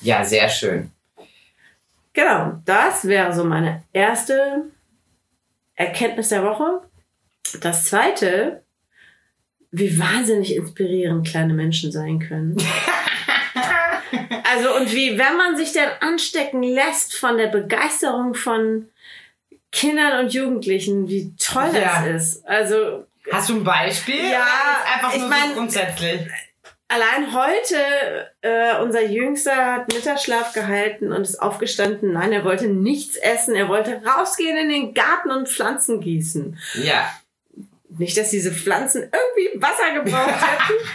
Ja, 0.00 0.24
sehr 0.24 0.48
schön. 0.48 0.90
Genau, 2.12 2.60
das 2.64 3.06
wäre 3.06 3.32
so 3.32 3.44
meine 3.44 3.82
erste 3.92 4.64
Erkenntnis 5.74 6.28
der 6.28 6.44
Woche. 6.44 6.82
Das 7.60 7.86
zweite, 7.86 8.63
wie 9.76 9.98
wahnsinnig 9.98 10.54
inspirierend 10.56 11.26
kleine 11.26 11.54
Menschen 11.54 11.90
sein 11.92 12.18
können. 12.18 12.56
Also 14.52 14.76
und 14.76 14.92
wie, 14.92 15.18
wenn 15.18 15.36
man 15.36 15.56
sich 15.56 15.72
denn 15.72 15.88
anstecken 16.00 16.62
lässt 16.62 17.14
von 17.16 17.36
der 17.36 17.48
Begeisterung 17.48 18.34
von 18.34 18.88
Kindern 19.72 20.24
und 20.24 20.32
Jugendlichen, 20.32 21.08
wie 21.08 21.34
toll 21.36 21.70
Ja. 21.74 22.04
das 22.06 22.34
ist. 22.36 22.46
Also 22.48 23.06
Hast 23.32 23.48
du 23.48 23.54
ein 23.56 23.64
Beispiel? 23.64 24.30
Ja, 24.30 24.46
einfach 24.94 25.12
ich 25.14 25.20
nur 25.20 25.28
mein- 25.30 25.48
so 25.48 25.54
grundsätzlich. 25.54 26.20
allein 26.88 27.32
heute, 27.34 28.30
äh, 28.42 28.76
unser 28.82 29.02
Jüngster 29.04 29.72
hat 29.72 29.92
Mittagsschlaf 29.92 30.52
gehalten 30.52 31.10
und 31.10 31.22
ist 31.22 31.40
aufgestanden. 31.42 32.12
Nein, 32.12 32.30
er 32.32 32.44
wollte 32.44 32.68
nichts 32.68 33.16
essen. 33.16 33.56
Er 33.56 33.68
wollte 33.68 34.00
rausgehen 34.04 34.56
in 34.56 34.68
den 34.68 34.94
Garten 34.94 35.30
und 35.30 35.48
Pflanzen 35.48 36.00
gießen. 36.00 36.58
Ja. 36.84 37.10
Nicht, 37.98 38.16
dass 38.16 38.30
diese 38.30 38.52
Pflanzen 38.52 39.02
irgendwie 39.12 39.62
Wasser 39.62 39.92
gebraucht 40.02 40.28
hätten. 40.28 40.88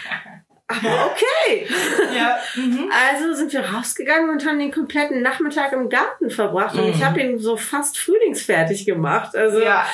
Aber 0.67 1.11
okay. 1.11 1.67
Ja. 2.15 2.37
Mhm. 2.55 2.91
Also 3.09 3.33
sind 3.33 3.51
wir 3.53 3.61
rausgegangen 3.65 4.29
und 4.29 4.45
haben 4.45 4.59
den 4.59 4.71
kompletten 4.71 5.21
Nachmittag 5.23 5.71
im 5.71 5.89
Garten 5.89 6.29
verbracht. 6.29 6.75
Und 6.75 6.89
ich 6.89 6.97
Mhm. 6.99 7.05
habe 7.05 7.21
ihn 7.21 7.39
so 7.39 7.57
fast 7.57 7.97
frühlingsfertig 7.97 8.85
gemacht. 8.85 9.35
Also 9.35 9.59
Ja. 9.61 9.85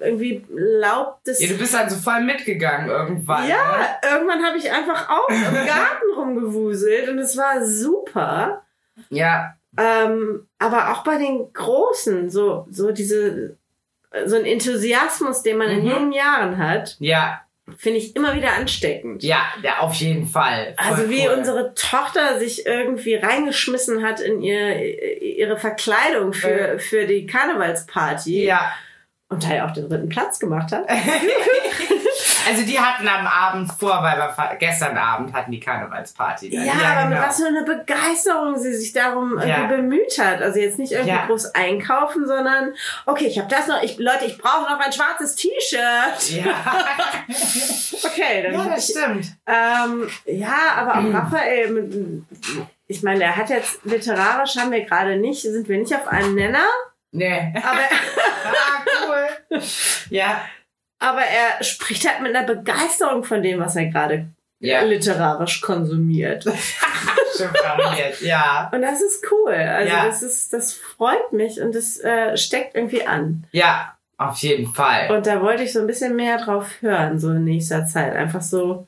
irgendwie 0.00 0.44
Laub 0.48 1.22
des... 1.24 1.40
ja, 1.40 1.48
du 1.48 1.58
bist 1.58 1.74
dann 1.74 1.88
so 1.88 1.96
voll 1.96 2.20
mitgegangen 2.22 2.88
irgendwann. 2.88 3.44
ne? 3.44 3.50
Ja, 3.50 3.98
irgendwann 4.12 4.44
habe 4.44 4.58
ich 4.58 4.70
einfach 4.72 5.08
auch 5.08 5.28
im 5.28 5.42
Garten 5.66 6.10
rumgewuselt 6.16 7.08
und 7.08 7.18
es 7.20 7.36
war 7.36 7.64
super. 7.64 8.64
Ja. 9.10 9.54
Ähm, 9.78 10.48
aber 10.58 10.90
auch 10.92 11.04
bei 11.04 11.16
den 11.18 11.52
Großen, 11.52 12.30
so, 12.30 12.66
so 12.70 12.90
diese, 12.92 13.56
so 14.24 14.36
ein 14.36 14.44
Enthusiasmus, 14.44 15.42
den 15.42 15.58
man 15.58 15.68
in 15.70 15.84
Mhm. 15.84 15.90
jungen 15.90 16.12
Jahren 16.12 16.58
hat, 16.58 16.96
Ja. 16.98 17.42
finde 17.78 17.98
ich 17.98 18.14
immer 18.16 18.34
wieder 18.34 18.52
ansteckend. 18.52 19.22
Ja, 19.24 19.40
ja, 19.62 19.78
auf 19.80 19.94
jeden 19.94 20.26
Fall. 20.26 20.74
Voll 20.78 20.86
Also 20.94 21.10
wie 21.10 21.26
cool. 21.28 21.34
unsere 21.36 21.74
Tochter 21.74 22.38
sich 22.38 22.64
irgendwie 22.66 23.16
reingeschmissen 23.16 24.04
hat 24.04 24.20
in 24.20 24.40
ihr, 24.40 25.20
ihre 25.22 25.56
Verkleidung 25.58 26.32
für, 26.32 26.78
für 26.78 27.06
die 27.06 27.26
Karnevalsparty 27.26 28.44
Ja. 28.44 28.72
Und 29.28 29.42
da 29.44 29.54
ja 29.54 29.66
auch 29.66 29.72
den 29.72 29.88
dritten 29.88 30.08
Platz 30.08 30.38
gemacht 30.38 30.72
hat. 30.72 30.86
Also 32.48 32.62
die 32.64 32.78
hatten 32.78 33.08
am 33.08 33.26
Abend 33.26 33.72
vor, 33.72 34.00
weil 34.04 34.16
wir 34.18 34.56
gestern 34.60 34.96
Abend 34.96 35.32
hatten 35.34 35.50
die 35.50 35.58
Karnevalsparty. 35.58 36.50
dann. 36.50 36.64
Ja, 36.64 36.72
aber 36.74 37.06
mit 37.08 37.16
genau. 37.16 37.28
was 37.28 37.40
für 37.40 37.46
einer 37.48 37.64
Begeisterung 37.64 38.56
sie 38.56 38.72
sich 38.72 38.92
darum 38.92 39.32
irgendwie 39.32 39.48
Ja. 39.48 39.66
bemüht 39.66 40.16
hat. 40.20 40.40
Also 40.42 40.60
jetzt 40.60 40.78
nicht 40.78 40.92
irgendwie 40.92 41.10
Ja. 41.10 41.26
groß 41.26 41.56
einkaufen, 41.56 42.24
sondern 42.24 42.72
okay, 43.04 43.26
ich 43.26 43.38
habe 43.40 43.48
das 43.48 43.66
noch. 43.66 43.82
Ich, 43.82 43.98
Leute, 43.98 44.26
ich 44.26 44.38
brauche 44.38 44.62
noch 44.72 44.78
ein 44.78 44.92
schwarzes 44.92 45.34
T-Shirt. 45.34 46.30
Ja. 46.44 46.54
Okay, 48.04 48.42
dann 48.44 48.52
ja, 48.52 48.64
das 48.74 48.88
ich, 48.90 48.96
stimmt. 48.96 49.26
ähm, 49.46 50.08
ja, 50.26 50.54
aber 50.76 50.98
auch 50.98 51.12
Raphael, 51.14 51.70
mit, 51.70 52.24
ich 52.86 53.02
meine, 53.02 53.18
der 53.20 53.36
hat 53.36 53.50
jetzt 53.50 53.84
literarisch 53.84 54.56
haben 54.56 54.70
wir 54.70 54.84
gerade 54.84 55.16
nicht, 55.16 55.42
sind 55.42 55.68
wir 55.68 55.78
nicht 55.78 55.94
auf 55.94 56.06
einem 56.06 56.34
Nenner, 56.34 56.64
Nee. 57.12 57.52
aber 57.56 57.80
Ah, 58.44 58.84
cool. 59.50 59.60
Ja. 60.10 60.40
aber 60.98 61.20
er 61.22 61.62
spricht 61.64 62.06
halt 62.08 62.20
mit 62.22 62.34
einer 62.34 62.46
Begeisterung 62.46 63.24
von 63.24 63.42
dem, 63.42 63.58
was 63.60 63.76
er 63.76 63.86
gerade 63.86 64.28
Ja. 64.60 64.82
literarisch 64.82 65.60
konsumiert. 65.62 66.44
Ja. 68.20 68.70
Und 68.72 68.82
das 68.82 69.02
ist 69.02 69.24
cool. 69.30 69.52
Also 69.52 69.92
Ja. 69.94 70.06
das 70.06 70.22
ist, 70.22 70.52
das 70.52 70.72
freut 70.74 71.32
mich 71.32 71.60
und 71.60 71.74
das 71.74 71.98
äh, 72.00 72.36
steckt 72.36 72.74
irgendwie 72.76 73.06
an. 73.06 73.44
Ja, 73.52 73.96
auf 74.18 74.38
jeden 74.38 74.72
Fall. 74.72 75.10
Und 75.14 75.26
da 75.26 75.42
wollte 75.42 75.62
ich 75.62 75.72
so 75.72 75.80
ein 75.80 75.86
bisschen 75.86 76.16
mehr 76.16 76.38
drauf 76.38 76.70
hören, 76.80 77.18
so 77.18 77.30
in 77.32 77.44
nächster 77.44 77.86
Zeit. 77.86 78.14
Einfach 78.14 78.42
so, 78.42 78.86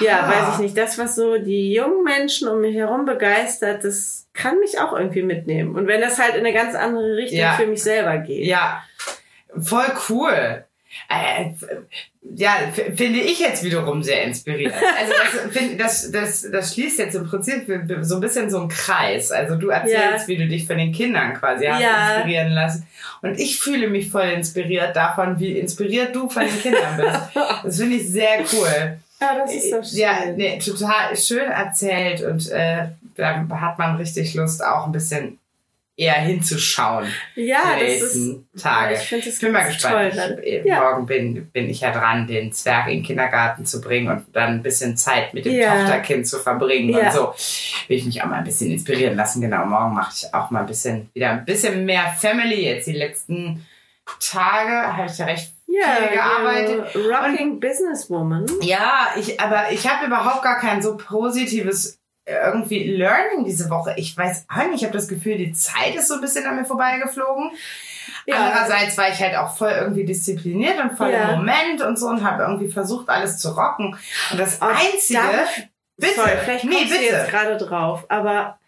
ja, 0.00 0.20
Ah. 0.22 0.28
weiß 0.30 0.54
ich 0.54 0.60
nicht, 0.60 0.78
das, 0.78 0.98
was 0.98 1.14
so 1.16 1.38
die 1.38 1.72
jungen 1.72 2.04
Menschen 2.04 2.48
um 2.48 2.60
mich 2.60 2.74
herum 2.76 3.04
begeistert, 3.04 3.84
das 3.84 4.26
kann 4.34 4.58
mich 4.60 4.78
auch 4.80 4.92
irgendwie 4.96 5.22
mitnehmen. 5.22 5.74
Und 5.74 5.86
wenn 5.86 6.00
das 6.00 6.18
halt 6.18 6.34
in 6.34 6.40
eine 6.46 6.52
ganz 6.52 6.74
andere 6.74 7.16
Richtung 7.16 7.38
Ja. 7.40 7.52
für 7.54 7.66
mich 7.66 7.82
selber 7.82 8.18
geht. 8.18 8.44
Ja, 8.46 8.82
voll 9.60 9.86
cool. 10.08 10.64
Äh, 11.10 11.50
ja, 12.34 12.56
finde 12.96 13.20
ich 13.20 13.40
jetzt 13.40 13.62
wiederum 13.62 14.02
sehr 14.02 14.22
inspirierend. 14.24 14.74
Also 14.98 15.12
das, 15.12 15.52
find, 15.56 15.80
das, 15.80 16.10
das, 16.10 16.46
das 16.50 16.74
schließt 16.74 16.98
jetzt 16.98 17.14
im 17.14 17.26
Prinzip 17.26 17.64
so 18.02 18.14
ein 18.14 18.20
bisschen 18.20 18.48
so 18.50 18.58
einen 18.60 18.68
Kreis. 18.68 19.30
Also 19.30 19.56
du 19.56 19.68
erzählst, 19.68 19.94
Ja. 20.22 20.28
wie 20.28 20.36
du 20.36 20.46
dich 20.48 20.66
von 20.66 20.78
den 20.78 20.92
Kindern 20.92 21.34
quasi 21.34 21.66
hast 21.66 21.80
Ja. 21.82 22.14
inspirieren 22.16 22.52
lassen. 22.52 22.86
Und 23.22 23.38
ich 23.38 23.58
fühle 23.60 23.88
mich 23.88 24.10
voll 24.10 24.28
inspiriert 24.28 24.94
davon, 24.96 25.38
wie 25.40 25.58
inspiriert 25.58 26.14
du 26.14 26.28
von 26.28 26.44
den 26.44 26.60
Kindern 26.60 26.96
bist. 26.96 27.20
Das 27.64 27.78
finde 27.78 27.96
ich 27.96 28.08
sehr 28.08 28.40
cool. 28.52 28.98
Ja, 29.20 29.34
das 29.36 29.54
ist 29.54 29.70
so 29.70 29.82
schön. 29.82 29.98
Ja, 29.98 30.18
nee, 30.36 30.58
total 30.58 31.16
schön 31.16 31.50
erzählt 31.50 32.22
und 32.22 32.48
äh, 32.50 32.86
da 33.16 33.46
hat 33.60 33.78
man 33.78 33.96
richtig 33.96 34.34
Lust, 34.34 34.64
auch 34.64 34.86
ein 34.86 34.92
bisschen 34.92 35.38
eher 35.96 36.12
hinzuschauen 36.14 37.08
ja 37.34 37.58
die 37.76 37.98
das 37.98 38.14
ist. 38.14 38.36
Tage. 38.56 38.94
Ich 38.94 39.00
finde 39.00 39.24
das 39.24 39.34
Ich 39.34 39.40
bin 39.40 39.50
mal 39.50 39.66
gespannt. 39.66 40.14
toll. 40.14 40.40
Ich, 40.44 40.64
Ja. 40.64 40.78
Morgen 40.80 41.06
bin, 41.06 41.46
bin 41.50 41.68
ich 41.68 41.80
ja 41.80 41.90
dran, 41.90 42.28
den 42.28 42.52
Zwerg 42.52 42.86
in 42.86 42.98
den 42.98 43.02
Kindergarten 43.02 43.66
zu 43.66 43.80
bringen 43.80 44.06
und 44.08 44.24
dann 44.32 44.50
ein 44.54 44.62
bisschen 44.62 44.96
Zeit 44.96 45.34
mit 45.34 45.44
dem 45.44 45.54
Ja. 45.54 45.80
Tochterkind 45.80 46.28
zu 46.28 46.38
verbringen 46.38 46.90
Ja. 46.90 47.08
und 47.08 47.12
so. 47.12 47.34
Will 47.88 47.96
ich 47.96 48.04
mich 48.04 48.22
auch 48.22 48.26
mal 48.26 48.36
ein 48.36 48.44
bisschen 48.44 48.70
inspirieren 48.70 49.16
lassen. 49.16 49.40
Genau, 49.40 49.66
morgen 49.66 49.92
mache 49.94 50.12
ich 50.16 50.32
auch 50.32 50.50
mal 50.52 50.60
ein 50.60 50.66
bisschen, 50.66 51.10
wieder 51.14 51.30
ein 51.30 51.44
bisschen 51.44 51.84
mehr 51.84 52.14
Family. 52.20 52.64
Jetzt 52.66 52.86
die 52.86 52.92
letzten 52.92 53.66
Tage 54.20 54.96
habe 54.96 55.08
ich 55.10 55.18
ja 55.18 55.24
recht 55.26 55.52
Ja, 55.70 55.84
viel 55.96 56.16
gearbeitet. 56.16 56.94
you're 56.94 57.12
a 57.14 57.18
Rocking 57.28 57.60
Businesswoman. 57.60 58.46
ja, 58.62 59.08
ich, 59.16 59.38
aber 59.38 59.70
ich 59.70 59.86
habe 59.88 60.06
überhaupt 60.06 60.42
gar 60.42 60.58
kein 60.58 60.80
so 60.82 60.96
positives 60.96 62.00
äh, 62.24 62.34
irgendwie 62.46 62.84
Learning 62.96 63.44
diese 63.44 63.68
Woche. 63.70 63.92
Ich 63.98 64.16
weiß 64.16 64.46
auch 64.48 64.64
nicht, 64.66 64.76
ich 64.76 64.84
habe 64.84 64.96
das 64.96 65.08
Gefühl, 65.08 65.36
die 65.36 65.52
Zeit 65.52 65.94
ist 65.94 66.08
so 66.08 66.14
ein 66.14 66.20
bisschen 66.22 66.46
an 66.46 66.56
mir 66.56 66.64
vorbeigeflogen. 66.64 67.50
Andererseits 68.30 68.96
war 68.98 69.08
ich 69.08 69.18
halt 69.20 69.36
auch 69.36 69.56
voll 69.56 69.70
irgendwie 69.70 70.04
diszipliniert 70.04 70.78
und 70.82 70.96
voll 70.96 71.10
Ja. 71.10 71.30
im 71.30 71.36
Moment 71.38 71.80
und 71.82 71.98
so 71.98 72.06
und 72.08 72.22
habe 72.24 72.42
irgendwie 72.42 72.70
versucht, 72.70 73.08
alles 73.08 73.38
zu 73.38 73.50
rocken. 73.50 73.96
Und 74.30 74.38
das 74.40 74.60
Einzige, 74.60 75.20
bitte, 75.96 76.14
Sorry, 76.14 76.30
vielleicht 76.44 76.64
nee, 76.64 76.76
kommst 76.76 76.92
du 76.94 76.98
bitte. 76.98 77.12
jetzt 77.14 77.30
gerade 77.30 77.56
drauf, 77.56 78.04
aber 78.08 78.58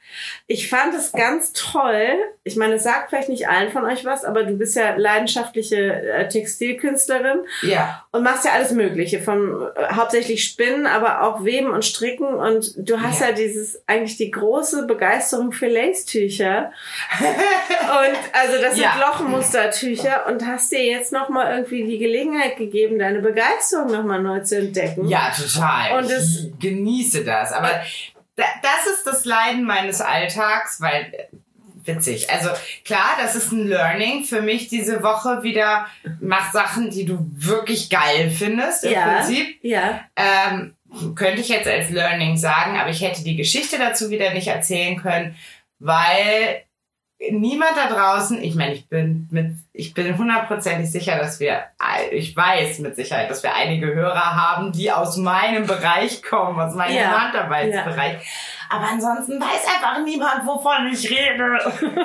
ich 0.47 0.69
fand 0.69 0.95
es 0.95 1.13
ganz 1.13 1.53
toll. 1.53 2.09
Ich 2.45 2.57
meine, 2.57 2.75
es 2.75 2.83
sagt 2.83 3.11
vielleicht 3.11 3.29
nicht 3.29 3.49
allen 3.49 3.71
von 3.71 3.85
euch 3.85 4.05
was, 4.05 4.25
aber 4.25 4.45
du 4.45 4.55
bist 4.57 4.77
ja 4.77 4.97
leidenschaftliche 4.97 5.77
äh, 5.93 6.29
Textilkünstlerin 6.29 7.41
ja, 7.63 8.05
und 8.13 8.23
machst 8.23 8.45
ja 8.45 8.53
alles 8.53 8.73
Mögliche, 8.73 9.21
vom 9.21 9.63
äh, 9.63 9.93
hauptsächlich 9.95 10.45
Spinnen, 10.45 10.87
aber 10.87 11.23
auch 11.23 11.45
Weben 11.45 11.71
und 11.71 11.85
Stricken 11.85 12.27
und 12.35 12.73
du 12.77 13.01
hast 13.01 13.21
ja, 13.21 13.29
Ja. 13.29 13.33
dieses 13.35 13.83
eigentlich 13.87 14.17
die 14.17 14.31
große 14.31 14.87
Begeisterung 14.87 15.53
für 15.53 15.67
Lace-Tücher 15.69 16.73
und 17.21 18.19
also 18.33 18.61
das 18.61 18.75
sind 18.75 18.83
Ja. 18.83 18.97
Lochenmustertücher 19.01 20.27
und 20.27 20.47
hast 20.47 20.73
dir 20.73 20.85
jetzt 20.85 21.13
noch 21.13 21.29
mal 21.29 21.55
irgendwie 21.57 21.85
die 21.85 21.99
Gelegenheit 21.99 22.57
gegeben, 22.57 22.99
deine 22.99 23.21
Begeisterung 23.21 23.93
noch 23.93 24.05
mal 24.05 24.21
neu 24.23 24.41
zu 24.41 24.59
entdecken. 24.59 25.07
ja, 25.09 25.31
total. 25.37 25.99
Und 25.99 26.11
ich 26.11 26.53
genieße 26.59 27.25
das. 27.25 27.53
Aber 27.53 27.69
da, 27.69 27.83
das 28.63 28.97
ist 28.97 29.07
das 29.07 29.25
Leiden 29.25 29.65
meines 29.65 30.01
Alltags, 30.01 30.81
weil 30.81 31.29
witzig. 31.85 32.31
Also 32.31 32.51
klar, 32.85 33.17
das 33.21 33.35
ist 33.35 33.53
ein 33.53 33.67
Learning 33.67 34.25
für 34.25 34.43
mich 34.43 34.69
diese 34.69 35.03
Woche 35.03 35.43
wieder. 35.43 35.87
Mach 36.21 36.53
Sachen, 36.53 36.91
die 36.91 37.05
du 37.05 37.19
wirklich 37.33 37.91
geil 37.91 38.31
findest 38.31 38.85
im 38.85 38.93
Ja. 38.93 39.17
Prinzip. 39.17 39.59
Ja. 39.63 40.01
Ähm, 40.17 40.75
könnte 41.15 41.41
ich 41.41 41.49
jetzt 41.49 41.69
als 41.69 41.91
Learning 41.91 42.37
sagen, 42.37 42.79
aber 42.79 42.91
ich 42.91 43.01
hätte 43.01 43.23
die 43.23 43.37
Geschichte 43.37 43.79
dazu 43.79 44.11
wieder 44.11 44.33
nicht 44.35 44.49
erzählen 44.49 44.97
können, 45.01 45.37
weil 45.79 46.65
niemand 47.31 47.77
da 47.77 47.89
draußen, 47.89 48.43
ich 48.43 48.55
meine, 48.55 48.75
ich 48.75 48.89
bin 48.89 49.29
mit, 49.31 49.53
ich 49.73 49.95
bin 49.95 50.19
hundertprozentig 50.19 50.91
sicher, 50.91 51.17
dass 51.19 51.39
wir, 51.39 51.63
ich 52.11 52.37
weiß 52.37 52.81
mit 52.81 52.97
Sicherheit, 52.97 53.31
dass 53.31 53.43
wir 53.43 53.55
einige 53.55 53.95
Hörer 53.95 54.35
haben, 54.35 54.73
die 54.73 54.91
aus 54.91 55.17
meinem 55.17 55.67
Bereich 55.67 56.23
kommen, 56.23 56.59
aus 56.59 56.75
meinem 56.75 56.97
Ja. 56.97 57.21
Handarbeitsbereich. 57.21 58.17
Aber 58.69 58.87
ansonsten 58.89 59.41
weiß 59.41 59.67
einfach 59.67 60.03
niemand, 60.05 60.47
wovon 60.47 60.89
ich 60.93 61.09
rede. 61.11 61.59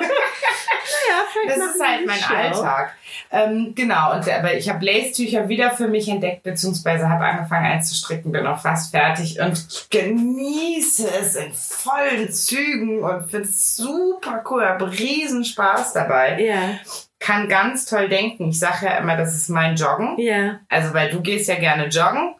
Ja, 1.08 1.22
vielleicht 1.32 1.58
Das 1.58 1.74
ist 1.74 1.84
halt 1.84 2.06
mein 2.06 2.18
Show. 2.18 2.34
Alltag. 2.34 2.94
Ähm, 3.30 3.72
genau, 3.74 4.12
und 4.14 4.28
aber 4.28 4.54
ich 4.54 4.68
habe 4.68 4.84
Lace-Tücher 4.84 5.48
wieder 5.48 5.70
für 5.72 5.88
mich 5.88 6.08
entdeckt, 6.08 6.44
beziehungsweise 6.44 7.08
habe 7.08 7.24
angefangen 7.24 7.66
einzustricken, 7.66 8.30
bin 8.30 8.46
auch 8.46 8.60
fast 8.60 8.92
fertig 8.92 9.40
und 9.40 9.88
genieße 9.90 11.08
es 11.20 11.34
in 11.34 11.52
vollen 11.52 12.30
Zügen 12.32 13.02
und 13.02 13.28
finde 13.30 13.48
es 13.48 13.76
super 13.76 14.44
cool, 14.48 14.64
habe 14.64 14.90
riesen 14.90 15.44
Spaß 15.44 15.92
dabei. 15.92 16.40
Ja, 16.40 16.78
Kann 17.26 17.48
ganz 17.48 17.86
toll 17.86 18.08
denken. 18.08 18.50
Ich 18.50 18.60
sage 18.60 18.86
ja 18.86 18.98
immer, 18.98 19.16
das 19.16 19.34
ist 19.34 19.48
mein 19.48 19.74
Joggen. 19.74 20.14
ja, 20.18 20.60
Also, 20.68 20.94
weil 20.94 21.10
du 21.10 21.20
gehst 21.20 21.48
ja 21.48 21.56
gerne 21.56 21.88
joggen 21.88 22.36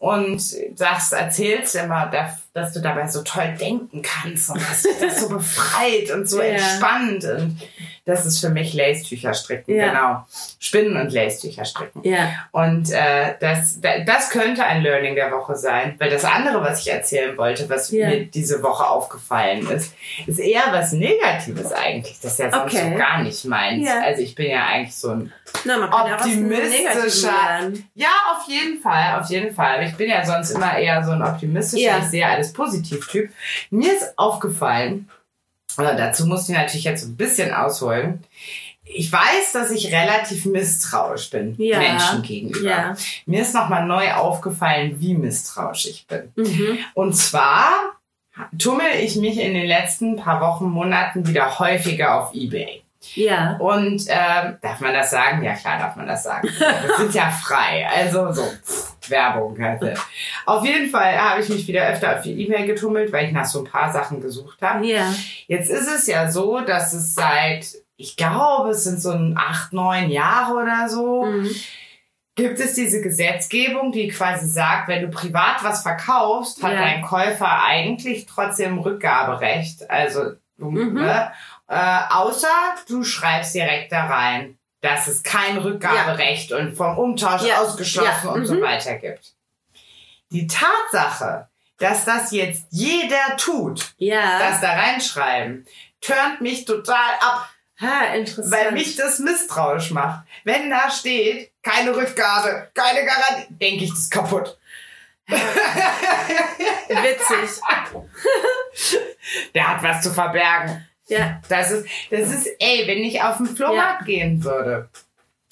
und 0.00 0.38
sagst, 0.74 1.14
erzählst 1.14 1.74
immer, 1.76 2.06
dass 2.54 2.72
du 2.72 2.80
dabei 2.80 3.06
so 3.06 3.22
toll 3.22 3.54
denken 3.60 4.02
kannst 4.02 4.50
und 4.50 4.60
dass 4.60 4.82
dich 4.82 4.98
das 5.00 5.20
so 5.20 5.28
befreit 5.36 6.10
und 6.12 6.28
so 6.28 6.38
Ja. 6.40 6.48
entspannt. 6.50 7.24
Und 7.24 7.58
das 8.04 8.24
ist 8.24 8.40
für 8.40 8.48
mich 8.48 8.72
Lace-Tücher 8.72 9.34
stricken, 9.34 9.74
Ja. 9.74 9.88
genau. 9.88 10.26
Spinnen 10.58 10.96
und 10.96 11.12
Lace-Tücher 11.12 11.64
stricken. 11.66 12.00
Ja. 12.04 12.30
Und 12.52 12.90
äh, 12.90 13.34
das, 13.38 13.80
da- 13.82 13.98
das 14.00 14.30
könnte 14.30 14.64
ein 14.64 14.82
Learning 14.82 15.14
der 15.14 15.30
Woche 15.30 15.54
sein. 15.56 15.94
Weil 15.98 16.08
das 16.10 16.24
andere, 16.24 16.62
was 16.62 16.80
ich 16.80 16.90
erzählen 16.92 17.36
wollte, 17.36 17.68
was 17.68 17.90
Ja. 17.90 18.08
mir 18.08 18.24
diese 18.24 18.62
Woche 18.62 18.86
aufgefallen 18.86 19.68
ist, 19.70 19.92
ist 20.26 20.38
eher 20.40 20.62
was 20.70 20.92
Negatives 20.92 21.70
eigentlich. 21.72 22.18
Das 22.20 22.32
ist 22.32 22.38
ja 22.38 22.50
sonst 22.50 22.74
Okay. 22.74 22.90
so 22.92 22.98
gar 22.98 23.22
nicht 23.22 23.44
meins. 23.44 23.88
Also 24.04 24.22
ich 24.22 24.34
bin 24.34 24.50
ja 24.50 24.66
eigentlich 24.66 24.96
so 24.96 25.10
ein 25.10 25.32
Na, 25.64 25.76
man 25.76 25.92
Optimistischer. 25.92 27.70
Ja, 27.94 28.08
auf 28.32 28.48
jeden 28.48 28.80
Fall, 28.80 29.20
auf 29.20 29.28
jeden 29.30 29.54
Fall. 29.54 29.74
Aber 29.74 29.82
ich 29.82 29.94
bin 29.96 30.08
ja 30.10 30.24
sonst 30.24 30.50
immer 30.50 30.78
eher 30.78 31.04
so 31.04 31.12
ein 31.12 31.22
optimistischer, 31.22 31.98
ich 31.98 32.04
sehe 32.04 32.26
alles 32.38 32.52
Positiv-Typ. 32.52 33.30
Mir 33.70 33.92
ist 33.94 34.18
aufgefallen, 34.18 35.08
aber 35.76 35.94
dazu 35.94 36.26
musste 36.26 36.52
ich 36.52 36.58
natürlich 36.58 36.84
jetzt 36.84 37.04
ein 37.04 37.16
bisschen 37.16 37.52
ausholen. 37.52 38.24
Ich 38.84 39.12
weiß, 39.12 39.52
dass 39.52 39.70
ich 39.70 39.92
relativ 39.92 40.46
misstrauisch 40.46 41.30
bin 41.30 41.54
Ja. 41.58 41.78
Menschen 41.78 42.22
gegenüber. 42.22 42.68
Ja. 42.68 42.96
Mir 43.26 43.42
ist 43.42 43.54
nochmal 43.54 43.86
neu 43.86 44.12
aufgefallen, 44.12 44.96
wie 44.98 45.14
misstrauisch 45.14 45.86
ich 45.86 46.06
bin. 46.06 46.32
Mhm. 46.36 46.78
Und 46.94 47.14
zwar 47.14 47.70
tummel 48.58 48.86
ich 49.00 49.16
mich 49.16 49.38
in 49.38 49.52
den 49.54 49.66
letzten 49.66 50.16
paar 50.16 50.40
Wochen, 50.40 50.70
Monaten 50.70 51.26
wieder 51.26 51.58
häufiger 51.58 52.14
auf 52.22 52.34
Ebay. 52.34 52.82
Ja. 53.14 53.56
Und 53.58 54.02
ähm, 54.08 54.56
darf 54.60 54.80
man 54.80 54.92
das 54.92 55.10
sagen? 55.10 55.42
Ja, 55.44 55.54
klar 55.54 55.78
darf 55.78 55.96
man 55.96 56.06
das 56.06 56.24
sagen. 56.24 56.48
Wir 56.58 56.96
sind 56.96 57.14
ja 57.14 57.30
frei. 57.30 57.86
Also 57.88 58.32
so 58.32 58.44
Werbung. 59.08 59.58
Also. 59.62 59.88
Auf 60.46 60.64
jeden 60.64 60.90
Fall 60.90 61.16
habe 61.16 61.40
ich 61.40 61.48
mich 61.48 61.66
wieder 61.68 61.86
öfter 61.88 62.16
auf 62.16 62.22
die 62.22 62.44
E-Mail 62.44 62.66
getummelt, 62.66 63.12
weil 63.12 63.26
ich 63.26 63.32
nach 63.32 63.44
so 63.46 63.60
ein 63.60 63.70
paar 63.70 63.92
Sachen 63.92 64.20
gesucht 64.20 64.60
habe. 64.62 64.84
Ja. 64.86 65.12
Jetzt 65.46 65.70
ist 65.70 65.88
es 65.88 66.06
ja 66.06 66.30
so, 66.30 66.60
dass 66.60 66.92
es 66.92 67.14
seit, 67.14 67.66
ich 67.96 68.16
glaube, 68.16 68.70
es 68.70 68.84
sind 68.84 69.00
so 69.00 69.12
ein 69.12 69.36
acht, 69.38 69.72
neun 69.72 70.10
Jahre 70.10 70.54
oder 70.54 70.88
so, 70.88 71.24
Mhm. 71.24 71.48
gibt 72.34 72.58
es 72.60 72.74
diese 72.74 73.00
Gesetzgebung, 73.00 73.90
die 73.92 74.08
quasi 74.08 74.46
sagt, 74.48 74.88
wenn 74.88 75.02
du 75.02 75.08
privat 75.08 75.62
was 75.62 75.82
verkaufst, 75.82 76.62
hat 76.62 76.72
Ja. 76.72 76.78
dein 76.80 77.02
Käufer 77.02 77.62
eigentlich 77.64 78.26
trotzdem 78.26 78.78
Rückgaberecht. 78.78 79.88
Also, 79.90 80.32
du, 80.58 80.70
Mhm. 80.70 80.96
Äh, 81.68 81.98
außer 82.10 82.48
du 82.88 83.04
schreibst 83.04 83.54
direkt 83.54 83.92
da 83.92 84.06
rein, 84.06 84.58
dass 84.80 85.06
es 85.08 85.22
kein 85.22 85.58
Rückgaberecht 85.58 86.52
und 86.52 86.76
vom 86.76 86.96
Umtausch 86.98 87.42
Ja. 87.42 87.58
ausgeschlossen 87.62 88.26
Ja. 88.26 88.30
und 88.32 88.46
so 88.46 88.54
Mhm. 88.54 88.62
weiter 88.62 88.94
gibt. 88.96 89.34
Die 90.30 90.46
Tatsache, 90.46 91.48
dass 91.78 92.04
das 92.04 92.30
jetzt 92.32 92.66
jeder 92.70 93.36
tut, 93.36 93.94
Ja. 93.98 94.38
das 94.38 94.60
da 94.60 94.72
reinschreiben, 94.72 95.66
turnt 96.00 96.40
mich 96.40 96.64
total 96.64 97.14
ab 97.20 97.48
ha, 97.80 98.14
interessant. 98.14 98.52
weil 98.52 98.72
mich 98.72 98.96
das 98.96 99.18
misstrauisch 99.20 99.90
macht. 99.90 100.24
Wenn 100.44 100.70
da 100.70 100.90
steht, 100.90 101.50
keine 101.62 101.94
Rückgabe, 101.96 102.70
keine 102.74 103.04
Garantie, 103.04 103.46
denke 103.50 103.84
ich, 103.84 103.90
das 103.90 103.98
ist 104.00 104.10
kaputt. 104.12 104.58
Witzig. 106.88 107.60
Der 109.54 109.68
hat 109.68 109.82
was 109.82 110.02
zu 110.02 110.12
verbergen. 110.12 110.86
Ja. 111.08 111.40
Das 111.48 111.70
ist, 111.70 111.86
das 112.10 112.32
ist, 112.32 112.46
ey, 112.60 112.84
wenn 112.86 112.98
ich 112.98 113.20
auf 113.22 113.38
den 113.38 113.46
Flohmarkt 113.46 114.06
gehen 114.06 114.42
würde 114.44 114.88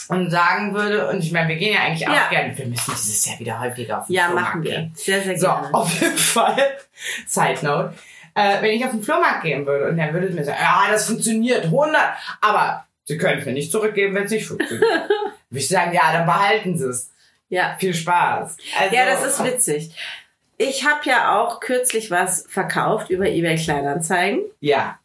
und 0.08 0.30
sagen 0.30 0.74
würde, 0.74 1.08
und 1.08 1.18
ich 1.18 1.32
meine, 1.32 1.48
wir 1.48 1.56
gehen 1.56 1.74
ja 1.74 1.80
eigentlich 1.80 2.06
auch 2.08 2.12
Ja. 2.14 2.28
gerne, 2.30 2.56
wir 2.56 2.66
müssen 2.66 2.92
dieses 2.92 3.26
Jahr 3.26 3.38
wieder 3.40 3.58
häufiger 3.60 4.00
auf 4.00 4.06
den 4.06 4.14
Ja, 4.14 4.26
Flohmarkt 4.26 4.48
machen 4.48 4.62
wir. 4.64 4.70
gehen. 4.70 4.92
Sehr, 4.94 5.22
sehr 5.22 5.38
So, 5.38 5.46
gerne. 5.46 5.74
auf 5.74 6.00
jeden 6.00 6.16
Fall, 6.16 6.76
Side 7.26 7.58
Note, 7.62 7.94
äh, 8.34 8.60
wenn 8.62 8.70
ich 8.72 8.84
auf 8.84 8.90
den 8.92 9.02
Flohmarkt 9.02 9.42
gehen 9.42 9.66
würde 9.66 9.88
und 9.88 9.96
der 9.96 10.12
würde 10.12 10.28
mir 10.30 10.44
sagen, 10.44 10.58
ja, 10.60 10.84
das 10.90 11.06
funktioniert, 11.06 11.64
100, 11.64 12.00
aber 12.40 12.84
Sie 13.08 13.16
können 13.18 13.38
es 13.38 13.46
mir 13.46 13.52
nicht 13.52 13.70
zurückgeben, 13.70 14.14
wenn 14.16 14.24
es 14.24 14.32
nicht 14.32 14.46
funktioniert. 14.48 14.82
würde 15.48 15.60
ich 15.60 15.68
sagen, 15.68 15.92
ja, 15.94 16.12
dann 16.12 16.26
behalten 16.26 16.76
Sie 16.76 16.86
es. 16.86 17.10
Ja. 17.48 17.76
Viel 17.78 17.94
Spaß. 17.94 18.56
Also, 18.80 18.94
Ja, 18.96 19.06
das 19.06 19.24
ist 19.24 19.44
witzig. 19.44 19.90
Ich 20.58 20.84
habe 20.84 20.98
ja 21.04 21.38
auch 21.40 21.60
kürzlich 21.60 22.10
was 22.10 22.44
verkauft 22.48 23.10
über 23.10 23.26
eBay 23.26 23.56
Kleinanzeigen 23.56 24.40
Ja, 24.58 24.98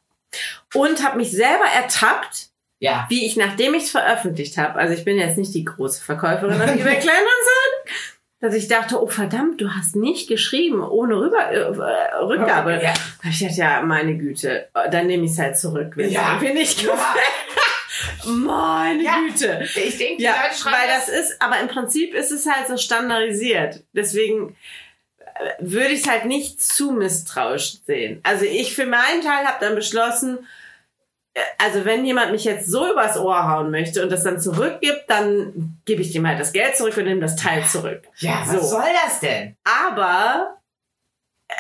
und 0.74 1.04
habe 1.04 1.18
mich 1.18 1.32
selber 1.32 1.66
ertappt, 1.76 2.48
ja. 2.80 3.06
wie 3.10 3.26
ich, 3.26 3.36
nachdem 3.38 3.74
ich 3.74 3.84
es 3.84 3.92
veröffentlicht 3.92 4.58
habe, 4.58 4.80
also 4.80 4.94
ich 4.94 5.06
bin 5.06 5.18
jetzt 5.18 5.38
nicht 5.38 5.54
die 5.54 5.66
große 5.66 6.04
Verkäuferin 6.04 6.62
auf 6.62 6.70
eBay 6.70 6.76
Kleinanzeigen, 7.00 8.08
dass 8.40 8.56
ich 8.56 8.68
dachte, 8.68 9.02
oh 9.02 9.08
verdammt, 9.08 9.62
du 9.62 9.70
hast 9.70 9.96
nicht 9.96 10.28
geschrieben 10.28 10.82
ohne 10.84 11.16
Rüber, 11.16 11.44
äh, 11.52 12.16
Rückgabe. 12.24 12.80
Ja. 12.82 12.94
Da 13.24 13.30
ich 13.30 13.40
dachte, 13.40 13.54
ja, 13.56 13.82
meine 13.82 14.18
Güte, 14.18 14.68
dann 14.90 15.06
nehme 15.08 15.26
ich 15.26 15.32
es 15.32 15.38
halt 15.40 15.60
zurück, 15.60 15.94
wenn 15.96 16.10
Ja. 16.10 16.38
es 16.38 16.42
mir 16.42 16.54
nicht 16.54 16.82
Ja. 16.82 16.92
gefällt. 16.92 17.26
Meine 18.26 19.04
Ja. 19.04 19.18
Güte. 19.28 19.64
Ich 19.64 19.98
denke, 19.98 20.18
die 20.18 20.24
Ja, 20.24 20.32
Leute 20.44 20.60
schreiben 20.60 20.76
weil 20.80 20.88
das 20.88 21.08
ist, 21.10 21.42
aber 21.42 21.60
im 21.60 21.68
Prinzip 21.68 22.14
ist 22.16 22.32
es 22.32 22.46
halt 22.48 22.68
so 22.68 22.78
standardisiert. 22.78 23.84
Deswegen 23.94 24.56
würde 25.60 25.90
ich 25.90 26.02
es 26.02 26.10
halt 26.10 26.26
nicht 26.26 26.62
zu 26.62 26.92
misstrauisch 26.92 27.78
sehen. 27.86 28.20
Also 28.24 28.46
ich 28.46 28.76
für 28.76 28.86
meinen 28.86 29.22
Teil 29.22 29.46
habe 29.46 29.58
dann 29.60 29.76
beschlossen, 29.76 30.48
äh, 31.34 31.40
also 31.58 31.86
wenn 31.86 32.06
jemand 32.06 32.32
mich 32.32 32.44
jetzt 32.44 32.68
so 32.70 32.92
übers 32.92 33.18
Ohr 33.18 33.50
hauen 33.50 33.72
möchte 33.72 34.04
und 34.04 34.12
das 34.12 34.24
dann 34.24 34.40
zurückgibt, 34.40 35.06
dann 35.10 35.78
gebe 35.86 36.02
ich 36.02 36.12
dem 36.12 36.28
halt 36.28 36.40
das 36.40 36.54
Geld 36.54 36.76
zurück 36.76 36.96
und 36.98 37.06
nehme 37.06 37.22
das 37.22 37.36
Teil 37.36 37.64
zurück. 37.66 38.04
Ja, 38.18 38.44
was 38.46 38.62
So. 38.70 38.78
soll 38.78 38.90
das 39.06 39.20
denn? 39.20 39.56
Aber 39.64 40.58
äh, 41.48 41.54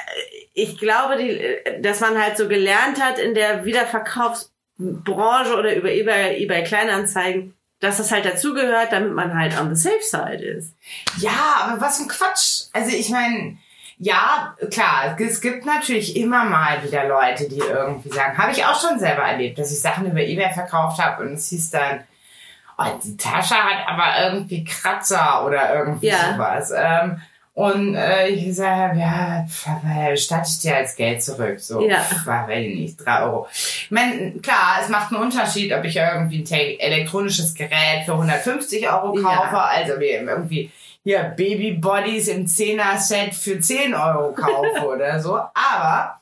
ich 0.53 0.77
glaube, 0.77 1.17
die, 1.17 1.29
äh, 1.39 1.81
dass 1.81 1.99
man 2.01 2.21
halt 2.21 2.37
so 2.37 2.47
gelernt 2.47 3.01
hat 3.01 3.17
in 3.19 3.33
der 3.33 3.63
Wiederverkaufsbranche 3.65 5.55
oder 5.57 5.75
über 5.75 5.89
eBay, 5.91 6.43
eBay 6.43 6.63
Kleinanzeigen, 6.63 7.55
dass 7.79 7.97
das 7.97 8.11
halt 8.11 8.25
dazugehört, 8.25 8.91
damit 8.91 9.13
man 9.13 9.37
halt 9.37 9.59
on 9.59 9.73
the 9.73 9.81
safe 9.81 10.03
side 10.03 10.43
ist. 10.43 10.75
Ja, 11.17 11.55
aber 11.63 11.81
was 11.81 11.99
ein 11.99 12.07
Quatsch. 12.07 12.65
Also 12.73 12.95
ich 12.95 13.09
meine, 13.09 13.57
ja, 14.03 14.55
klar, 14.71 15.15
es 15.19 15.41
gibt 15.41 15.63
natürlich 15.63 16.15
immer 16.17 16.43
mal 16.43 16.83
wieder 16.83 17.07
Leute, 17.07 17.47
die 17.47 17.59
irgendwie 17.59 18.09
sagen, 18.09 18.35
habe 18.35 18.51
ich 18.51 18.65
auch 18.65 18.79
schon 18.81 18.97
selber 18.97 19.21
erlebt, 19.21 19.59
dass 19.59 19.71
ich 19.71 19.79
Sachen 19.79 20.09
über 20.09 20.21
Ebay 20.21 20.51
verkauft 20.51 20.99
habe 20.99 21.21
und 21.21 21.33
es 21.33 21.49
hieß 21.49 21.69
dann, 21.69 21.99
oh, 22.79 22.85
die 23.03 23.15
Tasche 23.15 23.53
hat 23.53 23.87
aber 23.87 24.25
irgendwie 24.25 24.63
Kratzer 24.63 25.45
oder 25.45 25.75
irgendwie 25.75 26.07
Ja. 26.07 26.33
sowas. 26.33 26.73
Ähm, 26.75 27.21
und 27.53 27.93
äh, 27.95 28.29
ich 28.29 28.45
gesagt 28.45 28.97
habe, 28.97 28.99
ja, 28.99 30.15
statte 30.17 30.49
ich 30.49 30.59
dir 30.61 30.77
als 30.77 30.95
Geld 30.95 31.21
zurück. 31.21 31.59
So, 31.59 31.87
Ja. 31.87 31.99
pf, 31.99 32.25
weiß 32.25 32.49
ich 32.65 32.75
nicht, 32.75 33.05
drei 33.05 33.21
Euro. 33.21 33.47
Ich 33.51 33.91
meine, 33.91 34.31
klar, 34.41 34.79
es 34.81 34.89
macht 34.89 35.13
einen 35.13 35.21
Unterschied, 35.21 35.71
ob 35.73 35.83
ich 35.83 35.95
irgendwie 35.95 36.43
ein 36.49 36.79
elektronisches 36.79 37.53
Gerät 37.53 38.05
für 38.05 38.13
150 38.13 38.89
Euro 38.89 39.15
Ja. 39.19 39.23
kaufe, 39.35 39.61
also 39.61 39.99
wie 39.99 40.05
irgendwie 40.09 40.71
hier 41.03 41.23
Baby 41.35 41.71
Bodies 41.73 42.27
im 42.27 42.45
10er 42.45 42.97
Set 42.97 43.33
für 43.33 43.59
10 43.59 43.93
Euro 43.93 44.33
kaufe 44.33 44.85
oder 44.87 45.19
so. 45.19 45.35
Aber 45.35 46.19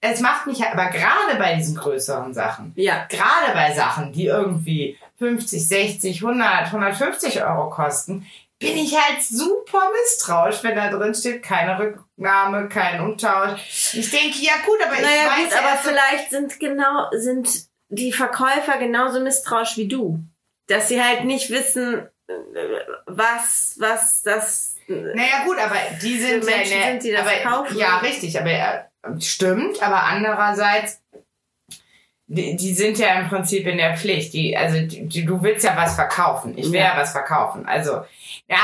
es 0.00 0.20
macht 0.20 0.46
mich, 0.46 0.64
aber 0.64 0.86
gerade 0.90 1.36
bei 1.38 1.54
diesen 1.54 1.76
größeren 1.76 2.32
Sachen, 2.34 2.72
Ja. 2.76 3.06
gerade 3.08 3.52
bei 3.54 3.72
Sachen, 3.74 4.12
die 4.12 4.26
irgendwie 4.26 4.98
50, 5.18 5.66
60, 5.66 6.22
100, 6.22 6.66
150 6.66 7.42
Euro 7.42 7.70
kosten, 7.70 8.26
bin 8.58 8.76
ich 8.76 8.94
halt 8.96 9.22
super 9.22 9.90
misstrauisch, 10.02 10.62
wenn 10.62 10.76
da 10.76 10.88
drin 10.90 11.14
steht, 11.14 11.42
keine 11.42 11.78
Rücknahme, 11.78 12.68
kein 12.68 13.00
Umtausch. 13.00 13.92
Ich 13.94 14.10
denke, 14.10 14.38
ja 14.40 14.52
gut, 14.64 14.78
aber 14.86 14.94
ich 14.94 15.02
Naja, 15.02 15.30
weiß 15.30 15.50
gut, 15.50 15.58
aber 15.58 15.76
vielleicht 15.82 16.30
sind 16.30 16.58
genau, 16.60 17.08
sind 17.12 17.66
die 17.88 18.12
Verkäufer 18.12 18.78
genauso 18.78 19.20
misstrauisch 19.20 19.76
wie 19.76 19.88
du. 19.88 20.20
Dass 20.68 20.88
sie 20.88 21.02
halt 21.02 21.24
nicht 21.24 21.50
wissen, 21.50 22.08
was, 23.06 23.76
was 23.78 24.22
das. 24.22 24.76
Naja 24.88 25.44
gut, 25.44 25.58
aber 25.58 25.76
die 26.02 26.18
sind 26.18 26.44
Menschen 26.44 26.78
ja, 26.80 26.86
sind, 26.88 27.02
die 27.02 27.12
das 27.12 27.20
aber, 27.22 27.36
kaufen. 27.38 27.78
Ja, 27.78 27.98
richtig, 27.98 28.38
aber 28.38 28.50
äh, 28.50 29.20
stimmt, 29.20 29.82
aber 29.82 30.04
andererseits, 30.04 31.02
die, 32.28 32.56
die 32.56 32.74
sind 32.74 32.98
ja 32.98 33.20
im 33.20 33.28
Prinzip 33.28 33.66
in 33.66 33.78
der 33.78 33.96
Pflicht. 33.96 34.32
Die, 34.32 34.56
also 34.56 34.80
die, 34.80 35.24
du 35.24 35.42
willst 35.42 35.64
ja 35.64 35.76
was 35.76 35.94
verkaufen. 35.94 36.56
Ich 36.56 36.66
will 36.66 36.80
ja, 36.80 36.94
Ja. 36.94 37.00
was 37.00 37.12
verkaufen. 37.12 37.66
Also, 37.66 38.04
ja, 38.48 38.58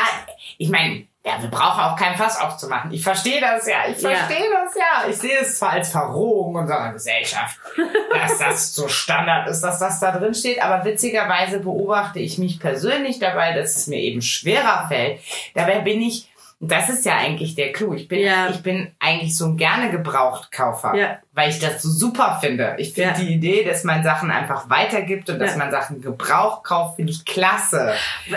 ich 0.58 0.68
meine, 0.68 1.06
ja, 1.24 1.40
wir 1.40 1.48
brauchen 1.50 1.80
auch 1.80 1.96
kein 1.96 2.16
Fass 2.16 2.40
aufzumachen. 2.40 2.90
Ich 2.92 3.02
verstehe 3.04 3.40
das 3.40 3.66
ja. 3.66 3.84
Ich 3.88 4.00
Ja. 4.02 4.10
verstehe 4.10 4.48
das 4.50 4.74
ja. 4.74 5.08
Ich 5.08 5.16
sehe 5.18 5.38
es 5.38 5.58
zwar 5.58 5.70
als 5.70 5.90
Verrohung 5.90 6.56
unserer 6.56 6.92
Gesellschaft, 6.92 7.58
dass 8.12 8.38
das 8.38 8.74
so 8.74 8.88
Standard 8.88 9.48
ist, 9.48 9.60
dass 9.60 9.78
das 9.78 10.00
da 10.00 10.10
drin 10.10 10.34
steht, 10.34 10.60
aber 10.60 10.84
witzigerweise 10.84 11.60
beobachte 11.60 12.18
ich 12.18 12.38
mich 12.38 12.58
persönlich 12.58 13.20
dabei, 13.20 13.52
dass 13.52 13.76
es 13.76 13.86
mir 13.86 13.98
eben 14.00 14.20
schwerer 14.20 14.86
fällt. 14.88 15.20
Dabei 15.54 15.78
bin 15.80 16.02
ich, 16.02 16.28
das 16.64 16.88
ist 16.88 17.04
ja 17.04 17.16
eigentlich 17.16 17.54
der 17.56 17.72
Clou. 17.72 17.92
Ich 17.94 18.06
bin, 18.08 18.20
Ja. 18.20 18.48
ich 18.48 18.62
bin 18.62 18.94
eigentlich 19.00 19.36
so 19.36 19.46
ein 19.46 19.56
gerne 19.56 19.90
Gebrauchtkaufer, 19.90 20.94
Ja. 20.94 21.18
weil 21.32 21.50
ich 21.50 21.58
das 21.58 21.82
so 21.82 21.88
super 21.90 22.38
finde. 22.40 22.76
Ich 22.78 22.94
finde 22.94 23.10
Ja. 23.10 23.16
die 23.18 23.32
Idee, 23.34 23.64
dass 23.64 23.84
man 23.84 24.02
Sachen 24.04 24.30
einfach 24.30 24.70
weitergibt 24.70 25.28
und 25.28 25.38
dass 25.38 25.56
man 25.56 25.70
Sachen 25.70 26.00
Gebrauch 26.00 26.62
kauft, 26.62 26.96
finde 26.96 27.12
ich 27.12 27.24
klasse. 27.24 27.94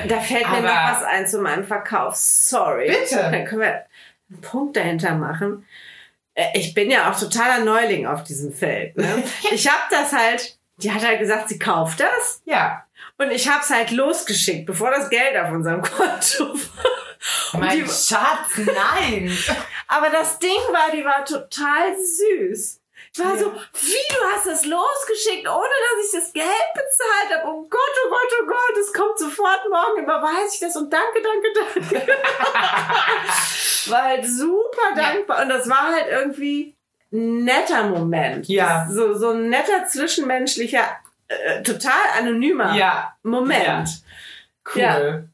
Da 0.08 0.20
fällt 0.20 0.50
mir 0.50 0.58
Aber- 0.58 0.62
noch 0.68 0.92
was 0.92 1.04
ein 1.04 1.28
zu 1.28 1.40
meinem 1.40 1.64
Verkauf. 1.66 2.16
Sorry. 2.16 2.88
Bitte. 2.90 3.18
Dann 3.32 3.46
können 3.46 3.62
wir 3.62 3.84
einen 4.32 4.42
Punkt 4.42 4.76
dahinter 4.76 5.14
machen. 5.16 5.66
äh, 6.38 6.48
ich 6.56 6.74
bin 6.74 6.92
ja 6.92 7.10
auch 7.10 7.18
totaler 7.18 7.64
Neuling 7.64 8.08
auf 8.08 8.24
diesem 8.24 8.52
Feld. 8.52 8.98
Ne? 8.98 9.24
Ich 9.52 9.68
habe 9.70 9.84
das 9.90 10.12
halt, 10.12 10.58
die 10.78 10.92
hat 10.92 11.06
halt 11.06 11.20
gesagt, 11.20 11.48
sie 11.48 11.58
kauft 11.60 12.02
das. 12.02 12.42
Ja. 12.46 12.84
Und 13.18 13.32
ich 13.32 13.48
habe 13.48 13.62
es 13.64 13.70
halt 13.70 13.92
losgeschickt, 13.92 14.66
bevor 14.66 14.92
das 14.92 15.10
Geld 15.10 15.38
auf 15.38 15.52
unserem 15.52 15.82
Konto 15.84 16.50
war. 16.50 16.86
Mein 17.54 17.78
die- 17.80 17.86
Schatz, 17.86 18.58
nein. 18.58 19.36
Aber 19.88 20.10
das 20.10 20.40
Ding 20.40 20.52
war, 20.72 20.92
die 20.92 21.04
war 21.06 21.24
total 21.26 21.96
süß. 21.98 22.80
Ich 23.14 23.20
war 23.24 23.32
Ja. 23.34 23.38
so, 23.38 23.54
wie, 23.54 24.14
du 24.14 24.20
hast 24.34 24.46
das 24.46 24.66
losgeschickt, 24.66 25.48
ohne 25.48 25.70
dass 25.70 26.06
ich 26.06 26.12
das 26.20 26.34
Geld 26.34 26.46
bezahlt 26.74 27.40
habe. 27.42 27.50
Oh 27.50 27.62
Gott, 27.70 27.80
oh 28.06 28.10
Gott, 28.10 28.32
oh 28.42 28.46
Gott, 28.48 28.78
es 28.82 28.92
kommt 28.94 29.18
sofort 29.18 29.62
morgen, 29.70 30.04
überweise 30.04 30.54
ich 30.54 30.60
das 30.60 30.76
und 30.76 30.92
danke, 30.92 31.22
danke, 31.22 31.94
danke. 31.94 32.08
war 33.88 34.04
halt 34.04 34.26
super 34.26 34.90
Ja. 34.96 35.02
dankbar. 35.14 35.42
Und 35.44 35.50
das 35.50 35.70
war 35.70 35.94
halt 35.94 36.08
irgendwie 36.10 36.76
ein 37.14 37.44
netter 37.46 37.84
Moment. 37.86 38.48
Ja. 38.48 38.88
So, 38.92 39.14
so 39.18 39.30
ein 39.32 39.50
netter 39.50 39.86
zwischenmenschlicher, 39.88 40.86
äh, 41.28 41.64
total 41.64 41.94
anonymer 42.18 42.76
Ja, 42.76 43.14
Moment. 43.24 43.90
cool. 44.76 45.30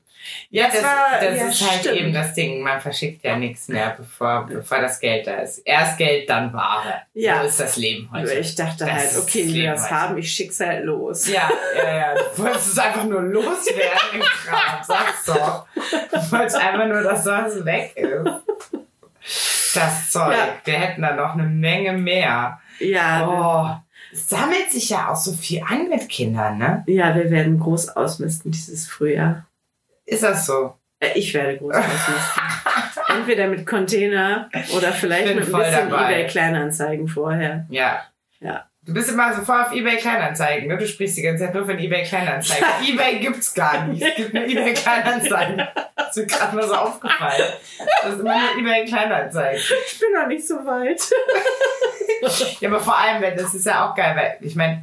Ja. 0.52 0.66
Das 0.66 0.74
das, 0.76 0.84
war- 0.84 1.20
das 1.22 1.38
ja, 1.38 1.46
ist 1.48 1.70
halt 1.72 1.80
stimmt. 1.80 1.96
eben 1.98 2.14
das 2.14 2.34
Ding. 2.34 2.62
Man 2.62 2.80
verschickt 2.82 3.24
ja 3.24 3.38
nichts 3.38 3.68
mehr, 3.70 3.96
bevor, 3.98 4.46
bevor 4.48 4.80
das 4.82 5.00
Geld 5.00 5.26
da 5.26 5.36
ist. 5.38 5.60
Erst 5.60 5.98
Geld, 5.98 6.30
dann 6.30 6.52
Ware. 6.54 7.02
Ja. 7.14 7.40
So 7.42 7.48
ist 7.48 7.60
das 7.62 7.78
Leben 7.78 8.10
heute. 8.12 8.34
Ich 8.34 8.54
dachte 8.56 8.84
Das 8.86 8.94
halt, 8.94 9.18
okay, 9.18 9.46
wir 9.48 9.54
Leben 9.54 9.72
das 9.72 9.90
haben, 9.90 10.18
ich 10.18 10.30
schick's 10.32 10.60
halt 10.60 10.84
los. 10.84 11.28
Ja, 11.28 11.50
ja, 11.78 11.98
ja. 11.98 12.14
Du 12.16 12.44
wolltest 12.44 12.68
es 12.74 12.78
einfach 12.80 13.06
nur 13.06 13.22
loswerden, 13.22 14.12
den 14.14 14.22
Kram. 14.22 14.84
Sag's 14.84 15.26
doch. 15.26 15.66
Du 15.76 16.32
wolltest 16.32 16.58
einfach 16.58 16.86
nur, 16.88 17.02
dass 17.02 17.24
das 17.24 17.64
weg 17.66 17.94
ist. 17.96 19.76
Das 19.76 20.12
Zeug. 20.12 20.36
Ja. 20.36 20.50
Wir 20.66 20.74
hätten 20.74 21.02
da 21.02 21.16
noch 21.16 21.34
eine 21.34 21.44
Menge 21.44 21.94
mehr. 21.94 22.60
Ja, 22.80 23.28
Oh. 23.82 23.88
Es 24.14 24.28
sammelt 24.28 24.70
sich 24.70 24.90
ja 24.90 25.10
auch 25.10 25.16
so 25.16 25.32
viel 25.32 25.64
an 25.66 25.88
mit 25.88 26.10
Kindern, 26.10 26.58
ne? 26.58 26.84
Ja, 26.88 27.16
wir 27.16 27.32
werden 27.32 27.58
groß 27.58 27.90
ausmisten 27.96 28.52
dieses 28.52 28.86
Frühjahr. 28.90 29.46
Ist 30.12 30.24
das 30.24 30.46
so? 30.46 30.76
Äh, 31.00 31.12
Ich 31.16 31.34
werde 31.34 31.58
groß. 31.58 31.74
Entweder 33.08 33.48
mit 33.48 33.66
Container 33.66 34.50
oder 34.76 34.92
vielleicht 34.92 35.28
mit 35.36 35.46
ein 35.46 35.52
bisschen 35.52 35.90
dabei. 35.90 36.12
eBay 36.14 36.28
Kleinanzeigen 36.28 37.08
vorher. 37.08 37.66
Ja. 37.70 38.04
Ja. 38.40 38.66
Du 38.84 38.94
bist 38.94 39.10
immer 39.12 39.34
so 39.34 39.42
voll 39.44 39.62
auf 39.62 39.72
eBay 39.74 39.98
Kleinanzeigen, 39.98 40.68
ne? 40.68 40.76
Du 40.78 40.88
sprichst 40.88 41.16
die 41.18 41.22
ganze 41.22 41.46
Zeit 41.46 41.54
nur 41.54 41.66
von 41.66 41.78
eBay 41.78 42.04
Kleinanzeigen. 42.04 42.68
eBay 42.90 43.20
gibt's 43.20 43.54
gar 43.54 43.86
nicht. 43.86 44.02
Es 44.02 44.16
gibt 44.16 44.34
nur 44.34 44.44
eBay 44.44 44.74
Kleinanzeigen. 44.74 45.62
Das 45.96 46.10
ist 46.10 46.18
mir 46.18 46.26
gerade 46.26 46.56
mal 46.56 46.68
so 46.68 46.74
aufgefallen. 46.76 47.44
Das 48.02 48.14
ist 48.14 48.20
immer 48.20 48.40
nur 48.40 48.60
eBay 48.60 48.86
Kleinanzeigen. 48.86 49.62
Ich 49.88 50.00
bin 50.00 50.10
noch 50.14 50.28
nicht 50.28 50.46
so 50.48 50.56
weit. 50.66 51.02
Ja, 52.60 52.70
aber 52.70 52.80
vor 52.80 52.96
allem, 52.96 53.20
das 53.36 53.56
ist 53.56 53.66
ja 53.66 53.90
auch 53.90 53.96
geil, 53.96 54.16
weil 54.16 54.38
ich 54.48 54.56
meine, 54.56 54.80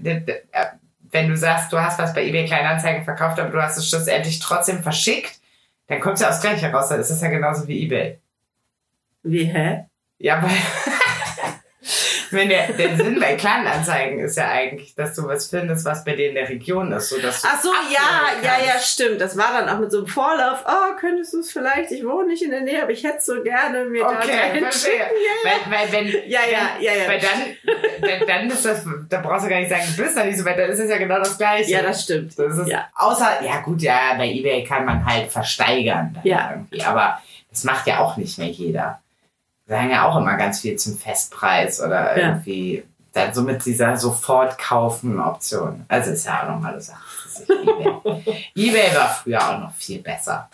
wenn 1.11 1.29
du 1.29 1.37
sagst, 1.37 1.73
du 1.73 1.81
hast 1.81 1.99
was 1.99 2.15
bei 2.15 2.25
eBay 2.27 2.47
Kleinanzeigen 2.47 3.05
verkauft, 3.05 3.39
aber 3.39 3.51
du 3.51 3.63
hast 3.63 3.77
es 3.77 3.89
schlussendlich 3.89 4.39
trotzdem 4.41 4.83
verschickt, 4.83 5.41
dann 5.87 6.01
kommt 6.01 6.17
es 6.17 6.21
ja 6.21 6.29
aufs 6.29 6.41
Gleiche 6.41 6.67
heraus. 6.67 6.89
Dann 6.89 7.01
ist 7.01 7.11
das 7.11 7.21
ja 7.21 7.29
genauso 7.29 7.67
wie 7.67 7.85
eBay. 7.85 8.19
Wie, 9.23 9.45
hä? 9.45 9.87
Ja, 10.19 10.43
weil. 10.43 10.51
Wenn 12.31 12.49
der, 12.49 12.69
der 12.73 12.97
Sinn 12.97 13.19
bei 13.21 13.35
Kleinanzeigen 13.37 14.19
ist 14.21 14.37
ja 14.37 14.49
eigentlich, 14.51 14.95
dass 14.95 15.15
du 15.15 15.27
was 15.27 15.49
findest, 15.49 15.85
was 15.85 16.05
bei 16.05 16.15
dir 16.15 16.29
in 16.29 16.35
der 16.35 16.49
Region 16.49 16.93
ist, 16.93 17.09
so 17.09 17.19
dass 17.21 17.43
du 17.43 17.49
Ach 17.51 17.61
so, 17.63 17.71
ja, 17.93 18.43
ja, 18.43 18.65
ja, 18.67 18.79
stimmt. 18.81 19.21
Das 19.21 19.37
war 19.37 19.53
dann 19.53 19.69
auch 19.69 19.79
mit 19.81 19.91
so 19.91 19.99
einem 19.99 20.07
Vorlauf. 20.07 20.65
Oh, 20.67 20.97
könntest 20.99 21.33
du 21.35 21.41
es 21.41 21.53
vielleicht? 21.53 21.91
Ich 21.91 22.05
wohne 22.05 22.29
nicht 22.29 22.43
in 22.43 22.51
der 22.51 22.61
Nähe, 22.63 22.83
aber 22.83 22.91
ich 22.93 23.05
hätte 23.05 23.21
so 23.21 23.43
gerne 23.43 23.85
mir 23.85 24.03
da 24.05 24.11
Okay, 24.19 24.27
dahin 24.37 24.63
verstehe. 24.63 24.93
schicken. 24.93 25.05
Ja, 25.45 25.51
Weil, 25.51 25.79
weil 25.79 25.93
wenn, 25.93 26.07
ja, 26.31 26.41
ja, 26.51 26.59
ja, 26.81 26.93
ja. 26.95 27.09
weil 27.09 27.21
dann, 27.21 28.27
dann, 28.27 28.51
ist 28.51 28.65
das, 28.65 28.85
da 29.09 29.21
brauchst 29.21 29.47
du 29.47 29.51
gar 29.51 29.59
nicht 29.61 29.71
sagen, 29.71 29.83
du 29.97 30.03
bist 30.03 30.17
da 30.17 30.25
nicht 30.25 30.39
so 30.39 30.45
weit, 30.45 30.59
dann 30.59 30.71
ist 30.71 30.79
es 30.79 30.91
ja 30.91 30.99
genau 30.99 31.19
das 31.19 31.37
Gleiche. 31.39 31.71
Ja, 31.71 31.83
das 31.83 32.03
stimmt. 32.05 32.39
Das 32.39 32.57
ist, 32.59 32.69
Ja. 32.69 32.89
Außer, 32.95 33.43
ja 33.45 33.61
gut, 33.61 33.81
ja, 33.83 34.15
bei 34.17 34.29
eBay 34.29 34.65
kann 34.65 34.85
man 34.85 35.05
halt 35.05 35.31
versteigern. 35.31 36.19
Ja. 36.25 36.51
Irgendwie. 36.53 36.83
Aber 36.83 37.21
das 37.51 37.65
macht 37.65 37.87
ja 37.87 38.01
auch 38.01 38.17
nicht 38.17 38.39
mehr 38.39 38.49
jeder. 38.49 39.01
Sagen 39.69 39.91
ja 39.91 40.09
auch 40.09 40.17
immer 40.17 40.37
ganz 40.37 40.61
viel 40.61 40.77
zum 40.77 40.97
Festpreis 40.99 41.81
oder 41.81 42.19
Ja. 42.19 42.27
irgendwie 42.29 42.85
dann 43.13 43.33
so 43.35 43.43
mit 43.43 43.65
dieser 43.65 43.97
Sofort-Kaufen-Option. 43.97 45.85
Also 45.89 46.11
ist 46.13 46.25
ja 46.27 46.43
auch 46.43 46.49
nochmal 46.49 46.73
eine 46.73 46.81
Sache. 46.81 47.01
eBay. 47.49 48.51
eBay 48.57 48.95
war 48.97 49.09
früher 49.09 49.47
auch 49.49 49.59
noch 49.61 49.75
viel 49.75 50.01
besser. 50.01 50.49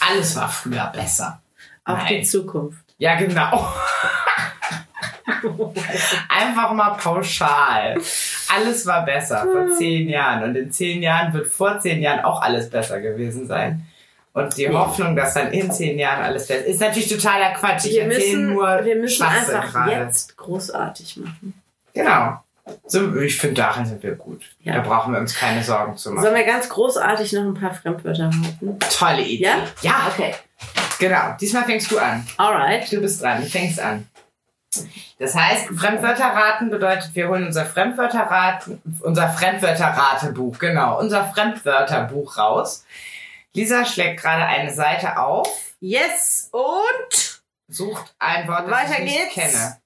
Alles 0.00 0.34
war 0.36 0.48
früher 0.48 0.86
besser. 0.94 1.40
Auf 1.84 1.98
Nein. 1.98 2.06
die 2.08 2.22
Zukunft. 2.22 2.78
Ja, 2.98 3.16
genau. 3.16 3.68
Einfach 6.28 6.72
mal 6.72 6.90
pauschal. 6.90 7.94
Alles 8.54 8.86
war 8.86 9.04
besser 9.04 9.42
vor 9.50 9.68
zehn 9.76 10.08
Jahren. 10.08 10.42
Und 10.44 10.56
in 10.56 10.70
zehn 10.72 11.02
Jahren 11.02 11.32
wird 11.32 11.46
vor 11.48 11.78
zehn 11.80 12.00
Jahren 12.00 12.24
auch 12.24 12.40
alles 12.42 12.70
besser 12.70 13.00
gewesen 13.00 13.46
sein. 13.46 13.86
Und 14.34 14.56
die. 14.56 14.68
Hoffnung, 14.68 15.14
dass 15.16 15.34
dann 15.34 15.52
in 15.52 15.70
zehn 15.70 15.98
Jahren 15.98 16.22
alles 16.24 16.48
besser 16.48 16.64
ist, 16.66 16.80
natürlich 16.80 17.08
totaler 17.08 17.52
Quatsch. 17.54 17.86
Ich 17.86 17.92
Wir 17.94 18.06
müssen, 18.06 18.52
nur 18.52 18.84
wir 18.84 18.96
müssen 18.96 19.22
einfach 19.24 19.72
gerade. 19.72 19.92
jetzt 19.92 20.36
großartig 20.36 21.16
machen. 21.18 21.54
Genau. 21.94 22.40
So, 22.86 23.14
ich 23.16 23.38
finde, 23.38 23.54
darin 23.62 23.84
sind 23.86 24.02
wir 24.02 24.12
gut. 24.16 24.42
Ja. 24.62 24.74
Da 24.76 24.80
brauchen 24.80 25.12
wir 25.12 25.20
uns 25.20 25.34
keine 25.36 25.62
Sorgen 25.62 25.96
zu 25.96 26.10
machen. 26.10 26.24
Sollen 26.24 26.34
wir 26.34 26.44
ganz 26.44 26.68
großartig 26.68 27.32
noch 27.34 27.42
ein 27.42 27.54
paar 27.54 27.74
Fremdwörter 27.74 28.24
halten? 28.24 28.78
Tolle 28.90 29.22
Idee. 29.22 29.44
Ja? 29.44 29.56
Ja, 29.82 30.06
Okay. 30.12 30.34
genau. 30.98 31.36
Diesmal 31.40 31.64
fängst 31.64 31.90
du 31.90 31.98
an. 31.98 32.26
Alright. 32.38 32.90
Du 32.92 33.00
bist 33.00 33.22
dran, 33.22 33.40
du 33.42 33.46
fängst 33.48 33.78
an. 33.80 34.06
Das 35.20 35.34
heißt, 35.36 35.68
Fremdwörterraten 35.78 36.70
bedeutet, 36.70 37.10
wir 37.14 37.28
holen 37.28 37.46
unser 37.46 37.64
Fremdwörterraten, 37.66 38.82
unser 39.02 39.28
Fremdwörterratebuch, 39.28 40.58
genau, 40.58 40.98
unser 40.98 41.26
Fremdwörterbuch 41.26 42.36
raus. 42.38 42.84
Lisa 43.54 43.84
schlägt 43.84 44.20
gerade 44.20 44.44
eine 44.46 44.72
Seite 44.72 45.18
auf, 45.18 45.74
Yes 45.80 46.48
und 46.52 47.42
sucht 47.68 48.14
ein 48.18 48.48
Wort, 48.48 48.66
das 48.66 48.70
Weiter 48.70 48.98
ich 48.98 49.04
nicht 49.04 49.34
geht's. 49.34 49.34
kenne. 49.34 49.80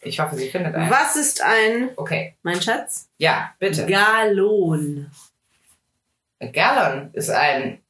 Ich 0.00 0.20
hoffe, 0.20 0.36
sie 0.36 0.50
findet 0.50 0.74
eins. 0.74 0.90
was 0.90 1.16
ist 1.16 1.40
ein, 1.42 1.90
Okay, 1.96 2.36
mein 2.42 2.60
Schatz? 2.60 3.08
ja, 3.18 3.54
bitte. 3.58 3.86
Gallon. 3.86 5.10
Gallon 6.52 7.10
ist 7.14 7.30
ein, 7.30 7.82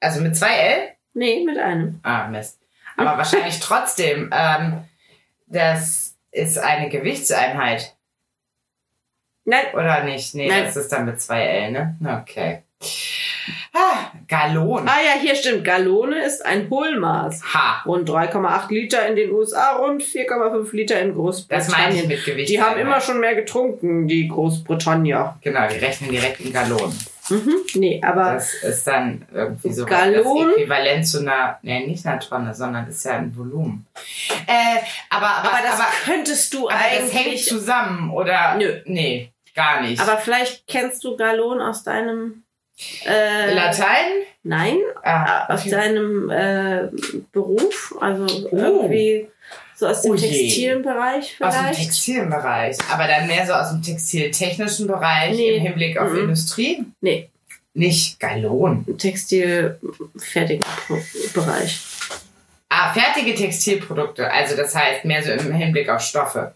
also 0.00 0.20
mit 0.20 0.36
zwei 0.36 0.54
L? 0.54 0.88
Nee, 1.14 1.44
mit 1.44 1.58
einem. 1.58 1.98
Ah, 2.02 2.28
Mist. 2.28 2.58
Aber 2.96 3.16
wahrscheinlich 3.16 3.58
trotzdem, 3.60 4.30
ähm, 4.32 4.84
das 5.46 6.14
ist 6.30 6.58
eine 6.58 6.88
Gewichtseinheit. 6.88 7.96
Nein. 9.44 9.72
Oder 9.74 10.04
nicht? 10.04 10.34
Nee, 10.34 10.48
Nein. 10.48 10.64
das 10.64 10.76
ist 10.76 10.92
dann 10.92 11.06
mit 11.06 11.20
zwei 11.20 11.42
L, 11.42 11.72
ne? 11.72 11.96
Okay. 12.22 12.62
Ah, 13.72 14.10
Gallon. 14.26 14.88
Ah 14.88 14.98
ja, 15.04 15.20
hier 15.20 15.34
stimmt. 15.34 15.64
Gallone 15.64 16.24
ist 16.24 16.44
ein 16.44 16.68
Hohlmaß. 16.70 17.42
Ha. 17.54 17.82
Rund 17.86 18.08
3,8 18.08 18.68
Liter 18.72 19.06
in 19.06 19.16
den 19.16 19.30
USA, 19.30 19.76
rund 19.76 20.02
4,5 20.02 20.74
Liter 20.74 21.00
in 21.00 21.08
Das 21.48 21.68
meine 21.68 21.94
ich 21.94 22.00
Großbritannien. 22.02 22.08
mit 22.08 22.24
Gewicht. 22.24 22.48
Die 22.50 22.60
haben 22.60 22.78
immer 22.80 23.00
schon 23.00 23.20
mehr 23.20 23.34
getrunken, 23.34 24.08
die 24.08 24.28
Großbritannier. 24.28 25.36
Genau, 25.42 25.68
die 25.68 25.76
rechnen 25.76 26.10
direkt 26.10 26.40
in 26.40 26.52
Gallonen. 26.52 26.98
Mhm. 27.28 27.54
Nee, 27.74 28.00
aber 28.04 28.34
Das 28.34 28.54
ist 28.54 28.86
dann 28.88 29.24
irgendwie 29.32 29.72
so 29.72 29.86
Gallon? 29.86 30.48
das 30.48 30.56
Äquivalent 30.56 31.06
zu 31.06 31.20
einer, 31.20 31.58
nee, 31.62 31.86
nicht 31.86 32.04
einer 32.04 32.18
Tonne, 32.18 32.52
sondern 32.54 32.88
ist 32.88 33.04
ja 33.04 33.12
ein 33.12 33.36
Volumen. 33.36 33.86
Äh, 34.48 34.78
aber, 35.10 35.26
aber, 35.28 35.48
aber 35.52 35.58
das 35.62 35.74
aber, 35.80 35.88
könntest 36.04 36.52
du 36.54 36.68
aber 36.68 36.78
das 36.78 37.12
hängt 37.14 37.26
eigentlich. 37.26 37.46
zusammen, 37.46 38.10
oder? 38.10 38.56
Nö. 38.56 38.80
Nee, 38.86 39.30
gar 39.54 39.80
nicht. 39.82 40.00
Aber 40.02 40.18
vielleicht 40.18 40.66
kennst 40.66 41.04
du 41.04 41.16
Gallon 41.16 41.60
aus 41.60 41.84
deinem. 41.84 42.39
Äh, 43.06 43.54
Latein? 43.54 44.06
Nein, 44.42 44.78
Ah, 45.02 45.52
aus 45.52 45.60
okay. 45.60 45.70
deinem 45.70 46.30
äh, 46.30 46.88
Beruf, 47.32 47.94
also 48.00 48.26
Oh. 48.50 48.56
irgendwie 48.56 49.28
so 49.76 49.86
aus 49.86 50.02
dem 50.02 50.12
Oh. 50.12 50.16
Textilbereich 50.16 51.36
Aus 51.40 51.54
dem 51.54 51.62
vielleicht. 51.64 51.80
Textilbereich. 51.80 52.76
Aber 52.90 53.06
dann 53.06 53.26
mehr 53.26 53.46
so 53.46 53.52
aus 53.52 53.70
dem 53.70 53.82
textiltechnischen 53.82 54.86
Bereich 54.86 55.36
Nee. 55.36 55.56
im 55.56 55.62
Hinblick 55.62 55.98
auf 55.98 56.10
Mhm. 56.12 56.18
Industrie? 56.20 56.84
Nee. 57.00 57.28
Nicht 57.74 58.18
Gallon. 58.18 58.84
Textilfertigbereich. 58.98 61.80
Ah, 62.68 62.92
fertige 62.92 63.34
Textilprodukte. 63.34 64.30
Also 64.30 64.56
das 64.56 64.74
heißt 64.74 65.04
mehr 65.04 65.22
so 65.22 65.30
im 65.32 65.52
Hinblick 65.52 65.88
auf 65.88 66.00
Stoffe. 66.00 66.54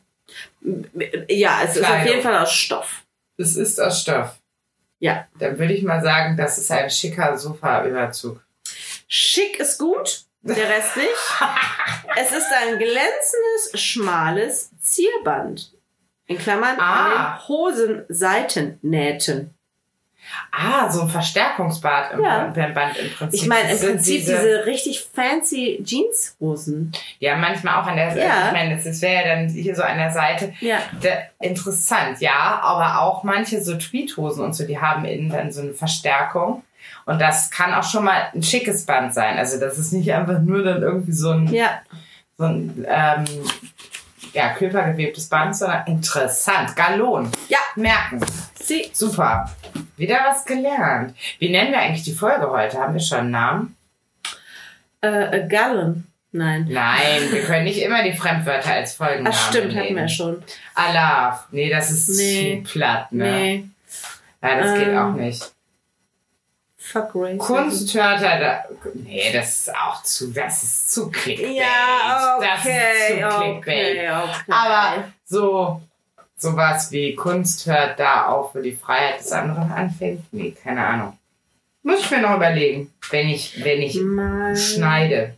Ja, 1.28 1.60
es 1.64 1.76
ist 1.76 1.82
auf 1.82 1.88
Kleidung. 1.88 2.08
jeden 2.08 2.22
Fall 2.22 2.36
aus 2.38 2.52
Stoff. 2.52 3.02
Es 3.36 3.56
ist 3.56 3.80
aus 3.80 4.00
Stoff. 4.02 4.34
Ja. 4.98 5.26
Dann 5.38 5.58
würde 5.58 5.74
ich 5.74 5.82
mal 5.82 6.02
sagen, 6.02 6.36
das 6.36 6.58
ist 6.58 6.70
ein 6.70 6.90
schicker 6.90 7.36
Sofaüberzug. 7.36 8.40
Schick 9.08 9.58
ist 9.60 9.78
gut, 9.78 10.22
der 10.42 10.68
Rest 10.68 10.96
nicht. 10.96 11.08
es 12.16 12.32
ist 12.32 12.46
ein 12.52 12.78
glänzendes, 12.78 13.80
schmales 13.80 14.70
Zierband. 14.80 15.72
In 16.26 16.38
Klammern 16.38 16.76
Ah. 16.78 17.34
an 17.34 17.38
den 17.38 17.48
Hosenseitennähten. 17.48 19.53
Ah, 20.50 20.90
so 20.90 21.02
ein 21.02 21.08
Verstärkungsbad 21.08 22.12
im 22.12 22.22
Ja. 22.24 22.44
Band 22.48 22.96
im 22.96 23.10
Prinzip. 23.12 23.40
Ich 23.42 23.48
meine, 23.48 23.72
im 23.72 23.78
Prinzip 23.78 24.20
diese, 24.20 24.66
richtig 24.66 25.06
fancy 25.14 25.82
Jeanshosen. 25.84 26.92
Ja, 27.18 27.36
manchmal 27.36 27.80
auch 27.82 27.86
an 27.86 27.96
der 27.96 28.10
Seite. 28.10 28.20
Ja. 28.26 28.46
Ich 28.46 28.52
meine, 28.52 28.76
das 28.82 29.02
wäre 29.02 29.14
ja 29.28 29.34
dann 29.36 29.48
hier 29.48 29.74
so 29.76 29.82
an 29.82 29.98
der 29.98 30.10
Seite. 30.10 30.52
Ja. 30.60 30.78
Der, 31.02 31.30
interessant, 31.40 32.20
ja, 32.20 32.60
aber 32.62 33.00
auch 33.02 33.22
manche 33.24 33.62
so 33.62 33.76
Tweethosen 33.76 34.44
und 34.44 34.54
so, 34.54 34.64
die 34.66 34.78
haben 34.80 35.04
innen 35.04 35.30
dann 35.30 35.52
so 35.52 35.62
eine 35.62 35.72
Verstärkung. 35.72 36.62
Und 37.06 37.20
das 37.20 37.50
kann 37.50 37.74
auch 37.74 37.84
schon 37.84 38.04
mal 38.04 38.28
ein 38.34 38.42
schickes 38.42 38.86
Band 38.86 39.14
sein. 39.14 39.38
Also 39.38 39.58
das 39.60 39.78
ist 39.78 39.92
nicht 39.92 40.12
einfach 40.12 40.40
nur 40.40 40.62
dann 40.64 40.82
irgendwie 40.82 41.12
so 41.12 41.30
ein, 41.30 41.46
Ja. 41.52 41.80
so 42.38 42.44
ein 42.44 42.84
ähm, 42.88 43.24
ja, 44.34 44.50
körpergewebtes 44.54 45.28
Band, 45.28 45.56
sondern 45.56 45.86
interessant. 45.86 46.76
Galon. 46.76 47.30
Ja. 47.48 47.58
Merken. 47.76 48.20
Sie. 48.60 48.90
Super. 48.92 49.50
Wieder 49.96 50.18
was 50.26 50.44
gelernt. 50.44 51.14
Wie 51.38 51.50
nennen 51.50 51.70
wir 51.72 51.78
eigentlich 51.80 52.02
die 52.04 52.12
Folge 52.14 52.50
heute? 52.50 52.78
Haben 52.78 52.94
wir 52.94 53.00
schon 53.00 53.18
einen 53.20 53.30
Namen? 53.30 53.76
Äh, 55.00 55.06
a 55.08 55.38
Gallon. 55.46 56.06
Nein. 56.32 56.66
Nein, 56.68 57.30
wir 57.30 57.42
können 57.42 57.64
nicht 57.64 57.80
immer 57.80 58.02
die 58.02 58.12
Fremdwörter 58.12 58.72
als 58.72 58.94
Folgennamen 58.94 59.32
Ach 59.32 59.48
stimmt, 59.50 59.74
hatten 59.76 59.84
nehmen. 59.86 59.96
wir 59.98 60.08
schon. 60.08 60.42
Alaf. 60.74 61.46
Nee, 61.52 61.70
das 61.70 61.90
ist 61.92 62.08
Nee. 62.08 62.62
zu 62.64 62.72
platt, 62.72 63.12
ne? 63.12 63.24
Nee. 63.30 63.64
Ja, 64.42 64.56
das 64.60 64.74
geht 64.78 64.88
Ähm, 64.88 64.98
auch 64.98 65.12
nicht. 65.12 65.52
Fuck 66.94 67.10
Race. 67.16 67.92
Da, 67.92 68.64
nee, 68.94 69.32
das 69.32 69.58
ist 69.58 69.74
auch 69.74 70.00
zu, 70.04 70.32
das 70.32 70.62
ist 70.62 70.94
zu 70.94 71.10
Clickbait. 71.10 71.56
Ja, 71.56 72.38
Das 72.40 72.60
ist 72.60 72.70
okay, 72.70 73.20
zu 73.20 73.40
Clickbait. 73.40 73.96
okay, 73.96 74.10
okay. 74.10 74.52
Aber 74.52 75.04
so, 75.24 75.82
sowas 76.36 76.92
wie 76.92 77.16
Kunst 77.16 77.66
hört 77.66 77.98
da 77.98 78.26
auf, 78.26 78.54
wo 78.54 78.60
die 78.60 78.76
Freiheit 78.76 79.18
des 79.18 79.32
anderen 79.32 79.72
anfängt? 79.72 80.32
Nee, 80.32 80.52
keine 80.52 80.86
Ahnung. 80.86 81.18
Muss 81.82 81.98
ich 81.98 82.10
mir 82.12 82.20
noch 82.20 82.36
überlegen, 82.36 82.94
wenn 83.10 83.28
ich, 83.28 83.64
wenn 83.64 83.82
ich 83.82 84.00
Mal, 84.00 84.56
schneide. 84.56 85.34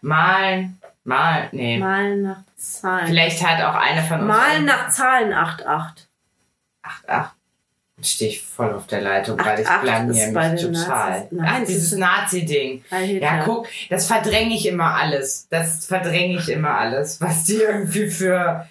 Malen, 0.00 0.80
malen, 1.04 1.48
nee. 1.52 1.76
mal 1.76 2.16
nach 2.16 2.42
Zahlen. 2.56 3.06
Vielleicht 3.06 3.46
hat 3.46 3.62
auch 3.62 3.78
eine 3.78 4.02
von 4.02 4.20
uns. 4.20 4.28
Mal 4.28 4.62
nach 4.62 4.88
Zahlen 4.88 5.34
8,8. 5.34 6.06
Ach, 6.84 7.02
ach. 7.06 7.32
Jetzt 7.32 7.41
stehe 8.02 8.30
ich 8.30 8.42
voll 8.42 8.72
auf 8.72 8.86
der 8.86 9.00
Leitung, 9.00 9.38
weil 9.38 9.60
ich 9.60 9.66
8-8 9.66 9.80
blamier 9.82 10.26
mich 10.28 10.62
total. 10.62 11.10
Nazis. 11.10 11.28
Nein, 11.30 11.64
dieses 11.66 11.92
Nazi-Ding. 11.92 12.84
Ja, 13.20 13.42
guck, 13.44 13.68
das 13.90 14.06
verdränge 14.06 14.54
ich 14.54 14.66
immer 14.66 14.94
alles. 14.94 15.46
Das 15.50 15.86
verdränge 15.86 16.38
ich 16.38 16.48
immer 16.48 16.76
alles, 16.76 17.20
was 17.20 17.44
die 17.44 17.56
irgendwie 17.56 18.08
für 18.08 18.66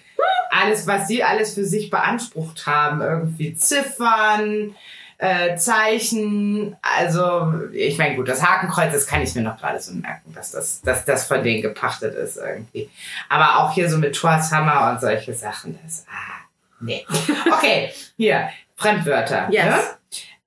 alles, 0.50 0.86
was 0.86 1.06
die 1.06 1.24
alles 1.24 1.54
für 1.54 1.64
sich 1.64 1.90
beansprucht 1.90 2.66
haben. 2.66 3.00
Irgendwie 3.00 3.54
Ziffern, 3.54 4.74
äh, 5.18 5.56
Zeichen. 5.56 6.76
Also, 6.82 7.52
ich 7.72 7.96
meine, 7.96 8.16
gut, 8.16 8.28
das 8.28 8.42
Hakenkreuz, 8.42 8.92
das 8.92 9.06
kann 9.06 9.22
ich 9.22 9.34
mir 9.34 9.42
noch 9.42 9.56
gerade 9.56 9.80
so 9.80 9.92
merken, 9.92 10.32
dass 10.34 10.52
das, 10.52 10.82
dass 10.82 11.04
das 11.04 11.26
von 11.26 11.42
denen 11.42 11.62
gepachtet 11.62 12.14
ist 12.14 12.36
irgendwie. 12.36 12.90
Aber 13.28 13.58
auch 13.58 13.72
hier 13.72 13.88
so 13.88 13.98
mit 13.98 14.14
Thor's 14.14 14.50
Hammer 14.50 14.90
und 14.90 15.00
solche 15.00 15.32
Sachen, 15.32 15.78
das, 15.82 16.04
ah, 16.10 16.44
nee. 16.80 17.06
Okay, 17.52 17.92
hier, 18.16 18.48
Fremdwörter. 18.76 19.48
Yes. 19.50 19.64
Ne? 19.64 19.80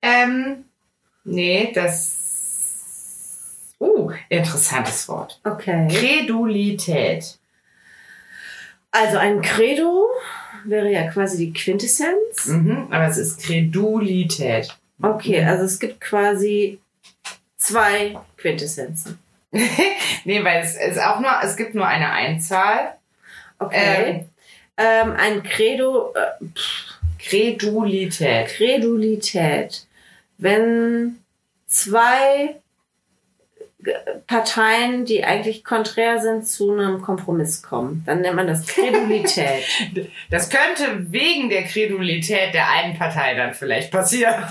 Ähm, 0.02 0.64
nee, 1.24 1.72
das. 1.74 2.14
Uh, 3.78 4.10
interessantes 4.28 5.08
Wort. 5.08 5.40
Okay. 5.44 5.88
Kredulität. 5.88 7.38
Also 8.90 9.18
ein 9.18 9.42
Credo 9.42 10.08
wäre 10.64 10.90
ja 10.90 11.10
quasi 11.10 11.36
die 11.36 11.52
Quintessenz. 11.52 12.46
Mhm, 12.46 12.88
aber 12.90 13.06
es 13.06 13.18
ist 13.18 13.42
Kredulität. 13.42 14.74
Okay, 15.02 15.44
also 15.44 15.64
es 15.64 15.78
gibt 15.78 16.00
quasi 16.00 16.80
zwei 17.58 18.16
Quintessenzen. 18.38 19.18
nee, 20.24 20.44
weil 20.44 20.62
es 20.62 20.76
ist 20.76 20.98
auch 20.98 21.20
nur, 21.20 21.30
es 21.42 21.56
gibt 21.56 21.74
nur 21.74 21.86
eine 21.86 22.10
Einzahl. 22.10 22.94
Okay. 23.58 24.26
Ähm, 24.78 25.12
ein 25.16 25.42
Credo, 25.42 26.12
äh, 26.14 26.44
Kredulität. 27.18 28.48
Kredulität. 28.48 29.86
Wenn 30.38 31.18
zwei 31.66 32.56
Parteien, 34.26 35.04
die 35.04 35.24
eigentlich 35.24 35.62
konträr 35.64 36.20
sind, 36.20 36.46
zu 36.46 36.72
einem 36.72 37.02
Kompromiss 37.02 37.62
kommen, 37.62 38.02
dann 38.06 38.20
nennt 38.20 38.36
man 38.36 38.46
das 38.46 38.66
Kredulität. 38.66 39.64
Das 40.30 40.50
könnte 40.50 41.12
wegen 41.12 41.48
der 41.48 41.62
Kredulität 41.64 42.52
der 42.52 42.68
einen 42.68 42.98
Partei 42.98 43.34
dann 43.34 43.54
vielleicht 43.54 43.90
passieren. 43.90 44.44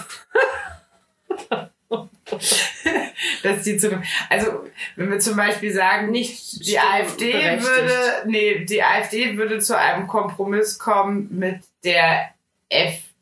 Dass 3.44 3.62
die 3.64 3.78
zu, 3.78 4.02
also, 4.30 4.66
wenn 4.96 5.12
wir 5.12 5.20
zum 5.20 5.36
Beispiel 5.38 5.72
sagen, 5.72 6.12
Nicht 6.12 6.66
die 6.66 6.80
AfD 6.80 7.34
würde, 7.34 8.24
nee, 8.26 8.66
die 8.66 8.82
AfD 8.82 9.38
würde 9.38 9.60
zu 9.60 9.78
einem 9.78 10.08
Kompromiss 10.08 10.80
kommen 10.80 11.28
mit 11.32 11.60
der 11.84 12.30
FDP, 12.70 13.14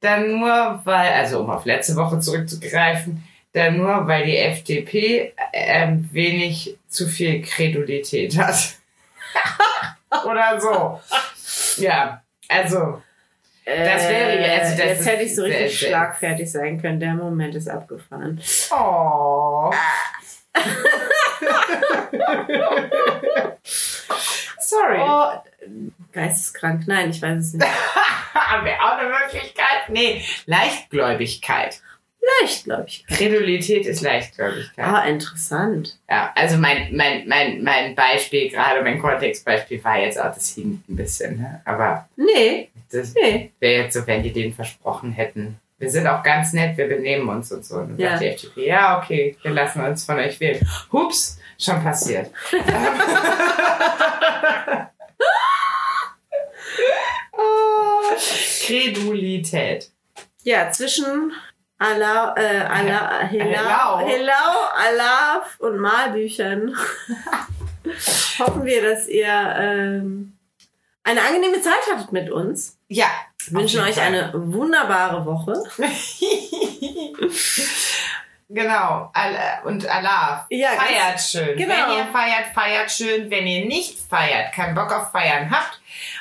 dann 0.00 0.38
nur 0.38 0.80
weil, 0.84 1.12
also 1.14 1.40
um 1.40 1.50
auf 1.50 1.64
letzte 1.64 1.96
Woche 1.96 2.20
zurückzugreifen, 2.20 3.24
dann 3.52 3.78
nur 3.78 4.06
weil 4.06 4.24
die 4.26 4.36
FDP 4.36 5.32
ähm, 5.52 6.08
wenig 6.12 6.76
zu 6.88 7.08
viel 7.08 7.42
Kredulität 7.42 8.36
hat. 8.38 8.74
Oder 10.26 10.60
so. 10.60 11.00
Ja, 11.82 12.22
also, 12.48 13.02
Das 13.64 14.08
wäre 14.08 14.40
ja- 14.46 14.58
also 14.60 14.72
das 14.76 14.80
Äh, 14.80 14.88
Jetzt 14.94 15.06
hätte 15.06 15.22
ich 15.24 15.34
so 15.34 15.42
richtig 15.42 15.78
sehr- 15.78 15.88
schlagfertig 15.88 16.50
sein 16.52 16.80
können. 16.80 17.00
Der 17.00 17.14
Moment 17.14 17.54
ist 17.54 17.68
abgefahren. 17.68 18.40
oh. 18.70 19.70
Sorry. 24.68 24.98
Oh, 25.00 25.32
geisteskrank. 26.12 26.86
Nein, 26.86 27.10
ich 27.10 27.22
weiß 27.22 27.38
es 27.38 27.52
nicht. 27.54 27.66
Wäre 28.64 28.80
auch 28.82 28.98
eine 28.98 29.08
Möglichkeit? 29.08 29.88
Nee, 29.88 30.22
Leichtgläubigkeit. 30.46 31.80
Leicht, 32.40 32.64
glaube 32.64 32.86
ich. 32.88 33.06
Kredulität 33.06 33.86
ist 33.86 34.00
Leichtgläubigkeit. 34.02 34.84
Ah, 34.84 35.02
interessant. 35.06 35.96
Ja, 36.10 36.32
also 36.34 36.56
mein, 36.56 36.88
mein, 36.94 37.28
mein, 37.28 37.62
mein 37.62 37.94
Beispiel, 37.94 38.50
gerade 38.50 38.82
mein 38.82 39.00
Kontextbeispiel 39.00 39.82
war 39.84 39.98
jetzt 40.00 40.20
auch, 40.20 40.34
das 40.34 40.50
hinkt 40.50 40.88
ein 40.88 40.96
bisschen, 40.96 41.38
ne? 41.40 41.60
aber 41.64 42.08
Nee, 42.16 42.70
das 42.90 43.14
nee. 43.14 43.52
wäre 43.60 43.84
jetzt 43.84 43.94
so, 43.94 44.04
wenn 44.08 44.24
die 44.24 44.32
den 44.32 44.52
versprochen 44.52 45.12
hätten. 45.12 45.60
Wir 45.78 45.90
sind 45.90 46.06
auch 46.08 46.22
ganz 46.24 46.52
nett, 46.52 46.76
wir 46.76 46.88
benehmen 46.88 47.28
uns 47.28 47.52
und 47.52 47.64
so. 47.64 47.76
Und 47.76 47.90
dann 47.90 47.98
Ja. 47.98 48.10
sagt 48.12 48.22
die 48.22 48.26
FDP, 48.28 48.66
ja, 48.66 48.98
okay, 48.98 49.36
wir 49.42 49.50
lassen 49.52 49.84
uns 49.84 50.04
von 50.04 50.16
euch 50.18 50.40
wählen. 50.40 50.66
Hups, 50.90 51.38
schon 51.58 51.82
passiert. 51.82 52.30
Kredulität. 58.66 59.90
Ja, 60.42 60.70
zwischen 60.70 61.32
Allah, 61.78 62.34
äh, 62.36 62.60
Allah, 62.60 63.28
Hilau. 63.28 64.06
Hilau, 64.06 64.70
Allah 64.74 65.42
und 65.58 65.78
Malbüchern 65.78 66.74
hoffen 68.38 68.64
wir, 68.64 68.82
dass 68.82 69.08
ihr 69.08 69.26
ähm, 69.26 70.36
eine 71.04 71.22
angenehme 71.22 71.60
Zeit 71.60 71.74
hattet 71.92 72.12
mit 72.12 72.30
uns. 72.30 72.78
Ja. 72.88 73.06
Wünschen 73.50 73.80
euch 73.80 73.96
jeden 73.96 74.00
eine 74.00 74.32
wunderbare 74.34 75.24
Woche. 75.24 75.62
Genau. 78.48 79.10
Allah 79.14 79.60
und 79.64 79.88
Allah. 79.88 80.46
Ja, 80.50 80.68
feiert 80.70 81.20
schön. 81.20 81.56
genau. 81.56 81.74
Wenn 81.74 81.96
ihr 81.98 82.06
feiert, 82.12 82.46
feiert 82.54 82.90
schön. 82.90 83.30
Wenn 83.30 83.46
ihr 83.46 83.66
nicht 83.66 83.98
feiert, 84.08 84.52
keinen 84.52 84.74
Bock 84.74 84.92
auf 84.92 85.10
Feiern 85.12 85.50
habt, 85.50 85.80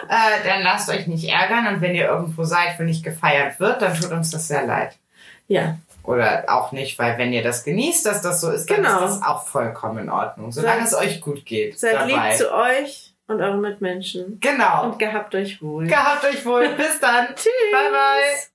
äh, 0.10 0.48
dann 0.48 0.62
lasst 0.64 0.90
euch 0.90 1.08
nicht 1.08 1.30
ärgern. 1.30 1.68
Und 1.68 1.82
wenn 1.82 1.96
ihr 1.96 2.08
irgendwo 2.08 2.44
seid, 2.44 2.78
wo 2.80 2.84
nicht 2.84 3.04
gefeiert 3.04 3.60
wird, 3.60 3.82
dann 3.82 3.94
tut 4.00 4.12
uns 4.12 4.32
das 4.32 4.48
sehr 4.48 4.66
leid. 4.66 4.96
Ja, 5.48 5.78
Oder 6.04 6.46
auch 6.48 6.72
nicht, 6.72 7.00
weil 7.00 7.18
wenn 7.18 7.34
ihr 7.34 7.42
das 7.44 7.64
genießt, 7.64 8.06
dass 8.06 8.22
das 8.22 8.40
so 8.42 8.52
ist, 8.52 8.70
dann 8.70 8.78
Genau. 8.78 8.96
ist 9.06 9.16
das 9.20 9.24
auch 9.24 9.48
vollkommen 9.48 9.98
in 10.00 10.10
Ordnung. 10.12 10.52
Solange 10.52 10.86
Seid- 10.86 11.04
es 11.04 11.08
euch 11.16 11.22
gut 11.22 11.46
geht. 11.46 11.80
seid 11.80 11.94
dabei. 11.96 12.30
lieb 12.30 12.38
zu 12.38 12.54
euch 12.54 13.14
und 13.28 13.42
euren 13.42 13.60
Mitmenschen. 13.62 14.40
Genau. 14.40 14.84
Und 14.86 15.00
gehabt 15.00 15.34
euch 15.34 15.62
wohl. 15.64 15.88
Gehabt 15.88 16.24
euch 16.26 16.46
wohl. 16.46 16.70
Bis 16.70 17.00
dann. 17.00 17.28
Tschüss. 17.36 17.52
Bye, 17.72 17.90
bye. 17.92 18.55